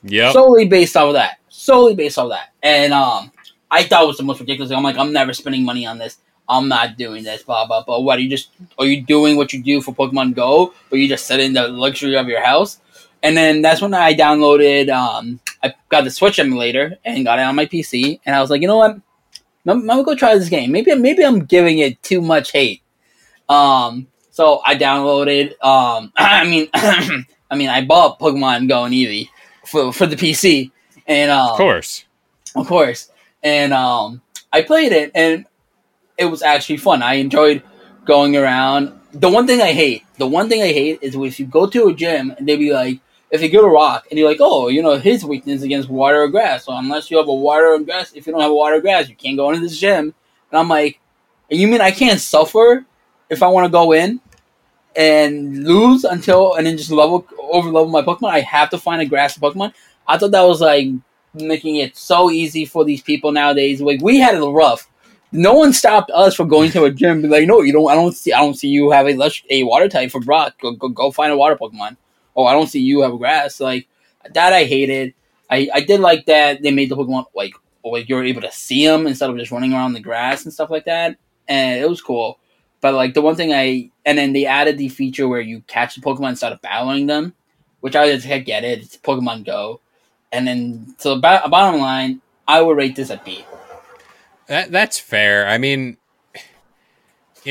Yeah. 0.04 0.32
solely 0.32 0.68
based 0.68 0.96
off 0.96 1.08
of 1.08 1.14
that. 1.14 1.40
Solely 1.50 1.96
based 1.96 2.18
off 2.20 2.26
of 2.26 2.32
that. 2.32 2.54
And 2.62 2.94
um, 2.94 3.32
I 3.72 3.84
thought 3.84 4.04
it 4.04 4.08
was 4.08 4.18
the 4.18 4.24
most 4.24 4.40
ridiculous. 4.40 4.70
thing. 4.70 4.78
I'm 4.78 4.84
like, 4.84 4.98
I'm 4.98 5.12
never 5.12 5.34
spending 5.34 5.66
money 5.66 5.86
on 5.86 5.98
this. 5.98 6.18
I'm 6.48 6.68
not 6.68 6.98
doing 6.98 7.24
this. 7.24 7.44
Blah 7.44 7.66
blah 7.66 7.84
blah. 7.84 8.00
What 8.00 8.20
are 8.20 8.22
you 8.22 8.30
just? 8.30 8.50
Are 8.78 8.86
you 8.86 9.04
doing 9.04 9.36
what 9.36 9.52
you 9.52 9.64
do 9.64 9.82
for 9.82 9.94
Pokemon 9.94 10.36
Go, 10.36 10.74
but 10.90 11.00
you 11.00 11.08
just 11.08 11.26
sit 11.26 11.40
in 11.40 11.54
the 11.54 11.68
luxury 11.68 12.16
of 12.16 12.28
your 12.28 12.44
house? 12.44 12.80
And 13.26 13.36
then 13.36 13.64
that's 13.64 13.82
when 13.82 13.96
I 13.96 14.14
downloaded. 14.14 14.90
Um, 14.90 15.40
I 15.64 15.74
got 15.90 16.04
the 16.04 16.12
Switch 16.12 16.38
emulator 16.38 17.00
and 17.04 17.26
got 17.26 17.40
it 17.40 17.42
on 17.42 17.56
my 17.56 17.66
PC. 17.66 18.20
And 18.24 18.36
I 18.36 18.40
was 18.40 18.52
like, 18.52 18.62
you 18.62 18.68
know 18.68 18.78
what? 18.78 18.92
I'm, 18.92 19.02
I'm 19.66 19.88
gonna 19.88 20.04
go 20.04 20.14
try 20.14 20.38
this 20.38 20.48
game. 20.48 20.72
Maybe 20.72 20.94
maybe 20.94 21.26
I'm 21.26 21.44
giving 21.44 21.80
it 21.80 22.04
too 22.04 22.22
much 22.22 22.52
hate. 22.52 22.84
Um, 23.50 24.06
so 24.30 24.62
I 24.64 24.76
downloaded. 24.76 25.60
Um, 25.64 26.14
I 26.18 26.46
mean, 26.46 26.70
I 26.76 27.56
mean, 27.56 27.70
I 27.70 27.84
bought 27.84 28.20
Pokemon 28.20 28.70
Go 28.70 28.84
and 28.84 28.94
Eevee 28.94 29.30
for 29.66 29.92
for 29.92 30.06
the 30.06 30.16
PC, 30.16 30.70
and 31.08 31.32
um, 31.32 31.50
of 31.50 31.58
course. 31.58 32.06
of 32.56 32.68
course, 32.68 33.10
and 33.42 33.74
um, 33.74 34.22
I 34.54 34.62
played 34.62 34.92
it, 34.92 35.10
and 35.16 35.48
it 36.16 36.26
was 36.26 36.44
actually 36.44 36.78
fun. 36.78 37.02
I 37.02 37.16
enjoyed 37.16 37.64
going 38.06 38.38
around. 38.38 38.94
The 39.14 39.30
one 39.30 39.48
thing 39.48 39.64
I 39.64 39.72
hate, 39.72 40.04
the 40.20 40.28
one 40.28 40.48
thing 40.48 40.62
I 40.62 40.74
hate 40.74 41.00
is 41.02 41.16
if 41.16 41.40
you 41.40 41.48
go 41.48 41.66
to 41.66 41.88
a 41.88 41.94
gym 41.96 42.36
and 42.38 42.48
they 42.48 42.56
be 42.56 42.72
like, 42.72 43.00
if 43.36 43.42
you 43.42 43.50
get 43.50 43.64
a 43.64 43.68
rock 43.68 44.08
and 44.10 44.18
you're 44.18 44.30
like, 44.30 44.40
oh, 44.40 44.68
you 44.68 44.82
know, 44.82 44.98
his 44.98 45.24
weakness 45.24 45.62
against 45.62 45.90
water 45.90 46.22
or 46.22 46.28
grass. 46.28 46.66
So 46.66 46.74
unless 46.76 47.12
you 47.12 47.18
have 47.18 47.28
a 47.28 47.34
water 47.34 47.68
or 47.68 47.80
grass, 47.80 48.14
if 48.14 48.26
you 48.26 48.34
don't 48.34 48.42
have 48.42 48.52
a 48.52 48.56
water 48.56 48.78
or 48.78 48.82
grass, 48.82 49.10
you 49.10 49.16
can't 49.16 49.38
go 49.38 49.50
into 49.50 49.62
this 49.62 49.78
gym. 49.78 50.14
And 50.52 50.60
I'm 50.60 50.70
like, 50.70 51.00
you 51.50 51.68
mean 51.68 51.82
I 51.82 51.92
can't 51.92 52.20
suffer 52.20 52.86
if 53.30 53.44
I 53.44 53.48
want 53.48 53.66
to 53.66 53.72
go 53.72 53.92
in 53.92 54.20
and 54.96 55.64
lose 55.64 56.04
until 56.04 56.56
and 56.56 56.66
then 56.66 56.78
just 56.78 56.92
level 56.92 57.28
over 57.40 57.70
level 57.70 57.90
my 57.90 58.02
Pokemon? 58.02 58.32
I 58.32 58.42
have 58.42 58.70
to 58.72 58.78
find 58.78 59.02
a 59.02 59.06
grass 59.06 59.38
Pokemon. 59.38 59.74
I 60.08 60.18
thought 60.18 60.32
that 60.32 60.44
was 60.44 60.62
like 60.62 60.88
making 61.34 61.78
it 61.78 61.98
so 61.98 62.32
easy 62.32 62.66
for 62.66 62.86
these 62.86 63.02
people 63.02 63.32
nowadays. 63.32 63.82
Like 63.82 64.02
we 64.02 64.20
had 64.20 64.36
it 64.36 64.40
rough. 64.40 64.90
No 65.32 65.54
one 65.54 65.74
stopped 65.74 66.12
us 66.12 66.36
from 66.36 66.48
going 66.48 66.72
to 66.72 66.86
a 66.86 66.92
gym. 66.92 67.22
Be 67.22 67.28
like, 67.28 67.48
no, 67.48 67.62
you 67.62 67.74
don't. 67.74 67.90
I 67.90 67.96
don't 67.96 68.16
see. 68.16 68.32
I 68.32 68.40
don't 68.40 68.54
see 68.54 68.70
you 68.70 68.92
have 68.92 69.08
a 69.08 69.32
a 69.50 69.64
water 69.64 69.90
type 69.90 70.12
for 70.12 70.22
Brock. 70.22 70.54
Go, 70.62 70.72
go, 70.72 70.88
go 70.88 71.12
find 71.12 71.34
a 71.34 71.38
water 71.38 71.56
Pokemon. 71.56 71.98
Oh, 72.36 72.46
I 72.46 72.54
don't 72.54 72.68
see 72.68 72.80
you 72.82 73.02
have 73.02 73.18
grass. 73.18 73.60
Like 73.60 73.88
that, 74.34 74.54
I 74.54 74.66
hated. 74.66 75.14
I, 75.50 75.70
I 75.74 75.82
did 75.82 76.00
like 76.00 76.26
that 76.26 76.62
they 76.62 76.72
made 76.72 76.90
the 76.90 76.96
Pokemon 76.98 77.26
like 77.36 77.54
like 77.84 78.10
you're 78.10 78.24
able 78.24 78.42
to 78.42 78.52
see 78.52 78.86
them 78.86 79.06
instead 79.08 79.30
of 79.30 79.38
just 79.38 79.52
running 79.52 79.74
around 79.74 79.94
the 79.94 80.00
grass 80.00 80.44
and 80.44 80.54
stuff 80.54 80.70
like 80.72 80.86
that, 80.86 81.18
and 81.48 81.80
it 81.80 81.88
was 81.90 82.02
cool. 82.02 82.40
But 82.82 82.94
like 82.96 83.14
the 83.14 83.22
one 83.22 83.36
thing 83.36 83.54
I 83.54 83.90
and 84.06 84.18
then 84.18 84.34
they 84.34 84.46
added 84.46 84.78
the 84.78 84.90
feature 84.90 85.28
where 85.28 85.42
you 85.42 85.62
catch 85.68 85.96
the 85.96 86.02
Pokemon 86.02 86.30
instead 86.30 86.52
of 86.52 86.62
battling 86.62 87.06
them, 87.06 87.34
which 87.82 87.96
I 87.96 88.12
just 88.12 88.28
get 88.46 88.64
it. 88.64 88.80
It's 88.80 88.98
Pokemon 88.98 89.46
Go, 89.46 89.82
and 90.32 90.48
then 90.48 90.96
so 90.98 91.16
ba- 91.20 91.44
bottom 91.50 91.80
line, 91.80 92.22
I 92.48 92.62
would 92.62 92.76
rate 92.78 92.96
this 92.96 93.10
a 93.12 93.22
B. 93.24 93.46
That 94.48 94.72
that's 94.72 95.00
fair. 95.00 95.48
I 95.48 95.58
mean, 95.58 95.98
it 96.34 96.44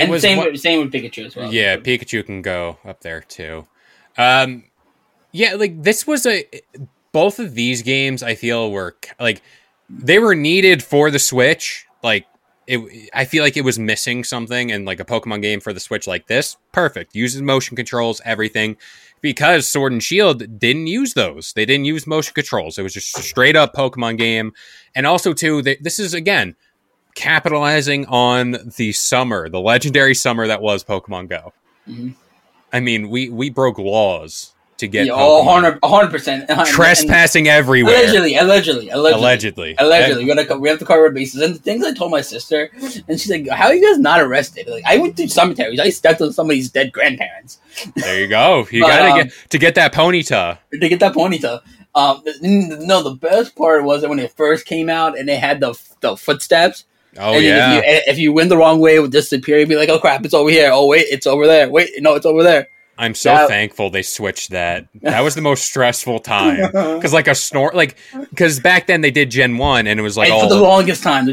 and 0.02 0.10
was 0.10 0.22
same 0.22 0.38
one- 0.38 0.56
same 0.56 0.80
with 0.84 0.92
Pikachu 0.92 1.26
as 1.26 1.36
well. 1.36 1.52
yeah. 1.52 1.76
Pikachu 1.76 2.24
can 2.26 2.42
go 2.42 2.78
up 2.84 3.00
there 3.00 3.20
too. 3.20 3.66
Um, 4.18 4.64
yeah, 5.34 5.54
like 5.54 5.82
this 5.82 6.06
was 6.06 6.24
a 6.26 6.48
both 7.10 7.40
of 7.40 7.54
these 7.54 7.82
games. 7.82 8.22
I 8.22 8.36
feel 8.36 8.70
were 8.70 8.96
like 9.18 9.42
they 9.90 10.20
were 10.20 10.36
needed 10.36 10.82
for 10.82 11.10
the 11.10 11.18
Switch. 11.18 11.86
Like 12.04 12.26
it, 12.68 13.10
I 13.12 13.24
feel 13.24 13.42
like 13.42 13.56
it 13.56 13.64
was 13.64 13.76
missing 13.76 14.22
something, 14.22 14.70
and 14.70 14.86
like 14.86 15.00
a 15.00 15.04
Pokemon 15.04 15.42
game 15.42 15.58
for 15.58 15.72
the 15.72 15.80
Switch 15.80 16.06
like 16.06 16.28
this, 16.28 16.56
perfect. 16.70 17.16
Uses 17.16 17.42
motion 17.42 17.74
controls, 17.76 18.22
everything. 18.24 18.76
Because 19.20 19.66
Sword 19.66 19.90
and 19.90 20.02
Shield 20.02 20.58
didn't 20.60 20.86
use 20.86 21.14
those. 21.14 21.52
They 21.54 21.64
didn't 21.64 21.86
use 21.86 22.06
motion 22.06 22.34
controls. 22.34 22.78
It 22.78 22.82
was 22.82 22.92
just 22.92 23.18
a 23.18 23.22
straight 23.22 23.56
up 23.56 23.74
Pokemon 23.74 24.18
game. 24.18 24.52
And 24.94 25.06
also, 25.06 25.32
too, 25.32 25.62
they, 25.62 25.76
this 25.76 25.98
is 25.98 26.14
again 26.14 26.54
capitalizing 27.16 28.06
on 28.06 28.56
the 28.76 28.92
summer, 28.92 29.48
the 29.48 29.60
legendary 29.60 30.14
summer 30.14 30.46
that 30.46 30.62
was 30.62 30.84
Pokemon 30.84 31.28
Go. 31.28 31.52
Mhm. 31.88 32.14
I 32.72 32.80
mean, 32.80 33.08
we 33.08 33.30
we 33.30 33.50
broke 33.50 33.78
laws 33.78 34.53
to 34.78 34.88
get 34.88 35.06
yeah, 35.06 35.12
Pokemon. 35.12 35.80
100 35.80 36.10
percent 36.10 36.50
trespassing 36.66 37.48
everywhere. 37.48 37.94
Allegedly, 37.94 38.36
allegedly, 38.36 38.88
allegedly, 38.90 39.20
Allegedly. 39.20 39.74
allegedly. 39.78 40.24
We, 40.24 40.34
gotta, 40.34 40.58
we 40.58 40.68
have 40.68 40.78
to 40.80 40.84
cover 40.84 41.10
bases. 41.10 41.40
And 41.42 41.54
the 41.54 41.58
things 41.58 41.84
I 41.84 41.92
told 41.92 42.10
my 42.10 42.20
sister, 42.20 42.70
and 43.08 43.20
she's 43.20 43.30
like, 43.30 43.48
"How 43.48 43.66
are 43.68 43.74
you 43.74 43.88
guys 43.88 43.98
not 44.00 44.20
arrested?" 44.20 44.66
Like, 44.68 44.84
I 44.86 44.98
went 44.98 45.16
through 45.16 45.28
cemeteries. 45.28 45.78
I 45.80 45.90
stepped 45.90 46.20
on 46.20 46.32
somebody's 46.32 46.70
dead 46.70 46.92
grandparents 46.92 47.58
There 47.94 48.20
you 48.20 48.26
go. 48.28 48.66
You 48.70 48.82
But, 48.82 48.88
gotta 48.88 49.12
um, 49.12 49.18
get 49.22 49.32
to 49.50 49.58
get 49.58 49.74
that 49.76 49.92
ponyta. 49.94 50.58
to 50.72 50.88
get 50.88 51.00
that 51.00 51.14
ponytail. 51.14 51.60
Um, 51.96 52.24
no, 52.42 53.02
the 53.04 53.14
best 53.14 53.54
part 53.54 53.84
was 53.84 54.00
that 54.00 54.10
when 54.10 54.18
it 54.18 54.32
first 54.32 54.66
came 54.66 54.88
out 54.88 55.16
and 55.16 55.28
they 55.28 55.36
had 55.36 55.60
the 55.60 55.78
the 56.00 56.16
footsteps. 56.16 56.84
Oh 57.16 57.34
and 57.34 57.44
yeah. 57.44 57.76
If 57.76 57.84
you, 57.84 58.12
if 58.12 58.18
you 58.18 58.32
went 58.32 58.48
the 58.48 58.56
wrong 58.56 58.80
way, 58.80 58.96
it 58.96 58.98
would 59.00 59.12
disappear. 59.12 59.58
You'd 59.58 59.68
be 59.68 59.76
like, 59.76 59.88
"Oh 59.88 60.00
crap, 60.00 60.24
it's 60.24 60.34
over 60.34 60.50
here. 60.50 60.70
Oh 60.72 60.88
wait, 60.88 61.06
it's 61.08 61.28
over 61.28 61.46
there. 61.46 61.70
Wait, 61.70 61.90
no, 62.00 62.14
it's 62.16 62.26
over 62.26 62.42
there." 62.42 62.66
I'm 62.96 63.14
so 63.14 63.30
that- 63.30 63.48
thankful 63.48 63.90
they 63.90 64.02
switched 64.02 64.50
that. 64.50 64.86
That 65.02 65.20
was 65.20 65.34
the 65.34 65.40
most 65.40 65.64
stressful 65.64 66.20
time 66.20 66.66
because 66.72 67.12
like 67.12 67.28
a 67.28 67.34
snort, 67.34 67.74
like 67.74 67.96
because 68.30 68.60
back 68.60 68.86
then 68.86 69.00
they 69.00 69.10
did 69.10 69.30
Gen 69.30 69.58
One 69.58 69.86
and 69.86 69.98
it 69.98 70.02
was 70.02 70.16
like 70.16 70.28
and 70.28 70.34
all 70.34 70.48
for 70.48 70.54
the 70.54 70.60
longest 70.60 71.02
time, 71.02 71.26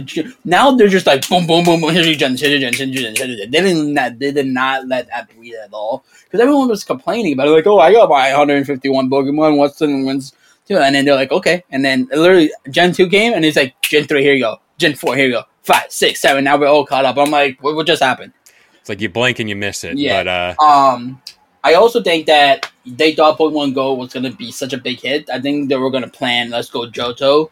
now 0.44 0.72
they're 0.72 0.88
just 0.88 1.06
like 1.06 1.28
boom, 1.28 1.46
boom, 1.48 1.64
boom, 1.64 1.82
boom. 1.82 1.94
Here's 1.94 2.08
your 2.08 2.16
gen, 2.16 2.38
here's 2.38 2.60
your 2.62 2.72
gen, 2.72 2.74
here's 2.74 2.90
your 2.90 3.04
gen, 3.04 3.16
here's 3.16 3.30
your 3.30 3.38
gen. 3.38 3.52
They 3.52 3.62
didn't, 3.62 3.94
not, 3.94 4.20
they 4.20 4.32
did 4.32 4.48
not 4.48 4.88
let 4.88 5.08
that 5.08 5.30
breathe 5.36 5.56
at 5.64 5.72
all 5.74 6.04
because 6.26 6.40
everyone 6.40 6.68
was 6.68 6.84
complaining 6.84 7.34
about 7.34 7.48
it. 7.48 7.52
Like, 7.52 7.68
oh, 7.68 7.80
I 7.80 7.92
got 7.92 8.10
my 8.10 8.30
151 8.36 9.10
Pokemon. 9.10 9.58
What's 9.58 9.78
the 9.78 9.88
ones 10.04 10.34
two? 10.68 10.78
And 10.78 10.96
then 10.96 11.06
they're 11.06 11.16
like, 11.16 11.32
okay. 11.32 11.64
And 11.70 11.86
then 11.86 12.08
literally 12.12 12.52
Gen 12.70 12.92
two 12.94 13.08
came 13.10 13.34
and 13.34 13.46
it's 13.46 13.58
like 13.58 13.80
Gen 13.82 14.06
three. 14.06 14.24
Here 14.24 14.34
you 14.34 14.42
go. 14.42 14.60
Gen 14.78 14.96
four. 14.96 15.16
Here 15.16 15.28
you 15.28 15.34
go. 15.34 15.44
Five, 15.64 15.92
six, 15.92 16.20
seven. 16.20 16.44
Now 16.44 16.58
we're 16.58 16.68
all 16.68 16.86
caught 16.86 17.06
up. 17.06 17.18
I'm 17.18 17.30
like, 17.30 17.62
what, 17.62 17.76
what 17.76 17.86
just 17.86 18.02
happened? 18.02 18.34
it's 18.80 18.90
like 18.90 19.00
you 19.00 19.10
blink 19.10 19.38
and 19.38 19.48
you 19.48 19.56
miss 19.56 19.84
it. 19.84 19.96
Yeah. 19.96 20.24
But 20.24 20.58
uh, 20.60 20.64
Um, 20.64 21.22
I 21.64 21.76
also 21.76 22.02
think 22.02 22.26
that 22.26 22.72
they 22.86 23.14
thought 23.14 23.38
Pokemon 23.38 23.76
Go 23.76 23.94
was 23.94 24.14
going 24.14 24.24
to 24.24 24.36
be 24.36 24.52
such 24.52 24.74
a 24.74 24.78
big 24.78 25.00
hit. 25.00 25.30
I 25.30 25.40
think 25.40 25.70
they 25.70 25.78
were 25.78 25.92
going 25.92 26.04
to 26.04 26.10
plan 26.10 26.50
Let's 26.50 26.70
Go 26.70 26.88
Johto, 26.88 27.52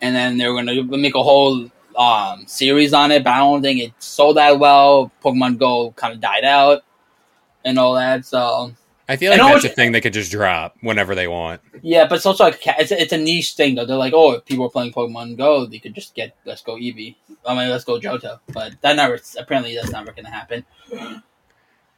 and 0.00 0.14
then 0.14 0.38
they 0.38 0.48
were 0.48 0.62
going 0.62 0.66
to 0.66 0.96
make 0.96 1.14
a 1.14 1.22
whole 1.22 1.70
um 1.96 2.44
series 2.46 2.94
on 2.94 3.10
it. 3.10 3.24
But 3.24 3.30
I 3.30 3.38
don't 3.38 3.62
think 3.62 3.80
it 3.80 3.92
sold 3.98 4.36
that 4.36 4.58
well. 4.58 5.10
Pokemon 5.24 5.58
Go 5.58 5.92
kind 5.92 6.14
of 6.14 6.20
died 6.20 6.44
out, 6.44 6.82
and 7.64 7.78
all 7.78 7.94
that. 7.94 8.24
So 8.24 8.72
I 9.08 9.16
feel 9.16 9.30
like 9.32 9.40
And 9.40 9.52
that's 9.52 9.64
a 9.64 9.68
thing 9.68 9.90
they 9.92 10.00
could 10.00 10.12
just 10.12 10.30
drop 10.30 10.76
whenever 10.80 11.14
they 11.14 11.26
want. 11.26 11.60
yeah, 11.82 12.06
but 12.06 12.14
it's 12.16 12.26
also 12.26 12.44
like 12.44 12.60
it's 12.64 12.92
a, 12.92 13.02
it's 13.02 13.12
a 13.12 13.18
niche 13.18 13.54
thing 13.54 13.74
though. 13.74 13.84
They're 13.84 13.96
like, 13.96 14.14
oh, 14.14 14.32
if 14.32 14.44
people 14.44 14.66
are 14.66 14.70
playing 14.70 14.92
Pokemon 14.92 15.36
Go, 15.36 15.66
they 15.66 15.80
could 15.80 15.94
just 15.94 16.14
get 16.14 16.36
Let's 16.44 16.62
Go 16.62 16.76
Eevee. 16.76 17.16
I 17.44 17.56
mean, 17.56 17.68
Let's 17.70 17.84
Go 17.84 17.98
Johto. 17.98 18.38
But 18.52 18.80
that 18.82 18.94
never 18.94 19.18
apparently 19.36 19.74
that's 19.74 19.90
never 19.90 20.12
going 20.12 20.26
to 20.26 20.30
happen. 20.30 20.64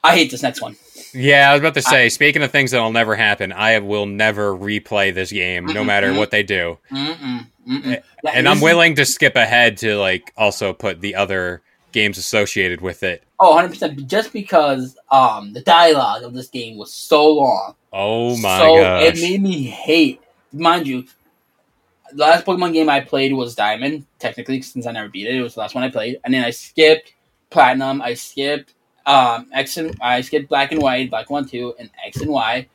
I 0.04 0.14
hate 0.14 0.30
this 0.30 0.42
next 0.42 0.60
one. 0.60 0.76
Yeah, 1.14 1.50
I 1.50 1.54
was 1.54 1.60
about 1.60 1.74
to 1.74 1.82
say. 1.82 2.08
speaking 2.10 2.42
of 2.42 2.50
things 2.50 2.72
that'll 2.72 2.92
never 2.92 3.16
happen, 3.16 3.52
I 3.52 3.78
will 3.78 4.06
never 4.06 4.54
replay 4.54 5.14
this 5.14 5.32
game, 5.32 5.66
no 5.66 5.82
matter 5.82 6.12
what 6.12 6.30
they 6.30 6.42
do. 6.42 6.78
Mm-mm, 6.90 7.46
mm-mm. 7.66 8.02
And 8.32 8.48
I'm 8.48 8.60
willing 8.60 8.96
to 8.96 9.04
skip 9.04 9.34
ahead 9.34 9.78
to 9.78 9.96
like 9.96 10.32
also 10.36 10.72
put 10.72 11.00
the 11.00 11.14
other 11.14 11.62
games 11.92 12.18
associated 12.18 12.82
with 12.82 13.02
it. 13.02 13.22
Oh, 13.40 13.56
100%. 13.56 14.06
Just 14.06 14.32
because 14.32 14.96
um, 15.10 15.52
the 15.52 15.62
dialogue 15.62 16.22
of 16.22 16.34
this 16.34 16.48
game 16.48 16.76
was 16.76 16.92
so 16.92 17.32
long. 17.32 17.74
Oh 17.92 18.36
my 18.36 18.42
god. 18.42 18.58
so 18.58 18.76
gosh! 18.76 19.02
it 19.04 19.20
made 19.22 19.42
me 19.42 19.62
hate. 19.62 20.20
Mind 20.52 20.86
you, 20.86 21.04
the 22.12 22.22
last 22.22 22.44
Pokemon 22.44 22.72
game 22.72 22.88
I 22.88 23.00
played 23.00 23.32
was 23.32 23.54
Diamond. 23.54 24.04
Technically, 24.18 24.60
since 24.62 24.86
I 24.86 24.92
never 24.92 25.08
beat 25.08 25.28
it, 25.28 25.36
it 25.36 25.42
was 25.42 25.54
the 25.54 25.60
last 25.60 25.74
one 25.74 25.84
I 25.84 25.90
played. 25.90 26.20
And 26.24 26.34
then 26.34 26.44
I 26.44 26.50
skipped 26.50 27.14
Platinum. 27.50 28.02
I 28.02 28.14
skipped 28.14 28.74
um, 29.06 29.48
X 29.52 29.76
and 29.76 29.96
I 30.00 30.20
skipped 30.22 30.48
Black 30.48 30.72
and 30.72 30.80
White, 30.82 31.10
Black 31.10 31.30
One 31.30 31.46
Two, 31.46 31.74
and 31.78 31.90
X 32.06 32.20
and 32.20 32.30
Y. 32.30 32.66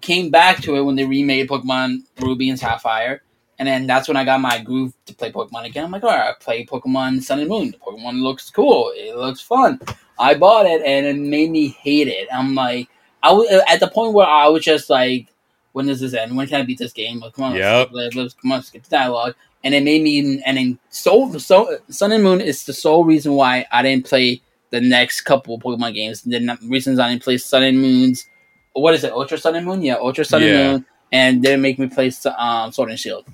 Came 0.00 0.30
back 0.30 0.62
to 0.62 0.76
it 0.76 0.82
when 0.82 0.96
they 0.96 1.04
remade 1.04 1.48
Pokemon 1.48 2.02
Ruby 2.18 2.48
and 2.48 2.58
Sapphire. 2.58 3.22
And 3.58 3.68
then 3.68 3.86
that's 3.86 4.08
when 4.08 4.16
I 4.16 4.24
got 4.24 4.40
my 4.40 4.58
groove 4.58 4.94
to 5.06 5.14
play 5.14 5.30
Pokemon 5.30 5.66
again. 5.66 5.84
I'm 5.84 5.90
like, 5.90 6.02
all 6.02 6.08
right, 6.10 6.30
I 6.30 6.32
play 6.40 6.64
Pokemon 6.64 7.22
Sun 7.22 7.40
and 7.40 7.48
Moon. 7.48 7.70
The 7.72 7.76
Pokemon 7.76 8.22
looks 8.22 8.50
cool. 8.50 8.90
It 8.96 9.14
looks 9.14 9.40
fun. 9.40 9.78
I 10.18 10.34
bought 10.34 10.66
it 10.66 10.82
and 10.82 11.06
it 11.06 11.16
made 11.16 11.50
me 11.50 11.68
hate 11.68 12.08
it. 12.08 12.26
I'm 12.32 12.54
like, 12.54 12.88
I 13.22 13.32
was 13.32 13.48
at 13.68 13.80
the 13.80 13.88
point 13.88 14.14
where 14.14 14.26
I 14.26 14.48
was 14.48 14.64
just 14.64 14.88
like, 14.90 15.28
when 15.72 15.86
does 15.86 16.00
this 16.00 16.14
end? 16.14 16.36
When 16.36 16.46
can 16.46 16.60
I 16.60 16.64
beat 16.64 16.78
this 16.78 16.92
game? 16.92 17.20
Like, 17.20 17.34
come 17.34 17.44
on, 17.44 17.54
Yep. 17.56 17.90
let's, 17.92 18.14
let's 18.16 18.34
come 18.34 18.52
on, 18.52 18.62
skip 18.62 18.82
the 18.82 18.90
dialogue. 18.90 19.34
And 19.62 19.74
it 19.74 19.84
made 19.84 20.02
me, 20.02 20.42
and 20.44 20.56
then 20.56 20.78
so 20.88 21.30
so 21.38 21.78
Sun 21.88 22.12
and 22.12 22.24
Moon 22.24 22.40
is 22.40 22.64
the 22.64 22.72
sole 22.72 23.04
reason 23.04 23.34
why 23.34 23.66
I 23.70 23.82
didn't 23.82 24.06
play 24.06 24.40
the 24.72 24.80
next 24.80 25.20
couple 25.20 25.60
Pokemon 25.60 25.94
games. 25.94 26.22
The 26.22 26.36
n- 26.36 26.58
reasons 26.66 26.98
I 26.98 27.08
didn't 27.10 27.22
play 27.22 27.38
Sun 27.38 27.62
and 27.62 27.80
Moon's, 27.80 28.26
what 28.72 28.94
is 28.94 29.04
it, 29.04 29.12
Ultra 29.12 29.38
Sun 29.38 29.54
and 29.54 29.64
Moon? 29.66 29.82
Yeah, 29.82 29.94
Ultra 29.94 30.24
Sun 30.24 30.42
Yeah. 30.42 30.48
and 30.48 30.72
Moon, 30.72 30.86
and 31.12 31.42
didn't 31.42 31.62
make 31.62 31.78
me 31.78 31.86
play 31.86 32.10
um, 32.36 32.72
Sword 32.72 32.90
and 32.90 32.98
Shield. 32.98 33.26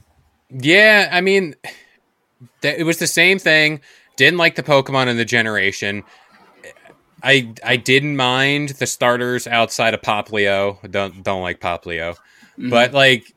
Yeah, 0.51 1.09
I 1.11 1.21
mean, 1.23 1.55
th- 2.63 2.77
it 2.79 2.85
was 2.85 2.99
the 2.99 3.07
same 3.07 3.39
thing. 3.39 3.81
Didn't 4.17 4.39
like 4.39 4.57
the 4.57 4.63
Pokemon 4.63 5.07
in 5.09 5.17
the 5.17 5.25
generation. 5.25 6.03
I 7.23 7.53
I 7.65 7.77
didn't 7.77 8.17
mind 8.17 8.71
the 8.71 8.87
starters 8.87 9.47
outside 9.47 9.95
of 9.95 10.03
Poplio. 10.03 10.79
Don't 10.91 11.23
don't 11.25 11.43
like 11.43 11.61
Poplio, 11.61 12.17
Mhm. 12.59 12.71
but 12.71 12.93
like 12.93 13.33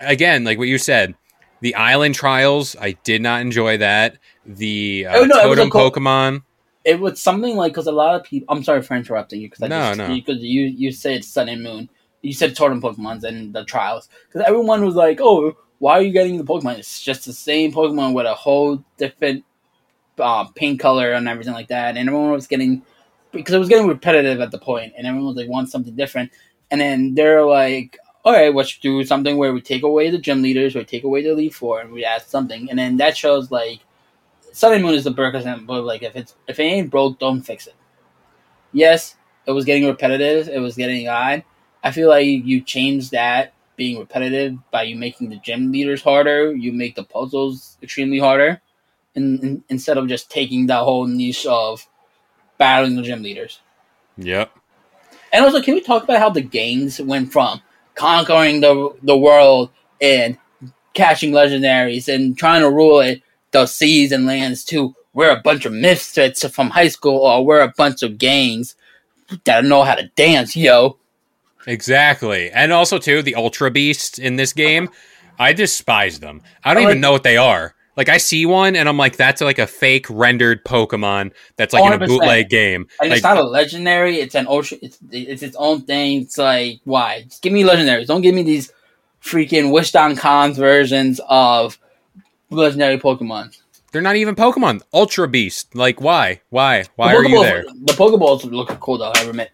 again, 0.00 0.44
like 0.44 0.58
what 0.58 0.68
you 0.68 0.76
said, 0.78 1.14
the 1.60 1.74
island 1.74 2.14
trials. 2.14 2.76
I 2.78 2.92
did 3.04 3.22
not 3.22 3.40
enjoy 3.40 3.78
that. 3.78 4.18
The 4.44 5.06
uh, 5.08 5.18
Oh, 5.20 5.24
no, 5.24 5.42
totem 5.42 5.70
Pokemon. 5.70 6.42
It 6.84 7.00
was 7.00 7.20
something 7.20 7.56
like 7.56 7.72
because 7.72 7.86
a 7.86 7.92
lot 7.92 8.14
of 8.14 8.24
people. 8.24 8.54
I'm 8.54 8.62
sorry 8.62 8.82
for 8.82 8.94
interrupting 8.94 9.40
you 9.40 9.48
because 9.48 9.62
I 9.62 9.68
No, 9.68 9.94
just, 9.94 9.98
no. 9.98 10.14
because 10.14 10.42
you 10.42 10.62
you 10.62 10.92
said 10.92 11.24
Sun 11.24 11.48
and 11.48 11.62
Moon, 11.62 11.88
you 12.22 12.32
said 12.32 12.54
Totem 12.54 12.80
Pokemons 12.80 13.24
and 13.24 13.54
the 13.54 13.64
trials 13.64 14.08
because 14.26 14.42
everyone 14.46 14.84
was 14.84 14.94
like, 14.94 15.18
oh, 15.20 15.56
why 15.78 15.94
are 15.94 16.02
you 16.02 16.12
getting 16.12 16.36
the 16.38 16.44
Pokemon? 16.44 16.78
It's 16.78 17.02
just 17.02 17.24
the 17.24 17.32
same 17.32 17.72
Pokemon 17.72 18.14
with 18.14 18.26
a 18.26 18.34
whole 18.34 18.84
different 18.98 19.44
uh, 20.18 20.44
paint 20.54 20.78
color 20.80 21.12
and 21.12 21.28
everything 21.28 21.54
like 21.54 21.68
that, 21.68 21.96
and 21.96 22.08
everyone 22.08 22.32
was 22.32 22.46
getting 22.46 22.82
because 23.32 23.54
it 23.54 23.58
was 23.58 23.68
getting 23.68 23.88
repetitive 23.88 24.40
at 24.40 24.50
the 24.50 24.58
point, 24.58 24.92
and 24.96 25.06
everyone 25.06 25.28
was 25.28 25.36
like 25.36 25.48
"Want 25.48 25.70
something 25.70 25.96
different, 25.96 26.30
and 26.70 26.80
then 26.80 27.14
they're 27.14 27.44
like. 27.44 27.98
All 28.26 28.32
right, 28.32 28.54
let's 28.54 28.78
do 28.78 29.04
something 29.04 29.36
where 29.36 29.52
we 29.52 29.60
take 29.60 29.82
away 29.82 30.08
the 30.08 30.16
gym 30.16 30.40
leaders, 30.40 30.74
we 30.74 30.82
take 30.82 31.04
away 31.04 31.20
the 31.20 31.32
Elite 31.32 31.52
Four, 31.52 31.82
and 31.82 31.92
we 31.92 32.06
add 32.06 32.22
something, 32.22 32.70
and 32.70 32.78
then 32.78 32.96
that 32.96 33.18
shows 33.18 33.50
like 33.50 33.80
Sun 34.54 34.72
and 34.72 34.84
Moon 34.84 34.94
is 34.94 35.02
the 35.02 35.12
percent, 35.12 35.66
but 35.66 35.82
like 35.82 36.04
if 36.04 36.14
it's 36.14 36.36
if 36.46 36.60
it 36.60 36.62
ain't 36.62 36.88
broke, 36.88 37.18
don't 37.18 37.42
fix 37.42 37.66
it. 37.66 37.74
Yes, 38.72 39.16
it 39.46 39.50
was 39.50 39.64
getting 39.64 39.84
repetitive. 39.84 40.48
It 40.48 40.60
was 40.60 40.76
getting 40.76 41.08
odd. 41.08 41.42
I 41.82 41.90
feel 41.90 42.08
like 42.08 42.24
you 42.24 42.60
change 42.60 43.10
that 43.10 43.52
being 43.74 43.98
repetitive 43.98 44.56
by 44.70 44.84
you 44.84 44.94
making 44.94 45.30
the 45.30 45.38
gym 45.38 45.72
leaders 45.72 46.02
harder. 46.02 46.54
You 46.54 46.72
make 46.72 46.94
the 46.94 47.02
puzzles 47.02 47.78
extremely 47.82 48.20
harder, 48.20 48.60
and, 49.16 49.42
and 49.42 49.64
instead 49.70 49.98
of 49.98 50.06
just 50.06 50.30
taking 50.30 50.66
that 50.66 50.84
whole 50.84 51.08
niche 51.08 51.46
of 51.46 51.88
battling 52.56 52.94
the 52.94 53.02
gym 53.02 53.24
leaders. 53.24 53.58
Yep. 54.18 54.56
And 55.32 55.44
also, 55.44 55.62
can 55.62 55.74
we 55.74 55.80
talk 55.80 56.04
about 56.04 56.20
how 56.20 56.30
the 56.30 56.42
gangs 56.42 57.00
went 57.00 57.32
from 57.32 57.60
conquering 57.96 58.60
the 58.60 58.94
the 59.02 59.18
world 59.18 59.70
and 60.00 60.38
catching 60.92 61.32
legendaries 61.32 62.06
and 62.06 62.38
trying 62.38 62.60
to 62.60 62.70
rule 62.70 63.00
it, 63.00 63.20
the 63.54 63.66
seas 63.66 64.12
and 64.12 64.26
lands 64.26 64.64
to 64.64 64.94
we're 65.14 65.30
a 65.30 65.40
bunch 65.40 65.64
of 65.64 65.72
misfits 65.72 66.46
from 66.48 66.70
high 66.70 66.88
school 66.88 67.20
or 67.20 67.46
we're 67.46 67.60
a 67.60 67.72
bunch 67.76 68.02
of 68.02 68.18
gangs 68.18 68.74
that 69.44 69.64
know 69.64 69.84
how 69.84 69.94
to 69.94 70.08
dance, 70.16 70.56
yo. 70.56 70.98
Exactly. 71.66 72.50
And 72.50 72.72
also 72.72 72.98
too, 72.98 73.22
the 73.22 73.36
Ultra 73.36 73.70
Beasts 73.70 74.18
in 74.18 74.36
this 74.36 74.52
game, 74.52 74.90
I 75.38 75.52
despise 75.52 76.18
them. 76.18 76.42
I 76.64 76.74
don't 76.74 76.82
I 76.82 76.86
even 76.86 77.00
know 77.00 77.12
what 77.12 77.22
they 77.22 77.36
are. 77.36 77.76
Like 77.96 78.08
I 78.08 78.16
see 78.16 78.44
one 78.44 78.74
and 78.74 78.88
I'm 78.88 78.96
like, 78.96 79.16
that's 79.16 79.40
like 79.40 79.60
a 79.60 79.68
fake 79.68 80.06
rendered 80.10 80.64
Pokemon 80.64 81.30
that's 81.56 81.72
like 81.72 81.84
in 81.84 81.92
a 81.92 82.04
oh, 82.04 82.08
bootleg 82.08 82.50
game. 82.50 82.88
And 83.00 83.10
Like, 83.10 83.18
it's 83.18 83.24
not 83.24 83.38
a 83.38 83.44
legendary; 83.44 84.16
it's 84.16 84.34
an 84.34 84.46
ocean. 84.48 84.80
It's 84.82 84.98
it's 85.12 85.44
its 85.44 85.54
own 85.54 85.82
thing. 85.82 86.22
It's 86.22 86.36
like 86.36 86.80
why? 86.82 87.22
Just 87.22 87.40
give 87.40 87.52
me 87.52 87.62
legendaries. 87.62 88.08
Don't 88.08 88.22
give 88.22 88.34
me 88.34 88.42
these 88.42 88.72
freaking 89.22 89.72
wished 89.72 89.94
on 89.94 90.16
cons 90.16 90.58
versions 90.58 91.20
of 91.28 91.78
legendary 92.54 92.98
Pokemon. 92.98 93.56
they're 93.92 94.02
not 94.02 94.16
even 94.16 94.34
Pokemon. 94.34 94.82
Ultra 94.92 95.28
Beast. 95.28 95.74
Like 95.74 96.00
why? 96.00 96.40
Why? 96.50 96.84
Why 96.96 97.12
the 97.12 97.18
are 97.18 97.24
you 97.24 97.36
Pokeballs- 97.36 97.42
there? 97.42 97.64
The 97.64 97.92
Pokeballs 97.92 98.50
look 98.50 98.68
cool 98.80 98.98
though. 98.98 99.12
I 99.14 99.22
admit. 99.22 99.50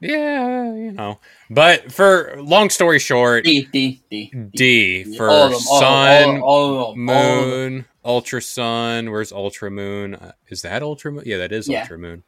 Yeah, 0.00 0.74
you 0.74 0.92
know. 0.92 1.18
But 1.50 1.90
for 1.90 2.36
long 2.40 2.70
story 2.70 3.00
short, 3.00 3.44
D 3.44 3.66
D 3.72 4.00
D 4.10 4.32
D 4.54 5.16
for 5.16 5.28
All 5.28 5.46
them, 5.48 5.54
all, 5.68 5.80
Sun, 5.80 6.40
all, 6.40 6.42
all 6.42 6.90
of 6.90 6.94
them, 6.96 7.08
all 7.10 7.16
of 7.16 7.40
them. 7.40 7.72
Moon, 7.72 7.84
Ultra 8.04 8.40
Sun. 8.40 9.10
Where's 9.10 9.32
Ultra 9.32 9.70
Moon? 9.72 10.14
Uh, 10.14 10.32
is 10.48 10.62
that 10.62 10.82
Ultra 10.84 11.10
Moon? 11.10 11.24
Yeah, 11.26 11.38
that 11.38 11.50
is 11.50 11.68
Yeah. 11.68 11.80
Ultra 11.80 11.98
Moon. 11.98 12.22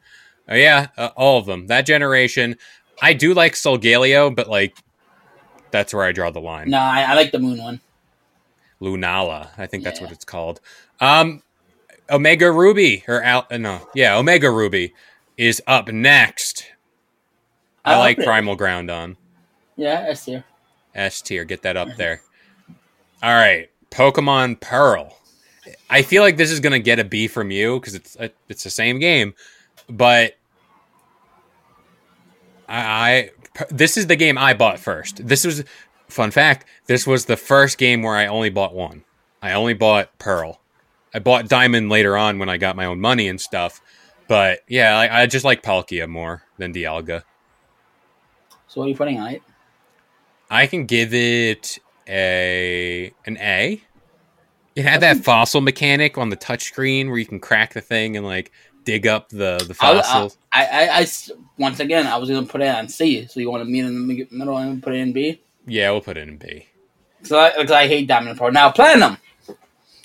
Oh 0.48 0.56
yeah, 0.56 0.88
uh, 0.96 1.10
all 1.16 1.38
of 1.38 1.46
them. 1.46 1.68
That 1.68 1.86
generation. 1.86 2.56
I 3.00 3.12
do 3.12 3.34
like 3.34 3.52
Solgaleo, 3.54 4.34
but 4.34 4.48
like 4.48 4.76
that's 5.70 5.94
where 5.94 6.04
I 6.04 6.10
draw 6.10 6.30
the 6.32 6.40
line. 6.40 6.70
No, 6.70 6.78
I, 6.78 7.02
I 7.02 7.14
like 7.14 7.30
the 7.30 7.38
moon 7.38 7.58
one. 7.58 7.80
Lunala, 8.80 9.48
I 9.58 9.66
think 9.66 9.84
that's 9.84 10.00
Yeah. 10.00 10.06
what 10.06 10.12
it's 10.12 10.24
called. 10.24 10.60
Um, 11.00 11.42
Omega 12.10 12.50
Ruby 12.50 13.04
or 13.06 13.22
Al- 13.22 13.46
uh, 13.50 13.56
no, 13.56 13.88
yeah, 13.94 14.16
Omega 14.16 14.50
Ruby 14.50 14.94
is 15.36 15.62
up 15.66 15.88
next. 15.88 16.66
I, 17.84 17.94
I 17.94 17.98
like 17.98 18.18
it. 18.18 18.24
Primal 18.24 18.56
Groundon. 18.56 19.16
Yeah, 19.76 20.04
S 20.08 20.24
tier. 20.24 20.44
S 20.94 21.22
tier. 21.22 21.44
Get 21.44 21.62
that 21.62 21.76
up 21.76 21.96
there. 21.96 22.22
All 23.22 23.34
right, 23.34 23.70
Pokemon 23.90 24.60
Pearl. 24.60 25.16
I 25.88 26.02
feel 26.02 26.22
like 26.22 26.36
this 26.36 26.50
is 26.50 26.60
gonna 26.60 26.78
get 26.78 26.98
a 26.98 27.04
B 27.04 27.28
from 27.28 27.50
you 27.50 27.78
because 27.78 27.94
it's 27.94 28.16
a, 28.16 28.30
it's 28.48 28.64
the 28.64 28.70
same 28.70 28.98
game, 28.98 29.34
but 29.88 30.36
I, 32.68 33.30
I 33.58 33.66
this 33.70 33.96
is 33.96 34.06
the 34.06 34.16
game 34.16 34.38
I 34.38 34.54
bought 34.54 34.78
first. 34.78 35.26
This 35.26 35.44
was 35.44 35.64
fun 36.10 36.30
fact. 36.30 36.66
This 36.86 37.06
was 37.06 37.24
the 37.26 37.36
first 37.36 37.78
game 37.78 38.02
where 38.02 38.14
I 38.16 38.26
only 38.26 38.50
bought 38.50 38.74
one. 38.74 39.04
I 39.42 39.52
only 39.52 39.74
bought 39.74 40.18
Pearl. 40.18 40.60
I 41.14 41.18
bought 41.18 41.48
Diamond 41.48 41.88
later 41.88 42.16
on 42.16 42.38
when 42.38 42.48
I 42.48 42.56
got 42.56 42.76
my 42.76 42.84
own 42.84 43.00
money 43.00 43.28
and 43.28 43.40
stuff. 43.40 43.80
But 44.28 44.60
yeah, 44.68 44.96
I, 44.96 45.22
I 45.22 45.26
just 45.26 45.44
like 45.44 45.62
Palkia 45.62 46.08
more 46.08 46.42
than 46.58 46.72
Dialga. 46.72 47.22
So 48.68 48.80
what 48.80 48.86
are 48.86 48.88
you 48.90 48.94
putting 48.94 49.18
on 49.18 49.28
it? 49.32 49.42
I 50.48 50.66
can 50.66 50.86
give 50.86 51.12
it 51.14 51.78
a 52.08 53.12
an 53.26 53.38
A. 53.38 53.80
It 54.76 54.84
had 54.84 55.00
that 55.00 55.18
fossil 55.24 55.60
mechanic 55.60 56.16
on 56.16 56.28
the 56.28 56.36
touchscreen 56.36 57.08
where 57.08 57.18
you 57.18 57.26
can 57.26 57.40
crack 57.40 57.74
the 57.74 57.80
thing 57.80 58.16
and 58.16 58.24
like 58.24 58.52
dig 58.84 59.06
up 59.06 59.28
the 59.30 59.58
the 59.66 59.76
I, 59.80 59.92
I, 59.92 59.96
uh, 59.96 60.02
fossils. 60.02 60.38
I, 60.52 60.66
I- 60.66 60.98
I 60.98 61.00
s- 61.02 61.30
once 61.58 61.80
again, 61.80 62.06
I 62.06 62.16
was 62.18 62.30
gonna 62.30 62.46
put 62.46 62.60
it 62.62 62.68
on 62.68 62.88
C. 62.88 63.26
So 63.26 63.40
you 63.40 63.50
want 63.50 63.62
to 63.64 63.70
meet 63.70 63.84
in 63.84 64.06
the 64.06 64.26
middle 64.30 64.56
and 64.56 64.82
put 64.82 64.94
it 64.94 64.98
in 64.98 65.12
B? 65.12 65.40
Yeah, 65.70 65.90
we'll 65.90 66.00
put 66.00 66.16
it 66.16 66.28
in 66.28 66.36
B. 66.36 66.66
So 67.22 67.38
I, 67.38 67.50
because 67.56 67.70
I 67.70 67.86
hate 67.86 68.06
Diamond 68.08 68.30
and 68.30 68.38
Pearl. 68.38 68.50
Now 68.52 68.70
Platinum. 68.70 69.16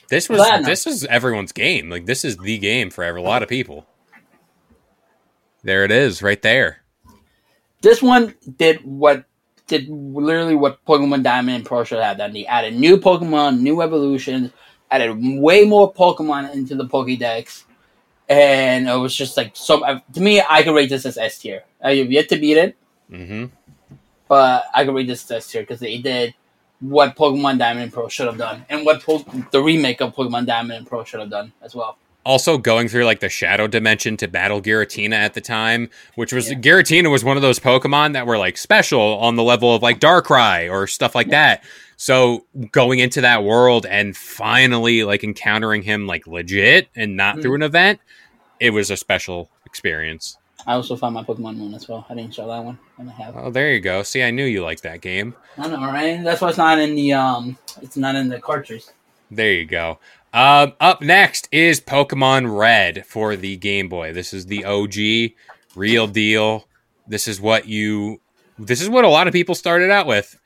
This 0.10 0.30
was 0.30 0.40
Platinum. 0.40 0.66
this 0.66 0.86
is 0.86 1.04
everyone's 1.06 1.52
game. 1.52 1.90
Like 1.90 2.06
this 2.06 2.24
is 2.24 2.38
the 2.38 2.58
game 2.58 2.90
for 2.92 3.04
a 3.04 3.22
lot 3.22 3.42
of 3.44 3.50
people. 3.50 3.88
There 5.64 5.84
it 5.84 5.92
is, 5.92 6.22
right 6.22 6.42
there. 6.42 6.82
This 7.82 8.02
one 8.02 8.36
did 8.58 8.82
what 8.84 9.26
did 9.68 9.90
literally 9.90 10.56
what 10.56 10.84
Pokemon 10.86 11.24
Diamond 11.24 11.56
and 11.58 11.66
Pearl 11.66 11.84
should 11.84 12.00
have 12.00 12.18
done. 12.18 12.34
They 12.34 12.46
added 12.46 12.76
new 12.76 12.98
Pokemon, 12.98 13.60
new 13.62 13.82
evolutions, 13.82 14.52
added 14.92 15.18
way 15.20 15.66
more 15.66 15.92
Pokemon 15.92 16.54
into 16.54 16.76
the 16.76 16.86
Pokédex, 16.86 17.64
and 18.30 18.88
it 18.88 18.96
was 18.96 19.16
just 19.16 19.38
like 19.38 19.52
so. 19.56 19.84
uh, 19.84 20.00
To 20.14 20.22
me, 20.22 20.42
I 20.48 20.62
could 20.62 20.76
rate 20.76 20.90
this 20.90 21.06
as 21.08 21.18
S 21.18 21.40
tier. 21.40 21.64
I 21.84 21.96
have 21.96 22.12
yet 22.12 22.30
to 22.30 22.38
beat 22.38 22.58
it, 22.58 22.78
hmm 23.10 23.46
but 24.28 24.66
I 24.74 24.86
could 24.86 24.96
rate 24.96 25.08
this 25.08 25.30
S 25.30 25.48
tier 25.52 25.62
because 25.64 25.80
they 25.80 25.98
did 25.98 26.34
what 26.82 27.16
Pokemon 27.16 27.58
Diamond 27.58 27.84
and 27.84 27.94
Pearl 27.94 28.10
should 28.10 28.28
have 28.28 28.38
done, 28.38 28.66
and 28.70 28.86
what 28.86 29.02
po- 29.02 29.26
the 29.52 29.62
remake 29.62 30.02
of 30.02 30.14
Pokemon 30.16 30.46
Diamond 30.46 30.78
and 30.80 30.88
Pearl 30.88 31.04
should 31.04 31.20
have 31.22 31.30
done 31.30 31.52
as 31.62 31.74
well. 31.76 31.98
also 32.28 32.58
going 32.58 32.88
through 32.88 33.06
like 33.06 33.20
the 33.20 33.30
shadow 33.30 33.68
dimension 33.68 34.18
to 34.18 34.28
battle 34.28 34.60
Giratina 34.60 35.14
at 35.14 35.36
the 35.36 35.42
time, 35.42 35.92
which 36.16 36.34
was 36.34 36.50
Yeah. 36.50 36.58
Giratina 36.58 37.12
was 37.12 37.24
one 37.24 37.38
of 37.38 37.44
those 37.44 37.60
Pokemon 37.60 38.14
that 38.14 38.26
were 38.26 38.40
like 38.40 38.58
special 38.58 39.00
on 39.20 39.36
the 39.36 39.44
level 39.44 39.76
of 39.76 39.84
like 39.84 40.00
Darkrai 40.00 40.68
or 40.72 40.88
stuff 40.88 41.14
like 41.14 41.30
that. 41.30 41.64
So 41.98 42.46
going 42.72 42.98
into 42.98 43.22
that 43.22 43.44
world 43.44 43.86
and 43.86 44.18
finally 44.18 45.04
like 45.04 45.24
encountering 45.24 45.84
him 45.84 46.08
like 46.08 46.26
legit 46.26 46.88
and 46.96 47.16
not 47.16 47.36
Mm. 47.38 47.42
through 47.44 47.56
an 47.56 47.62
event, 47.62 48.00
it 48.60 48.72
was 48.72 48.90
a 48.90 48.98
special 48.98 49.52
experience. 49.68 50.36
I 50.68 50.74
also 50.74 50.96
found 50.96 51.14
my 51.14 51.24
Pokemon 51.24 51.58
Moon 51.58 51.74
as 51.74 51.88
well. 51.88 52.06
I 52.10 52.16
didn't 52.16 52.34
show 52.34 52.48
that 52.48 52.64
one, 52.64 52.80
and 52.98 53.10
I 53.10 53.14
have. 53.14 53.36
Oh, 53.38 53.52
there 53.52 53.72
you 53.72 53.80
go. 53.80 54.02
See, 54.04 54.24
I 54.24 54.32
knew 54.32 54.46
you 54.46 54.64
liked 54.64 54.84
that 54.84 55.02
game. 55.02 55.36
I 55.58 55.68
know, 55.68 55.78
right? 55.78 56.24
That's 56.24 56.42
why 56.42 56.50
it's 56.50 56.58
not 56.58 56.80
in 56.80 56.96
the 56.96 57.14
um. 57.14 57.58
It's 57.82 57.98
not 57.98 58.16
in 58.16 58.30
the 58.30 58.40
cartridge. 58.40 58.86
There 59.30 59.52
you 59.52 59.66
go. 59.66 60.00
Um, 60.34 60.74
up 60.80 61.02
next 61.02 61.48
is 61.52 61.80
Pokemon 61.80 62.58
Red 62.58 63.06
for 63.06 63.36
the 63.36 63.58
Game 63.58 63.90
Boy. 63.90 64.12
This 64.12 64.34
is 64.34 64.48
the 64.48 64.66
OG, 64.66 65.34
real 65.76 66.08
deal. 66.08 66.68
This 67.08 67.28
is 67.28 67.40
what 67.40 67.68
you. 67.68 68.20
This 68.58 68.82
is 68.82 68.90
what 68.90 69.06
a 69.06 69.10
lot 69.10 69.28
of 69.28 69.34
people 69.34 69.56
started 69.56 69.92
out 69.92 70.08
with. 70.08 70.38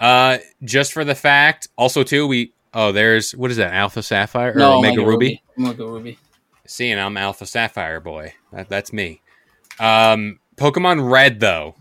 Uh, 0.00 0.38
just 0.64 0.92
for 0.92 1.04
the 1.04 1.14
fact, 1.14 1.68
also 1.78 2.02
too, 2.02 2.26
we. 2.26 2.52
Oh, 2.74 2.92
there's 2.92 3.32
what 3.32 3.50
is 3.50 3.56
that? 3.56 3.72
Alpha 3.72 4.02
Sapphire 4.02 4.52
or 4.52 4.58
no, 4.58 4.78
Omega, 4.78 5.04
Ruby? 5.04 5.42
Omega 5.58 5.86
Ruby. 5.86 6.18
See, 6.66 6.90
and 6.90 7.00
I'm 7.00 7.16
Alpha 7.16 7.46
Sapphire 7.46 8.00
boy. 8.00 8.34
That, 8.52 8.68
that's 8.68 8.92
me. 8.92 9.22
Um, 9.78 10.40
Pokemon 10.56 11.10
Red 11.10 11.40
though. 11.40 11.76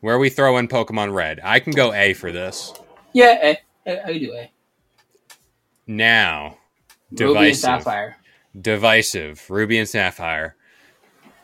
Where 0.00 0.18
we 0.18 0.30
throw 0.30 0.58
in 0.58 0.68
Pokemon 0.68 1.14
Red? 1.14 1.40
I 1.42 1.60
can 1.60 1.74
go 1.74 1.92
A 1.92 2.14
for 2.14 2.32
this. 2.32 2.74
Yeah, 3.12 3.38
eh, 3.40 3.56
eh, 3.86 4.18
do 4.18 4.32
A. 4.34 4.52
Now, 5.86 6.58
Ruby 7.10 7.50
and. 7.50 7.58
Sapphire. 7.58 8.16
divisive 8.60 9.44
ruby 9.50 9.78
and 9.78 9.88
sapphire 9.88 10.56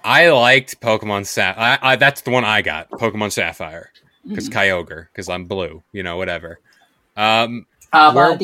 i 0.05 0.31
liked 0.31 0.81
pokemon 0.81 1.27
sapphire 1.27 1.79
I, 1.83 1.93
I, 1.93 1.97
that's 1.97 2.23
the 2.23 2.31
one 2.31 2.45
i 2.45 2.63
got 2.63 2.91
pokemon 2.91 3.33
sapphire 3.33 3.91
because 4.29 4.49
kyogre 4.49 5.09
because 5.13 5.29
i'm 5.29 5.47
blue 5.47 5.83
you 5.93 6.03
know 6.03 6.17
whatever 6.17 6.61
um 7.17 7.67
Where- 8.09 8.39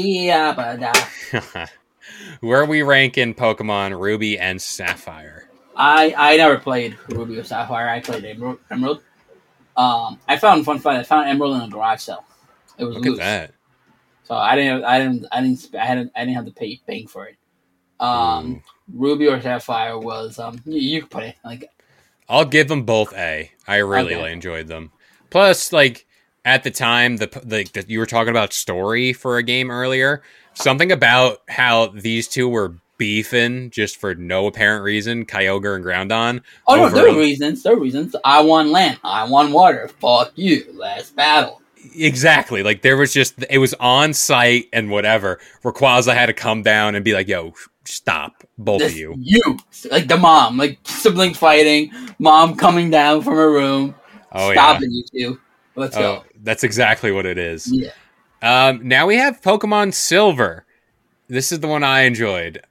where 2.40 2.66
we 2.66 2.82
ranking 2.82 3.34
pokemon 3.34 3.98
ruby 4.00 4.38
and 4.38 4.60
sapphire 4.62 5.45
I 5.76 6.14
I 6.16 6.36
never 6.38 6.58
played 6.58 6.98
Ruby 7.08 7.38
or 7.38 7.44
Sapphire. 7.44 7.88
I 7.88 8.00
played 8.00 8.24
Emerald. 8.24 8.60
Emerald. 8.70 9.02
Um, 9.76 10.20
I 10.28 10.38
found 10.38 10.64
fun 10.64 10.78
fact. 10.80 10.98
I 10.98 11.02
found 11.04 11.28
Emerald 11.28 11.56
in 11.56 11.62
a 11.62 11.68
garage 11.68 12.00
sale. 12.02 12.24
It 12.78 12.84
was 12.84 12.96
look 12.96 13.06
loose, 13.06 13.18
at 13.20 13.50
that 13.50 13.54
so 14.24 14.34
I 14.36 14.56
didn't. 14.56 14.84
I 14.84 14.98
didn't. 14.98 15.26
I 15.32 15.40
didn't. 15.42 15.74
I 15.74 15.84
hadn't. 15.86 16.12
I 16.16 16.20
didn't 16.24 16.36
have 16.36 16.46
to 16.46 16.52
pay 16.52 16.80
paying 16.86 17.08
for 17.08 17.28
it. 17.28 17.36
Um, 18.00 18.62
Ruby 18.92 19.28
or 19.28 19.40
Sapphire 19.40 19.98
was 19.98 20.38
um. 20.38 20.58
You, 20.66 20.78
you 20.80 21.00
could 21.02 21.10
put 21.10 21.24
it 21.24 21.36
like 21.44 21.70
i'll 22.28 22.44
give 22.44 22.68
them 22.68 22.82
both 22.84 23.12
a 23.14 23.50
i 23.68 23.76
really 23.76 24.14
Okay. 24.14 24.32
enjoyed 24.32 24.66
them 24.68 24.92
plus 25.30 25.72
like 25.72 26.06
at 26.44 26.64
the 26.64 26.70
time 26.72 27.18
the 27.18 27.26
the 27.44 27.84
you 27.88 27.98
were 28.00 28.06
talking 28.06 28.30
about 28.30 28.52
story 28.52 29.12
for 29.12 29.36
a 29.38 29.42
game 29.44 29.70
earlier 29.70 30.22
something 30.54 30.90
about 30.90 31.38
how 31.48 31.86
these 31.88 32.28
two 32.28 32.48
were 32.48 32.74
beefing 32.98 33.70
just 33.70 33.98
for 33.98 34.14
no 34.14 34.46
apparent 34.46 34.82
reason 34.82 35.26
kyogre 35.26 35.76
and 35.76 35.84
groundon 35.84 36.42
Oh 36.66 36.76
no, 36.76 36.88
there 36.88 37.08
are 37.08 37.16
reasons. 37.16 37.62
There 37.62 37.74
are 37.74 37.78
reasons. 37.78 38.16
I 38.24 38.42
want 38.42 38.70
land. 38.70 38.98
I 39.04 39.28
want 39.28 39.52
water. 39.52 39.88
Fuck 40.00 40.32
you. 40.34 40.64
Last 40.74 41.14
battle. 41.14 41.62
Exactly. 41.94 42.62
Like 42.62 42.82
there 42.82 42.96
was 42.96 43.12
just 43.12 43.44
it 43.48 43.58
was 43.58 43.74
on 43.74 44.12
site 44.12 44.68
and 44.72 44.90
whatever. 44.90 45.38
Rayquaza 45.62 46.14
had 46.14 46.26
to 46.26 46.32
come 46.32 46.62
down 46.62 46.94
and 46.94 47.04
be 47.04 47.14
like, 47.14 47.28
"Yo, 47.28 47.54
stop, 47.84 48.42
both 48.58 48.80
This, 48.80 48.92
of 48.92 48.98
you." 48.98 49.14
you 49.18 49.58
like 49.90 50.08
the 50.08 50.16
mom, 50.16 50.56
like 50.56 50.78
sibling 50.84 51.34
fighting. 51.34 51.92
Mom 52.18 52.56
coming 52.56 52.90
down 52.90 53.22
from 53.22 53.34
her 53.34 53.52
room, 53.52 53.94
Oh 54.32 54.52
stopping 54.52 54.90
you 54.90 55.04
two. 55.12 55.40
Let's. 55.76 55.96
Oh, 55.96 56.00
go. 56.00 56.24
that's 56.42 56.64
exactly 56.64 57.12
what 57.12 57.26
it 57.26 57.38
is. 57.38 57.70
Yeah. 57.72 57.90
Um, 58.42 58.86
now 58.86 59.06
we 59.06 59.16
have 59.16 59.40
Pokemon 59.40 59.94
Silver. 59.94 60.64
This 61.28 61.52
is 61.52 61.60
the 61.60 61.68
one 61.68 61.82
I 61.82 62.02
enjoyed. 62.02 62.62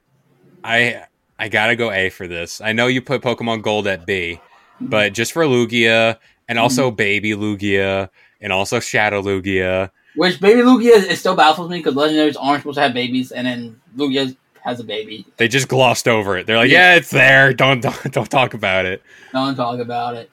I 0.66 1.06
I 1.38 1.48
gotta 1.48 1.76
go 1.76 1.90
A 1.90 2.10
for 2.10 2.26
this. 2.26 2.60
I 2.60 2.72
know 2.72 2.86
you 2.86 3.02
put 3.02 3.22
Pokemon 3.22 3.62
Gold 3.62 3.86
at 3.86 4.06
B, 4.06 4.40
but 4.80 5.12
just 5.12 5.32
for 5.32 5.44
Lugia 5.44 6.18
and 6.48 6.58
also 6.58 6.88
mm-hmm. 6.88 6.96
Baby 6.96 7.30
Lugia 7.30 8.08
and 8.40 8.52
also 8.52 8.80
Shadow 8.80 9.22
Lugia. 9.22 9.90
Which 10.14 10.40
baby 10.40 10.60
Lugia 10.62 10.96
is, 10.96 11.18
still 11.18 11.36
baffles 11.36 11.70
me 11.70 11.78
because 11.78 11.94
legendaries 11.94 12.36
aren't 12.40 12.62
supposed 12.62 12.76
to 12.76 12.82
have 12.82 12.94
babies, 12.94 13.32
and 13.32 13.46
then 13.46 13.80
Lugia 13.96 14.34
has 14.64 14.80
a 14.80 14.84
baby. 14.84 15.26
They 15.36 15.46
just 15.46 15.68
glossed 15.68 16.08
over 16.08 16.38
it. 16.38 16.46
They're 16.46 16.56
like, 16.56 16.70
Yeah. 16.70 16.92
"Yeah, 16.92 16.96
it's 16.96 17.10
there. 17.10 17.52
Don't 17.52 17.80
don't, 17.80 18.12
don't 18.12 18.30
talk 18.30 18.54
about 18.54 18.86
it." 18.86 19.02
Don't 19.32 19.54
talk 19.54 19.78
about 19.78 20.16
it. 20.16 20.30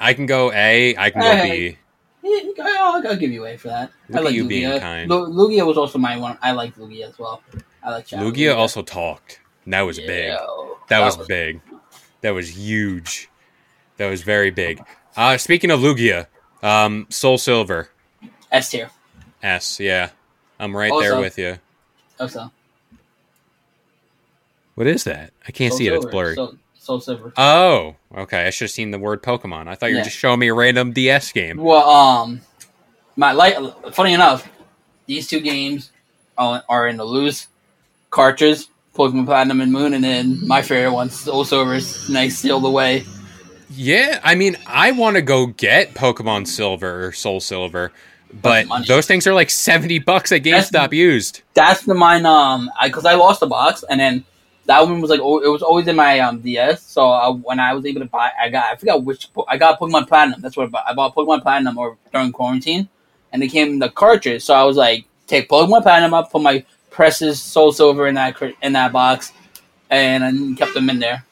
I 0.00 0.14
can 0.14 0.26
go 0.26 0.52
A. 0.52 0.96
I 0.96 1.10
can 1.10 1.20
go 1.20 1.30
Hey. 1.30 1.70
B. 1.70 1.78
Yeah, 2.24 2.64
I'll, 2.80 3.06
I'll 3.06 3.16
give 3.16 3.30
you 3.30 3.46
a 3.46 3.56
for 3.56 3.68
that. 3.68 3.90
Look 4.08 4.20
I 4.20 4.24
like 4.24 4.34
you 4.34 4.44
Lugia. 4.44 4.48
being 4.48 4.80
kind. 4.80 5.10
Lugia 5.10 5.64
was 5.64 5.78
also 5.78 5.98
my 5.98 6.16
one. 6.18 6.36
I 6.42 6.52
like 6.52 6.74
Lugia 6.76 7.08
as 7.08 7.18
well. 7.18 7.42
I 7.82 7.90
like 7.90 8.08
Shadow 8.08 8.30
Lugia 8.30 8.56
also 8.56 8.82
talked. 8.82 9.40
And 9.64 9.72
That 9.74 9.82
was 9.82 9.98
Yeah, 9.98 10.06
big. 10.06 10.30
That, 10.88 11.00
was, 11.00 11.18
was 11.18 11.26
big. 11.28 11.60
That 12.22 12.30
was 12.30 12.56
huge. 12.56 13.28
That 13.98 14.08
was 14.08 14.22
very 14.22 14.50
big. 14.50 14.82
Uh, 15.16 15.36
speaking 15.36 15.70
of 15.70 15.80
Lugia, 15.80 16.26
um, 16.62 17.06
Soul 17.10 17.38
Silver 17.38 17.90
S 18.50 18.70
tier. 18.70 18.90
S. 19.42 19.78
Yeah, 19.80 20.10
I'm 20.58 20.76
right 20.76 20.92
there 21.00 21.18
with 21.20 21.38
you. 21.38 21.58
Also, 22.18 22.50
What 24.74 24.86
is 24.86 25.04
that? 25.04 25.32
I 25.46 25.52
can't 25.52 25.72
Soul 25.72 25.78
see 25.78 25.86
it. 25.88 25.94
It's 25.94 26.06
blurry. 26.06 26.34
Soul, 26.34 26.54
Soul 26.78 27.00
Silver. 27.00 27.32
Oh, 27.36 27.96
okay. 28.16 28.46
I 28.46 28.50
should 28.50 28.64
have 28.66 28.70
seen 28.70 28.90
the 28.90 28.98
word 28.98 29.22
Pokemon. 29.22 29.68
I 29.68 29.74
thought 29.74 29.86
you 29.90 29.96
were 29.96 29.98
Yeah. 29.98 30.04
just 30.04 30.16
showing 30.16 30.38
me 30.40 30.48
a 30.48 30.54
random 30.54 30.92
DS 30.92 31.32
game. 31.32 31.58
Well, 31.58 31.88
um, 31.88 32.40
my 33.16 33.32
like. 33.32 33.56
Funny 33.92 34.14
enough, 34.14 34.48
these 35.06 35.26
two 35.28 35.40
games 35.40 35.90
are, 36.36 36.62
are 36.68 36.86
in 36.88 36.96
the 36.96 37.04
loose 37.04 37.48
cartridge, 38.18 38.66
Pokemon 38.96 39.26
Platinum 39.26 39.60
and 39.60 39.70
Moon, 39.72 39.94
and 39.94 40.02
then 40.02 40.44
my 40.44 40.60
favorite 40.60 40.92
one, 40.92 41.08
Soul 41.08 41.44
Silver's 41.44 42.10
nice 42.10 42.36
sealed 42.36 42.64
away. 42.64 43.04
Yeah, 43.70 44.18
I 44.24 44.34
mean, 44.34 44.56
I 44.66 44.90
want 44.90 45.14
to 45.14 45.22
go 45.22 45.46
get 45.46 45.94
Pokemon 45.94 46.48
Silver 46.48 47.06
or 47.06 47.12
Soul 47.12 47.38
Silver, 47.38 47.92
but 48.42 48.66
those 48.88 49.06
things 49.06 49.28
are 49.28 49.34
like 49.34 49.50
seventy 49.50 50.00
bucks 50.00 50.32
at 50.32 50.42
That's- 50.42 50.68
GameStop 50.72 50.92
used. 50.92 51.42
That's 51.54 51.82
the 51.82 51.94
mine. 51.94 52.26
Um, 52.26 52.68
because 52.82 53.04
I 53.04 53.14
lost 53.14 53.38
the 53.38 53.46
box, 53.46 53.84
and 53.88 54.00
then 54.00 54.24
that 54.66 54.80
one 54.82 55.00
was 55.00 55.10
like 55.10 55.20
oh, 55.22 55.38
it 55.38 55.48
was 55.48 55.62
always 55.62 55.86
in 55.86 55.94
my 55.94 56.18
um 56.18 56.40
DS. 56.40 56.82
So 56.82 57.06
I, 57.06 57.28
when 57.30 57.60
I 57.60 57.72
was 57.74 57.86
able 57.86 58.00
to 58.00 58.06
buy, 58.06 58.32
I 58.42 58.48
got 58.48 58.64
I 58.64 58.74
forgot 58.74 59.04
which 59.04 59.28
I 59.46 59.56
got 59.56 59.78
Pokemon 59.78 60.08
Platinum. 60.08 60.40
That's 60.40 60.56
what 60.56 60.64
I 60.66 60.70
bought. 60.70 60.84
I 60.88 60.94
bought 60.94 61.14
Pokemon 61.14 61.42
Platinum 61.42 61.78
or 61.78 61.96
during 62.12 62.32
quarantine, 62.32 62.88
and 63.32 63.40
they 63.40 63.48
came 63.48 63.68
in 63.68 63.78
the 63.78 63.90
cartridge. 63.90 64.42
So 64.42 64.54
I 64.54 64.64
was 64.64 64.76
like, 64.76 65.04
take 65.28 65.48
Pokemon 65.48 65.82
Platinum 65.82 66.14
up, 66.14 66.32
put 66.32 66.42
my 66.42 66.64
Precious 66.90 67.40
Soul 67.40 67.72
Silver 67.72 68.06
in 68.06 68.14
that 68.14 68.40
in 68.62 68.72
that 68.72 68.92
box, 68.92 69.32
and 69.90 70.24
I 70.24 70.32
kept 70.58 70.74
them 70.74 70.90
in 70.90 70.98
there. 70.98 71.24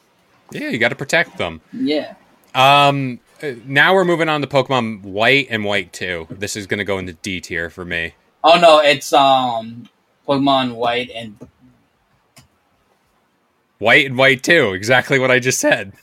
Yeah, 0.51 0.69
you 0.69 0.77
got 0.77 0.89
to 0.89 0.95
protect 0.95 1.37
them. 1.37 1.61
Yeah. 1.73 2.15
Um, 2.55 3.19
uh, 3.43 3.51
now 3.65 3.93
we're 3.93 4.05
moving 4.05 4.29
on 4.29 4.41
to 4.41 4.47
Pokemon 4.47 5.01
White 5.03 5.47
and 5.49 5.63
White 5.65 5.93
Two. 5.93 6.27
This 6.29 6.55
is 6.55 6.67
going 6.67 6.77
to 6.79 6.83
go 6.85 6.97
into 6.97 7.13
D 7.13 7.41
tier 7.41 7.69
for 7.69 7.85
me. 7.85 8.13
Oh 8.43 8.59
no, 8.59 8.79
it's 8.79 9.11
um 9.13 9.89
Pokemon 10.27 10.75
White 10.75 11.09
and 11.13 11.37
White 13.79 14.07
and 14.07 14.17
White 14.17 14.43
Two, 14.43 14.73
exactly 14.73 15.19
what 15.19 15.31
I 15.31 15.39
just 15.39 15.59
said. 15.59 15.93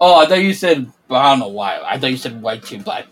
oh 0.00 0.20
I 0.20 0.26
thought 0.26 0.40
you 0.42 0.52
said 0.54 0.92
I 1.10 1.30
don't 1.30 1.40
know 1.40 1.48
why 1.48 1.80
I 1.84 1.98
thought 1.98 2.10
you 2.10 2.16
said 2.16 2.40
White 2.42 2.62
Two 2.62 2.78
Black. 2.78 3.06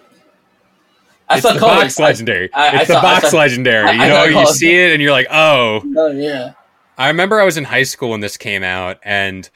I 1.29 1.39
it's 1.39 1.43
the 1.43 1.59
colors. 1.59 1.83
box 1.83 1.99
legendary. 1.99 2.53
I- 2.55 2.69
I 2.69 2.77
it's 2.81 2.89
the 2.89 2.95
saw- 2.95 3.03
box 3.03 3.31
saw- 3.31 3.39
legendary. 3.39 3.91
You 3.93 3.99
know, 3.99 4.25
you 4.25 4.47
see 4.49 4.75
it 4.75 4.93
and 4.93 5.03
you're 5.03 5.13
like, 5.13 5.27
oh. 5.31 5.83
Oh 5.97 6.11
yeah. 6.13 6.53
I 6.99 7.09
remember 7.09 7.41
I 7.41 7.45
was 7.45 7.57
in 7.57 7.65
high 7.65 7.83
school 7.83 8.11
when 8.11 8.21
this 8.21 8.37
came 8.37 8.63
out, 8.63 8.99
and 9.03 9.49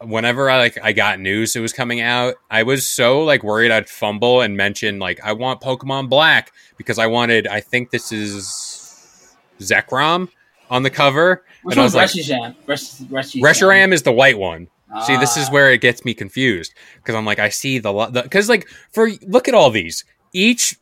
whenever 0.00 0.48
I 0.50 0.56
like 0.58 0.78
I 0.82 0.92
got 0.92 1.18
news 1.20 1.54
it 1.56 1.60
was 1.60 1.72
coming 1.72 2.00
out, 2.00 2.36
I 2.50 2.62
was 2.62 2.86
so 2.86 3.22
like 3.22 3.42
worried 3.42 3.70
I'd 3.70 3.88
fumble 3.88 4.40
and 4.40 4.56
mention 4.56 4.98
like 4.98 5.20
I 5.22 5.32
want 5.32 5.60
Pokemon 5.60 6.08
Black 6.08 6.52
because 6.78 6.98
I 6.98 7.06
wanted. 7.06 7.46
I 7.46 7.60
think 7.60 7.90
this 7.90 8.12
is 8.12 9.36
Zekrom 9.60 10.28
on 10.70 10.82
the 10.82 10.90
cover, 10.90 11.44
Which 11.62 11.74
and 11.74 11.80
I 11.80 11.84
one's 11.84 11.94
was 11.94 12.16
like, 12.16 12.24
Reshiram? 12.24 12.56
Res- 12.66 13.00
Reshiram. 13.10 13.42
Reshiram 13.42 13.92
is 13.92 14.02
the 14.02 14.12
white 14.12 14.38
one. 14.38 14.68
See, 15.04 15.16
this 15.16 15.36
is 15.36 15.48
Ah. 15.48 15.52
where 15.52 15.72
it 15.72 15.80
gets 15.82 16.04
me 16.04 16.14
confused 16.14 16.72
because 16.96 17.14
I'm 17.14 17.26
like, 17.26 17.38
I 17.38 17.48
see 17.50 17.78
the 17.78 17.92
because 18.22 18.48
like 18.48 18.66
for 18.92 19.10
look 19.26 19.48
at 19.48 19.54
all 19.54 19.68
these. 19.70 20.04
Each 20.32 20.76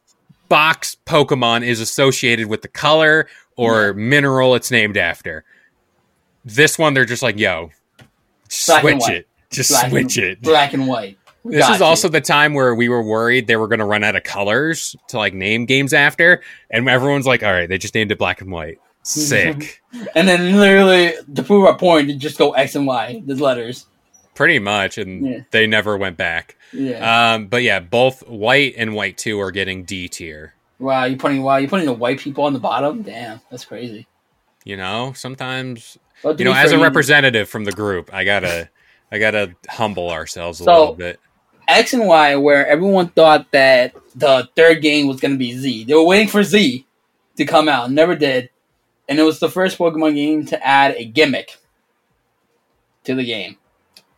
box 0.48 0.96
Pokemon 1.06 1.64
is 1.66 1.80
associated 1.80 2.46
with 2.48 2.62
the 2.62 2.68
color 2.68 3.28
or 3.56 3.94
mineral 3.94 4.54
it's 4.54 4.70
named 4.70 4.96
after. 4.96 5.44
This 6.44 6.78
one, 6.78 6.94
they're 6.94 7.04
just 7.04 7.22
like, 7.22 7.38
yo, 7.38 7.70
Black 8.66 8.80
switch 8.82 9.08
it, 9.08 9.28
just 9.50 9.70
Black 9.70 9.90
switch 9.90 10.16
and, 10.18 10.26
it. 10.26 10.42
Black 10.42 10.72
and 10.74 10.86
white. 10.86 11.18
We 11.42 11.56
This 11.56 11.68
is 11.68 11.80
you. 11.80 11.84
also 11.84 12.08
the 12.08 12.20
time 12.20 12.54
where 12.54 12.74
we 12.74 12.88
were 12.88 13.02
worried 13.02 13.46
they 13.46 13.56
were 13.56 13.68
going 13.68 13.78
to 13.78 13.84
run 13.84 14.02
out 14.02 14.16
of 14.16 14.22
colors 14.22 14.96
to 15.08 15.18
like 15.18 15.34
name 15.34 15.66
games 15.66 15.92
after, 15.92 16.42
and 16.70 16.88
everyone's 16.88 17.26
like, 17.26 17.42
all 17.42 17.52
right, 17.52 17.68
they 17.68 17.78
just 17.78 17.94
named 17.94 18.10
it 18.12 18.18
black 18.18 18.40
and 18.40 18.50
white. 18.50 18.78
Sick. 19.02 19.80
And 20.16 20.26
then 20.26 20.56
literally 20.56 21.12
to 21.36 21.42
prove 21.44 21.66
our 21.66 21.78
point, 21.78 22.08
you 22.08 22.16
just 22.16 22.36
go 22.36 22.50
X 22.52 22.74
and 22.74 22.84
Y, 22.84 23.22
the 23.24 23.36
letters. 23.36 23.86
Pretty 24.34 24.58
much, 24.58 24.98
and 24.98 25.24
Yeah. 25.24 25.38
they 25.52 25.68
never 25.68 25.96
went 25.96 26.16
back. 26.16 26.56
Yeah. 26.74 27.34
Um, 27.34 27.46
but 27.46 27.62
yeah, 27.62 27.80
both 27.80 28.26
white 28.28 28.74
and 28.76 28.94
white 28.94 29.16
two 29.16 29.40
are 29.40 29.50
getting 29.50 29.84
D 29.84 30.08
tier. 30.08 30.54
wow, 30.78 31.04
you 31.04 31.16
putting 31.16 31.42
wow, 31.42 31.56
you 31.56 31.68
putting 31.68 31.86
the 31.86 31.92
white 31.92 32.18
people 32.18 32.44
on 32.44 32.52
the 32.52 32.58
bottom? 32.58 33.02
Damn, 33.02 33.40
that's 33.50 33.64
crazy. 33.64 34.06
You 34.64 34.76
know, 34.76 35.12
sometimes 35.14 35.98
to 36.22 36.34
you 36.38 36.44
know, 36.44 36.52
as 36.54 36.72
a 36.72 36.78
representative 36.78 37.48
from 37.48 37.64
the 37.64 37.72
group, 37.72 38.12
I 38.12 38.24
gotta, 38.24 38.68
I 39.12 39.18
gotta 39.18 39.54
humble 39.68 40.10
ourselves 40.10 40.60
a 40.60 40.64
So- 40.64 40.72
little 40.80 40.94
bit. 40.94 41.20
X 41.68 41.94
and 41.94 42.06
Y, 42.06 42.36
where 42.36 42.66
everyone 42.66 43.08
thought 43.08 43.50
that 43.52 43.94
the 44.14 44.48
third 44.54 44.82
game 44.82 45.06
was 45.06 45.18
gonna 45.20 45.36
be 45.36 45.52
Z. 45.56 45.84
They 45.84 45.94
were 45.94 46.04
waiting 46.04 46.28
for 46.28 46.42
Z 46.42 46.84
to 47.36 47.44
come 47.46 47.68
out, 47.70 47.90
never 47.90 48.14
did. 48.16 48.50
And 49.08 49.18
it 49.18 49.22
was 49.22 49.38
the 49.38 49.48
first 49.50 49.78
Pokemon 49.78 50.14
game 50.14 50.44
to 50.46 50.66
add 50.66 50.94
a 50.96 51.04
gimmick 51.06 51.56
to 53.04 53.14
the 53.14 53.24
game, 53.24 53.56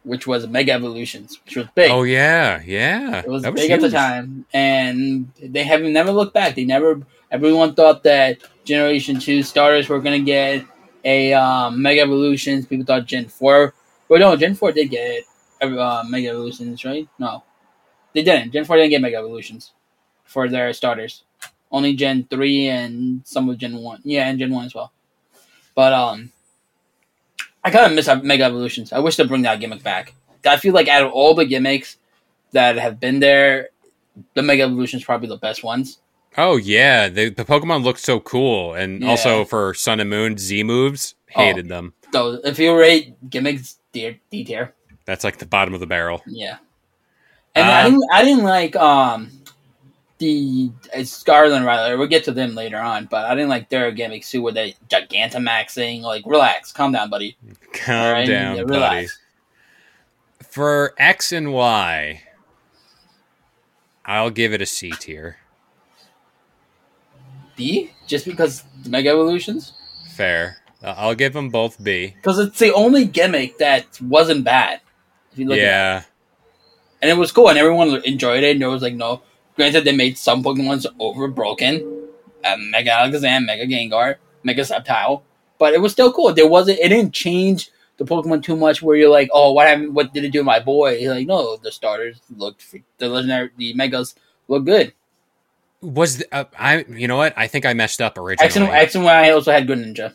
which 0.07 0.27
was 0.27 0.47
Mega 0.47 0.73
Evolutions, 0.73 1.41
which 1.45 1.57
was 1.57 1.67
big. 1.75 1.91
Oh 1.91 2.05
yeah, 2.05 2.63
yeah, 2.65 3.19
It 3.19 3.29
was 3.29 3.43
That 3.43 3.55
big 3.55 3.71
at 3.73 3.81
the 3.81 3.91
time, 3.91 4.47
and 4.55 5.33
they 5.43 5.65
have 5.65 5.83
never 5.83 6.13
looked 6.13 6.33
back. 6.33 6.55
They 6.55 6.65
never. 6.65 7.03
Everyone 7.31 7.75
thought 7.75 8.05
that 8.05 8.39
Generation 8.65 9.19
Two 9.19 9.43
starters 9.43 9.89
were 9.89 10.01
gonna 10.01 10.21
get 10.21 10.65
a 11.05 11.35
um, 11.35 11.83
Mega 11.83 12.03
Evolutions. 12.03 12.67
People 12.67 12.87
thought 12.87 13.07
Gen 13.07 13.27
Four. 13.27 13.75
Well, 14.09 14.21
no, 14.21 14.37
Gen 14.37 14.55
Four 14.55 14.71
did 14.71 14.91
get 14.91 15.25
uh, 15.61 16.05
Mega 16.09 16.29
Evolutions, 16.29 16.85
right? 16.85 17.09
No, 17.19 17.43
they 18.15 18.23
didn't. 18.23 18.53
Gen 18.53 18.65
Four 18.65 18.77
didn't 18.77 18.91
get 18.91 19.03
Mega 19.03 19.17
Evolutions 19.17 19.73
for 20.25 20.49
their 20.49 20.73
starters. 20.73 21.25
Only 21.73 21.95
Gen 21.95 22.25
Three 22.31 22.69
and 22.69 23.23
some 23.27 23.49
of 23.49 23.59
Gen 23.59 23.77
One. 23.79 24.01
Yeah, 24.05 24.29
and 24.29 24.39
Gen 24.39 24.53
One 24.53 24.67
as 24.67 24.75
well. 24.75 24.93
But 25.75 25.93
um, 25.93 26.31
I 27.67 27.71
kind 27.71 27.87
of 27.87 27.93
miss 27.93 28.09
Mega 28.23 28.45
Evolutions. 28.45 28.93
I 28.93 29.01
wish 29.01 29.17
they'd 29.17 29.27
bring 29.27 29.43
that 29.43 29.59
gimmick 29.59 29.83
back. 29.83 30.15
I 30.47 30.57
feel 30.57 30.73
like 30.73 30.87
out 30.87 31.03
of 31.03 31.11
all 31.11 31.35
the 31.35 31.45
gimmicks 31.45 31.97
that 32.53 32.77
have 32.79 33.01
been 33.01 33.19
there, 33.19 33.71
the 34.35 34.43
Mega 34.43 34.63
Evolution 34.63 35.01
is 35.01 35.05
probably 35.05 35.27
the 35.29 35.37
best 35.37 35.65
ones. 35.65 35.99
Oh 36.39 36.57
yeah, 36.57 37.09
the 37.09 37.31
the 37.31 37.45
Pokemon 37.45 37.83
looked 37.83 37.99
so 37.99 38.21
cool, 38.21 38.75
and 38.75 39.03
Yeah. 39.03 39.09
also 39.11 39.45
for 39.45 39.75
Sun 39.75 39.99
and 39.99 40.09
Moon 40.09 40.39
Z 40.39 40.63
moves, 40.63 41.17
Oh. 41.35 41.41
hated 41.43 41.69
them. 41.69 41.95
So 42.13 42.39
if 42.45 42.59
you 42.61 42.77
rate 42.79 43.17
gimmicks 43.29 43.79
D 43.93 44.21
tier, 44.31 44.73
That's 45.05 45.25
like 45.25 45.39
the 45.39 45.47
bottom 45.47 45.75
of 45.75 45.81
the 45.81 45.87
barrel. 45.89 46.23
yeah. 46.27 46.59
And 47.57 47.67
I 47.69 47.83
Um, 47.85 47.93
didn't 47.93 48.09
I 48.13 48.25
didn't 48.25 48.45
like 48.45 48.77
um 48.77 49.31
the 50.19 50.71
uh, 50.97 51.05
Scarlet 51.05 51.65
Riley. 51.65 51.97
We'll 51.97 52.07
get 52.07 52.25
to 52.25 52.33
them 52.33 52.55
later 52.55 52.79
on, 52.79 53.07
but 53.07 53.25
I 53.25 53.35
didn't 53.35 53.51
like 53.51 53.69
their 53.69 53.91
gimmicks 53.93 54.31
too, 54.31 54.43
where 54.43 54.53
they 54.53 54.75
Gigantamaxing. 54.89 56.03
Like, 56.03 56.25
relax, 56.27 56.73
calm 56.73 56.93
down, 56.93 57.11
buddy. 57.11 57.37
Calm 57.73 58.13
right? 58.13 58.27
down, 58.27 58.57
Yeah, 58.57 58.65
buddy. 58.65 59.09
For 60.43 60.95
X 60.99 61.33
and 61.33 61.53
Y, 61.53 62.23
I'll 64.05 64.31
give 64.31 64.53
it 64.53 64.63
a 64.63 64.67
C 64.67 64.91
tier. 64.91 65.39
B, 67.57 67.93
just 68.07 68.25
because 68.27 68.65
the 68.83 68.91
Mega 68.91 69.11
Evolutions, 69.11 69.73
Fair. 70.15 70.59
Uh, 70.83 70.95
I'll 70.97 71.15
give 71.15 71.33
them 71.33 71.49
both 71.49 71.83
B. 71.83 72.15
because 72.17 72.39
it's 72.39 72.59
the 72.59 72.73
only 72.73 73.07
gimmick 73.07 73.59
that 73.59 73.99
wasn't 74.01 74.45
bad. 74.45 74.81
If 75.33 75.39
you 75.39 75.47
look 75.47 75.59
at 75.59 75.63
it. 75.63 75.65
Yeah, 75.65 76.03
and 77.03 77.11
it 77.11 77.17
was 77.17 77.33
cool, 77.33 77.49
and 77.49 77.59
everyone 77.59 78.03
enjoyed 78.05 78.43
it. 78.45 78.53
And 78.53 78.63
there 78.63 78.71
was 78.71 78.83
like 78.83 78.95
no. 78.95 79.23
Granted, 79.57 79.85
they 79.85 79.97
made 79.97 80.19
some 80.19 80.43
Pokemon's 80.45 80.87
over 81.01 81.29
broken, 81.29 82.09
uh, 82.45 82.57
Mega 82.59 82.91
Alakazam, 82.91 83.47
Mega 83.47 83.67
Gengar, 83.67 84.17
Mega 84.43 84.63
Sceptile, 84.63 85.23
but 85.59 85.73
it 85.75 85.81
was 85.81 85.93
still 85.93 86.13
cool. 86.13 86.33
There 86.35 86.47
wasn't. 86.47 86.79
It 86.79 86.91
didn't 86.91 87.13
change 87.15 87.71
the 87.97 88.05
Pokemon 88.05 88.43
too 88.43 88.57
much. 88.57 88.83
Where 88.83 88.97
you're 88.97 89.11
like, 89.11 89.31
oh, 89.33 89.53
what 89.53 89.67
happened? 89.67 89.95
What 89.95 90.13
did 90.13 90.25
it 90.25 90.31
do 90.31 90.41
to 90.41 90.45
my 90.45 90.61
boy? 90.61 90.99
You're 90.99 91.15
like, 91.15 91.27
no, 91.27 91.57
the 91.57 91.73
starters 91.73 92.21
looked, 92.37 92.65
the 92.99 93.09
legendary, 93.09 93.51
the 93.57 93.73
Megas 93.75 94.15
look 94.49 94.65
good. 94.67 94.93
was 95.81 96.19
the, 96.19 96.35
uh, 96.35 96.45
I? 96.59 96.85
You 96.89 97.09
know 97.09 97.17
what? 97.17 97.33
I 97.37 97.47
think 97.47 97.65
I 97.65 97.73
messed 97.73 98.03
up 98.03 98.19
originally. 98.19 98.47
X 98.47 98.57
and, 98.57 98.69
X 98.69 98.95
and 98.95 99.05
Y 99.05 99.31
also 99.31 99.53
had 99.53 99.67
Greninja. 99.67 100.15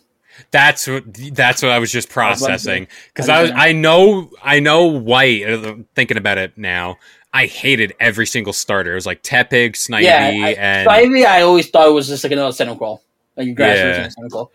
That's 0.51 0.87
what 0.87 1.03
that's 1.33 1.61
what 1.61 1.71
I 1.71 1.79
was 1.79 1.91
just 1.91 2.09
processing 2.09 2.87
because 3.07 3.27
I 3.27 3.41
was 3.41 3.51
I 3.53 3.73
know 3.73 4.29
I 4.41 4.61
know 4.61 4.85
white. 4.85 5.43
uh, 5.43 5.75
Thinking 5.93 6.15
about 6.17 6.37
it 6.37 6.57
now, 6.57 6.97
I 7.33 7.45
hated 7.45 7.93
every 7.99 8.25
single 8.27 8.53
starter. 8.53 8.91
It 8.91 8.95
was 8.95 9.05
like 9.05 9.23
Tepig, 9.23 9.71
Snivy, 9.73 10.03
yeah, 10.03 10.27
I, 10.33 10.49
and 10.57 10.87
Spivey, 10.89 11.25
I 11.25 11.41
always 11.41 11.69
thought 11.69 11.87
it 11.87 11.91
was 11.91 12.07
just 12.07 12.23
like 12.23 12.33
another 12.33 12.51
Centical, 12.51 12.99
like 13.37 13.47
a 13.47 13.53
grass 13.53 13.77
Yeah. 13.77 14.05
of 14.05 14.13
Centical. 14.13 14.49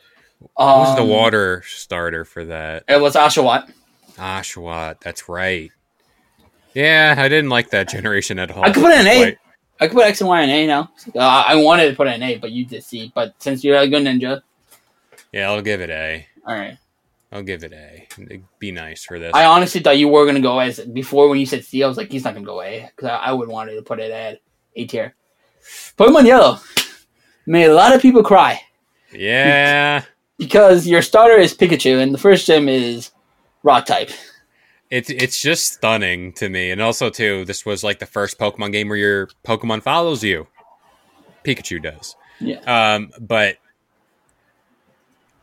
what 0.55 0.79
was 0.79 0.97
the 0.97 1.03
Um, 1.03 1.09
water 1.09 1.63
starter 1.67 2.25
for 2.27 2.45
that? 2.47 2.85
It 2.89 3.01
was 3.01 3.15
Oshawott. 3.15 3.73
Oshawott. 4.19 5.01
That's 5.01 5.29
right. 5.29 5.71
Yeah, 6.75 7.15
I 7.17 7.29
didn't 7.29 7.49
like 7.49 7.71
that 7.71 7.89
generation 7.89 8.39
at 8.39 8.51
all. 8.51 8.63
I 8.63 8.71
could 8.71 8.83
put 8.83 8.93
in 8.93 9.07
A. 9.07 9.19
White. 9.21 9.39
I 9.81 9.89
could 9.89 9.97
put 9.97 10.07
X 10.07 10.21
and 10.21 10.29
Y 10.29 10.43
in 10.43 10.51
A 10.51 10.67
now. 10.67 10.91
Uh, 11.15 11.19
I 11.47 11.57
wanted 11.57 11.89
to 11.91 11.97
put 11.97 12.07
in 12.09 12.23
A, 12.23 12.37
but 12.37 12.51
you 12.53 12.67
did 12.67 12.83
C. 12.85 13.11
But 13.15 13.35
since 13.39 13.65
you're 13.65 13.77
a 13.79 13.89
good 13.89 14.03
ninja, 14.03 14.43
Yeah, 15.33 15.51
I'll 15.51 15.63
give 15.63 15.81
it 15.81 15.89
A. 15.91 16.27
all 16.47 16.55
right. 16.55 16.77
I'll 17.37 17.43
give 17.43 17.65
it 17.65 17.73
A. 17.75 18.09
It'd 18.19 18.45
Be 18.59 18.73
nice 18.73 19.05
for 19.05 19.19
this. 19.19 19.33
I 19.35 19.45
honestly 19.45 19.83
thought 19.83 19.99
you 19.99 20.09
were 20.09 20.25
gonna 20.25 20.41
go 20.41 20.59
as 20.59 20.81
before 20.81 21.29
when 21.29 21.39
you 21.39 21.45
said 21.45 21.65
C. 21.65 21.83
I 21.83 21.87
was 21.87 21.99
like, 21.99 22.11
he's 22.11 22.25
not 22.25 22.33
gonna 22.33 22.47
go 22.47 22.63
A 22.63 22.91
because 22.97 23.11
I, 23.11 23.17
I 23.17 23.33
would 23.33 23.49
wanted 23.49 23.75
to 23.75 23.83
put 23.83 24.01
it 24.01 24.11
at 24.11 24.41
A 24.75 24.87
tier. 24.87 25.15
Pokemon 25.99 26.25
Yellow 26.25 26.59
made 27.45 27.67
a 27.67 27.75
lot 27.75 27.95
of 27.95 28.01
people 28.01 28.23
cry 28.23 28.61
yeah, 29.13 30.03
because 30.39 30.87
your 30.87 31.03
starter 31.03 31.37
is 31.37 31.55
Pikachu 31.55 32.03
and 32.03 32.15
the 32.15 32.19
first 32.19 32.47
gym 32.47 32.69
is 32.69 33.11
Rock 33.63 33.85
type. 33.85 34.11
it's 34.91 35.11
it's 35.11 35.41
just 35.41 35.75
stunning 35.75 36.33
to 36.35 36.49
me, 36.49 36.71
and 36.71 36.81
also 36.81 37.11
too, 37.11 37.45
this 37.45 37.67
was 37.67 37.85
like 37.85 37.99
the 37.99 38.07
first 38.07 38.39
Pokemon 38.39 38.73
game 38.73 38.89
where 38.89 38.97
your 38.97 39.27
Pokemon 39.45 39.83
follows 39.83 40.25
you. 40.25 40.47
Pikachu 41.45 41.83
does. 41.83 42.17
Yeah. 42.41 42.61
Um, 42.61 43.11
but 43.21 43.59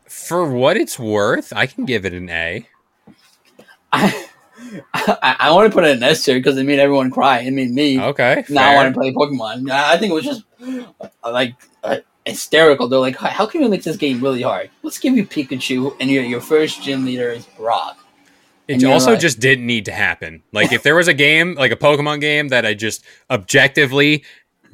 for 0.06 0.50
what 0.50 0.76
it's 0.76 0.98
worth, 0.98 1.52
I 1.54 1.66
can 1.66 1.84
give 1.84 2.04
it 2.04 2.12
an 2.12 2.28
A. 2.30 2.68
I 3.92 4.24
I, 4.92 5.36
I 5.40 5.50
want 5.52 5.70
to 5.70 5.74
put 5.74 5.84
it 5.84 5.96
in 5.96 6.02
S 6.02 6.24
tier 6.24 6.36
because 6.36 6.56
it 6.56 6.64
made 6.64 6.78
everyone 6.78 7.10
cry. 7.10 7.40
It 7.40 7.52
made 7.52 7.70
me. 7.70 8.00
Okay. 8.00 8.44
Now 8.48 8.70
I 8.72 8.74
want 8.76 8.94
to 8.94 8.98
play 8.98 9.12
Pokemon. 9.12 9.70
I 9.70 9.94
I 9.94 9.96
think 9.98 10.10
it 10.10 10.14
was 10.14 10.24
just 10.24 10.44
uh, 10.62 11.32
like 11.32 11.54
uh, 11.82 11.98
hysterical. 12.24 12.88
They're 12.88 12.98
like, 12.98 13.16
how 13.16 13.46
can 13.46 13.60
we 13.62 13.68
make 13.68 13.82
this 13.82 13.96
game 13.96 14.20
really 14.20 14.42
hard? 14.42 14.70
Let's 14.82 14.98
give 14.98 15.16
you 15.16 15.26
Pikachu, 15.26 15.96
and 16.00 16.10
your 16.10 16.24
your 16.24 16.40
first 16.40 16.82
gym 16.82 17.04
leader 17.04 17.30
is 17.30 17.46
Brock. 17.56 17.98
It 18.66 18.82
also 18.84 19.12
like- 19.12 19.20
just 19.20 19.40
didn't 19.40 19.66
need 19.66 19.84
to 19.86 19.92
happen. 19.92 20.42
Like 20.52 20.72
if 20.72 20.82
there 20.82 20.94
was 20.94 21.08
a 21.08 21.14
game, 21.14 21.54
like 21.54 21.72
a 21.72 21.76
Pokemon 21.76 22.20
game 22.20 22.48
that 22.48 22.64
I 22.64 22.74
just 22.74 23.04
objectively 23.30 24.24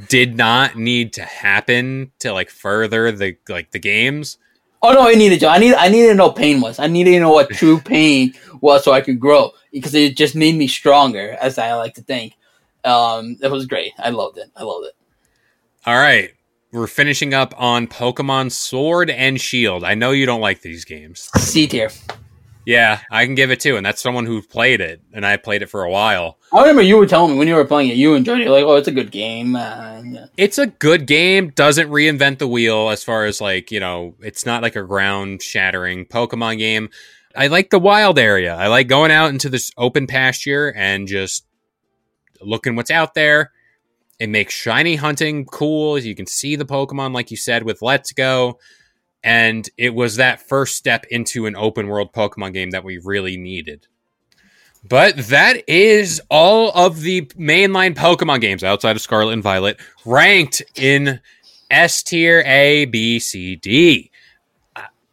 did 0.08 0.36
not 0.36 0.76
need 0.76 1.12
to 1.14 1.22
happen 1.22 2.12
to 2.20 2.32
like 2.32 2.50
further 2.50 3.10
the 3.12 3.36
like 3.48 3.72
the 3.72 3.78
games. 3.78 4.38
Oh 4.82 4.92
no, 4.92 5.08
I 5.08 5.14
needed 5.14 5.40
to. 5.40 5.48
I 5.48 5.58
need. 5.58 5.74
I 5.74 5.88
needed 5.88 6.08
to 6.08 6.14
know 6.14 6.30
pain 6.30 6.60
was. 6.60 6.78
I 6.78 6.86
needed 6.86 7.12
to 7.12 7.20
know 7.20 7.32
what 7.32 7.50
true 7.50 7.80
pain 7.84 8.34
was, 8.60 8.84
so 8.84 8.92
I 8.92 9.00
could 9.00 9.20
grow. 9.20 9.52
Because 9.72 9.94
it 9.94 10.16
just 10.16 10.34
made 10.34 10.54
me 10.56 10.66
stronger, 10.66 11.36
as 11.40 11.58
I 11.58 11.74
like 11.74 11.94
to 11.94 12.02
think. 12.02 12.34
Um, 12.84 13.36
it 13.42 13.50
was 13.50 13.66
great. 13.66 13.92
I 13.98 14.10
loved 14.10 14.38
it. 14.38 14.50
I 14.56 14.62
loved 14.64 14.86
it. 14.86 14.94
All 15.86 15.96
right. 15.96 16.32
We're 16.72 16.86
finishing 16.86 17.34
up 17.34 17.52
on 17.56 17.88
Pokemon 17.88 18.52
Sword 18.52 19.10
and 19.10 19.40
Shield. 19.40 19.82
I 19.82 19.94
know 19.94 20.12
you 20.12 20.24
don't 20.24 20.40
like 20.40 20.62
these 20.62 20.84
games. 20.84 21.28
C 21.36 21.66
tier. 21.66 21.90
Yeah, 22.66 23.00
I 23.10 23.24
can 23.24 23.34
give 23.34 23.50
it 23.50 23.60
too, 23.60 23.76
and 23.76 23.84
that's 23.84 24.02
someone 24.02 24.26
who 24.26 24.42
played 24.42 24.80
it, 24.80 25.00
and 25.12 25.24
I 25.24 25.36
played 25.36 25.62
it 25.62 25.70
for 25.70 25.82
a 25.82 25.90
while. 25.90 26.38
I 26.52 26.60
remember 26.60 26.82
you 26.82 26.98
were 26.98 27.06
telling 27.06 27.32
me 27.32 27.38
when 27.38 27.48
you 27.48 27.54
were 27.54 27.64
playing 27.64 27.88
it, 27.88 27.96
you 27.96 28.14
enjoyed 28.14 28.40
it. 28.40 28.44
You're 28.44 28.52
like, 28.52 28.64
oh, 28.64 28.76
it's 28.76 28.88
a 28.88 28.92
good 28.92 29.10
game. 29.10 29.56
Uh, 29.56 30.02
yeah. 30.04 30.26
It's 30.36 30.58
a 30.58 30.66
good 30.66 31.06
game, 31.06 31.50
doesn't 31.50 31.88
reinvent 31.88 32.38
the 32.38 32.48
wheel 32.48 32.90
as 32.90 33.02
far 33.02 33.24
as 33.24 33.40
like, 33.40 33.70
you 33.70 33.80
know, 33.80 34.14
it's 34.20 34.44
not 34.44 34.62
like 34.62 34.76
a 34.76 34.82
ground 34.82 35.42
shattering 35.42 36.04
Pokemon 36.04 36.58
game. 36.58 36.90
I 37.34 37.46
like 37.46 37.70
the 37.70 37.78
wild 37.78 38.18
area. 38.18 38.54
I 38.54 38.66
like 38.66 38.88
going 38.88 39.10
out 39.10 39.30
into 39.30 39.48
this 39.48 39.70
open 39.78 40.06
pasture 40.06 40.72
and 40.76 41.08
just 41.08 41.46
looking 42.40 42.76
what's 42.76 42.90
out 42.90 43.14
there. 43.14 43.52
It 44.18 44.28
makes 44.28 44.52
shiny 44.52 44.96
hunting 44.96 45.46
cool. 45.46 45.98
You 45.98 46.14
can 46.14 46.26
see 46.26 46.56
the 46.56 46.66
Pokemon, 46.66 47.14
like 47.14 47.30
you 47.30 47.36
said, 47.36 47.62
with 47.62 47.80
Let's 47.80 48.12
Go. 48.12 48.58
And 49.22 49.68
it 49.76 49.94
was 49.94 50.16
that 50.16 50.40
first 50.40 50.76
step 50.76 51.04
into 51.10 51.46
an 51.46 51.56
open 51.56 51.88
world 51.88 52.12
Pokemon 52.12 52.54
game 52.54 52.70
that 52.70 52.84
we 52.84 52.98
really 52.98 53.36
needed. 53.36 53.86
But 54.88 55.16
that 55.28 55.68
is 55.68 56.22
all 56.30 56.70
of 56.74 57.02
the 57.02 57.22
mainline 57.22 57.94
Pokemon 57.94 58.40
games 58.40 58.64
outside 58.64 58.96
of 58.96 59.02
Scarlet 59.02 59.32
and 59.32 59.42
Violet 59.42 59.78
ranked 60.06 60.62
in 60.74 61.20
S 61.70 62.02
tier, 62.02 62.42
A, 62.46 62.86
B, 62.86 63.18
C, 63.18 63.56
D. 63.56 64.10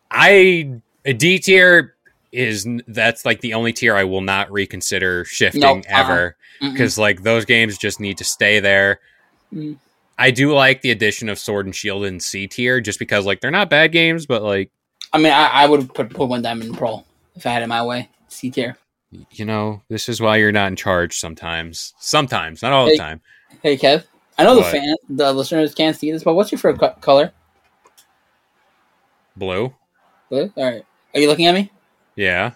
I 0.09 0.81
a 1.03 1.13
D 1.13 1.39
tier 1.39 1.95
is 2.31 2.67
that's 2.87 3.25
like 3.25 3.41
the 3.41 3.53
only 3.53 3.73
tier 3.73 3.95
I 3.95 4.03
will 4.05 4.21
not 4.21 4.51
reconsider 4.51 5.25
shifting 5.25 5.61
Nope, 5.61 5.85
uh-uh. 5.89 5.99
ever 5.99 6.37
because 6.61 6.97
like 6.97 7.23
those 7.23 7.45
games 7.45 7.77
just 7.77 7.99
need 7.99 8.17
to 8.19 8.23
stay 8.23 8.59
there. 8.59 8.99
Mm. 9.53 9.77
I 10.17 10.31
do 10.31 10.53
like 10.53 10.81
the 10.81 10.91
addition 10.91 11.29
of 11.29 11.37
Sword 11.37 11.65
and 11.67 11.75
Shield 11.75 12.03
in 12.05 12.19
C 12.19 12.47
tier, 12.47 12.81
just 12.81 12.99
because 12.99 13.25
like 13.25 13.41
they're 13.41 13.51
not 13.51 13.69
bad 13.69 13.91
games, 13.91 14.25
but 14.25 14.41
like 14.43 14.71
I 15.13 15.17
mean, 15.19 15.31
I, 15.31 15.47
I 15.47 15.67
would 15.67 15.93
put 15.93 16.09
put 16.09 16.27
one 16.27 16.41
diamond 16.41 16.69
in 16.71 16.75
Pro 16.75 17.03
if 17.35 17.45
I 17.45 17.49
had 17.51 17.61
it 17.63 17.67
my 17.67 17.83
way. 17.83 18.09
C 18.27 18.49
tier. 18.51 18.77
you 19.31 19.45
know, 19.45 19.81
this 19.89 20.09
is 20.09 20.19
why 20.19 20.37
you're 20.37 20.51
not 20.51 20.67
in 20.67 20.75
charge 20.75 21.17
sometimes. 21.19 21.93
Sometimes, 21.99 22.61
not 22.61 22.73
all 22.73 22.87
the 22.87 22.97
time. 22.97 23.21
Hey 23.63 23.77
Kev, 23.77 24.03
I 24.37 24.43
know 24.43 24.57
What? 24.57 24.65
the 24.65 24.71
fan, 24.79 24.95
the 25.09 25.31
listeners 25.33 25.73
can't 25.75 25.95
see 25.95 26.11
this, 26.11 26.23
but 26.23 26.33
what's 26.33 26.51
your 26.51 26.59
favorite 26.59 26.79
co- 26.79 26.99
color? 26.99 27.31
Blue, 29.35 29.73
Blue. 30.29 30.51
All 30.55 30.63
right. 30.63 30.83
Are 31.13 31.19
you 31.19 31.27
looking 31.27 31.45
at 31.45 31.53
me? 31.53 31.71
yeah, 32.15 32.47
Are 32.47 32.55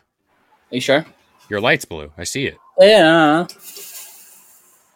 you 0.76 0.82
sure? 0.82 1.05
your 1.49 1.62
light's 1.62 1.86
blue. 1.86 2.12
I 2.18 2.24
see 2.24 2.47
it. 2.47 2.57
Yeah. 2.80 3.45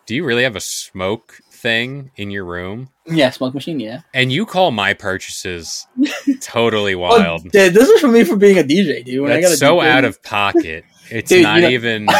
Do 0.05 0.16
you 0.16 0.24
really 0.24 0.43
have 0.43 0.55
a 0.55 0.61
smoke 0.61 1.39
thing 1.66 2.11
in 2.16 2.30
your 2.30 2.45
room? 2.45 2.89
Yeah, 3.07 3.32
smoke 3.32 3.55
machine. 3.55 3.80
Yeah. 3.80 4.01
And 4.13 4.32
you 4.32 4.45
call 4.45 4.70
my 4.70 4.93
purchases 4.93 5.88
totally 6.41 6.93
Oh, 6.93 6.99
wild. 6.99 7.43
dude, 7.49 7.74
this 7.74 7.89
is 7.89 7.99
for 7.99 8.07
me 8.07 8.24
for 8.24 8.36
being 8.36 8.59
a 8.59 8.63
DJ, 8.63 9.03
dude. 9.03 9.24
When 9.24 9.32
I 9.32 9.41
got 9.41 9.51
a 9.51 9.57
so 9.57 9.78
DJ. 9.78 9.88
out 9.88 10.05
of 10.05 10.22
pocket. 10.24 10.86
It's 11.11 11.30
Dude, 11.30 11.43
not 11.43 11.55
you 11.57 11.61
know- 11.61 11.70
even. 11.70 12.07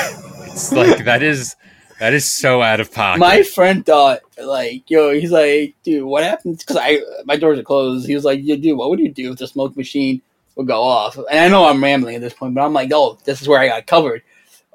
It's 0.48 0.72
like 0.72 1.06
that 1.06 1.22
is 1.24 1.56
that 2.00 2.14
is 2.14 2.26
so 2.32 2.62
out 2.62 2.80
of 2.80 2.92
pocket. 2.94 3.20
My 3.20 3.44
friend 3.44 3.86
thought, 3.86 4.20
like, 4.42 4.90
yo, 4.90 5.14
he's 5.14 5.32
like, 5.32 5.76
dude, 5.84 6.04
what 6.04 6.24
happens? 6.24 6.60
Because 6.64 6.78
I, 6.80 7.00
my 7.26 7.36
doors 7.36 7.58
are 7.60 7.64
closed. 7.64 8.08
He 8.08 8.16
was 8.16 8.24
like, 8.26 8.40
yo, 8.44 8.56
dude, 8.56 8.78
what 8.78 8.90
would 8.90 9.00
you 9.00 9.12
do 9.12 9.32
if 9.34 9.38
the 9.40 9.48
smoke 9.48 9.76
machine 9.78 10.22
would 10.56 10.68
go 10.68 10.82
off? 10.82 11.18
And 11.18 11.40
I 11.40 11.48
know 11.50 11.66
I'm 11.68 11.84
rambling 11.84 12.16
at 12.16 12.22
this 12.22 12.34
point, 12.34 12.54
but 12.56 12.62
I'm 12.64 12.74
like, 12.74 12.90
oh, 12.94 13.18
this 13.26 13.42
is 13.42 13.48
where 13.48 13.60
I 13.60 13.68
got 13.68 13.86
covered. 13.88 14.22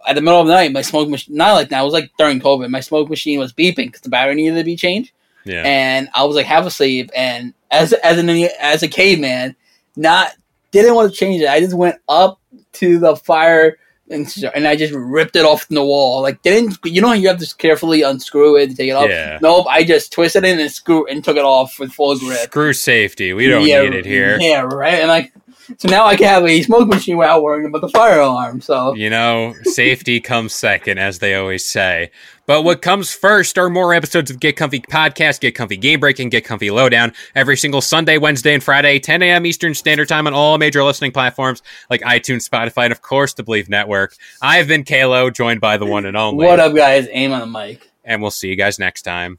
At 0.07 0.15
the 0.15 0.23
middle 0.23 0.41
of 0.41 0.47
the 0.47 0.55
night, 0.55 0.73
my 0.73 0.83
smoke 0.83 1.09
machine, 1.09 1.37
not 1.37 1.55
like 1.55 1.69
that, 1.69 1.81
it 1.81 1.85
was 1.85 1.93
like 1.93 2.11
during 2.19 2.41
COVID, 2.41 2.71
my 2.71 2.81
smoke 2.81 3.09
machine 3.11 3.39
was 3.39 3.53
beeping 3.53 3.87
because 3.87 4.01
the 4.01 4.09
battery 4.09 4.35
needed 4.35 4.57
to 4.57 4.65
be 4.65 4.77
changed. 4.77 5.13
yeah. 5.45 5.63
And 5.65 6.09
I 6.15 6.25
was 6.25 6.37
like 6.37 6.47
half 6.47 6.65
asleep, 6.67 7.11
and 7.15 7.55
as 7.71 7.93
as 7.93 8.19
an 8.19 8.29
as 8.61 8.83
a 8.83 8.89
caveman, 8.89 9.57
not 9.97 10.33
didn't 10.71 10.95
want 10.95 11.11
to 11.13 11.17
change 11.17 11.43
it. 11.43 11.49
I 11.49 11.61
just 11.61 11.75
went 11.75 11.97
up 12.09 12.41
to 12.75 12.99
the 12.99 13.17
fire 13.17 13.79
and 14.11 14.33
and 14.55 14.67
I 14.67 14.75
just 14.77 14.93
ripped 14.95 15.37
it 15.37 15.45
off 15.45 15.65
from 15.65 15.75
the 15.77 15.85
wall. 15.85 16.23
Like 16.23 16.43
didn't 16.43 16.79
you 16.85 17.01
know 17.01 17.09
how 17.09 17.15
you 17.15 17.29
have 17.29 17.39
to 17.39 17.57
carefully 17.57 18.03
unscrew 18.03 18.57
it 18.57 18.71
to 18.71 18.75
take 18.77 18.89
it 18.89 18.93
off? 18.93 19.09
Yeah. 19.09 19.39
Nope, 19.43 19.67
I 19.69 19.85
just 19.85 20.13
twisted 20.13 20.45
it 20.45 20.59
and 20.59 20.71
screw 20.71 21.07
and 21.07 21.23
took 21.25 21.37
it 21.37 21.45
off 21.45 21.79
with 21.79 21.93
full 21.93 22.19
grip. 22.19 22.39
Screw 22.39 22.73
safety. 22.73 23.33
We 23.35 23.47
don't 23.49 23.67
Yeah, 23.67 23.83
need 23.83 23.95
it 23.95 24.05
here. 24.07 24.39
Yeah, 24.41 24.63
right. 24.63 24.95
And 24.95 25.09
like 25.09 25.33
so 25.79 25.89
now 25.89 26.07
I 26.07 26.17
can 26.17 26.27
have 26.27 26.45
a 26.45 26.63
smoke 26.63 26.89
machine 26.89 27.17
without 27.17 27.43
worrying 27.43 27.67
about 27.67 27.81
the 27.81 27.89
fire 27.89 28.21
alarm. 28.21 28.61
So 28.61 28.95
You 28.95 29.11
know, 29.11 29.55
safety 29.63 30.21
comes 30.21 30.55
second, 30.55 30.99
as 30.99 31.19
they 31.19 31.35
always 31.35 31.67
say. 31.67 32.11
But 32.47 32.63
what 32.63 32.83
comes 32.83 33.15
first 33.15 33.57
are 33.59 33.71
more 33.71 33.95
episodes 33.95 34.31
of 34.31 34.41
Get 34.41 34.57
Comfy 34.57 34.81
Podcast, 34.81 35.41
Get 35.41 35.55
Comfy 35.55 35.77
Game 35.77 36.01
Breaking, 36.01 36.29
Get 36.31 36.45
Comfy 36.45 36.71
Lowdown 36.71 37.13
every 37.37 37.57
single 37.57 37.81
Sunday, 37.81 38.19
Wednesday, 38.19 38.55
and 38.55 38.63
Friday, 38.63 38.99
10 38.99 39.23
a.m. 39.23 39.47
Eastern 39.47 39.73
Standard 39.73 40.09
Time 40.09 40.27
on 40.27 40.35
all 40.35 40.59
major 40.59 40.83
listening 40.83 41.13
platforms 41.13 41.63
like 41.91 42.01
iTunes, 42.01 42.49
Spotify, 42.49 42.85
and 42.85 42.93
of 42.93 43.03
course 43.03 43.35
the 43.35 43.45
Believe 43.45 43.69
Network. 43.69 44.17
I've 44.43 44.67
been 44.67 44.83
Kalo, 44.83 45.31
joined 45.31 45.61
by 45.61 45.77
the 45.77 45.87
one 45.87 46.07
and 46.07 46.17
only. 46.17 46.45
what 46.45 46.59
up, 46.59 46.75
guys? 46.75 47.07
Aim 47.13 47.33
on 47.33 47.41
the 47.41 47.47
mic. 47.47 47.89
And 48.05 48.21
we'll 48.21 48.33
see 48.33 48.49
you 48.49 48.57
guys 48.57 48.79
next 48.81 49.03
time. 49.03 49.39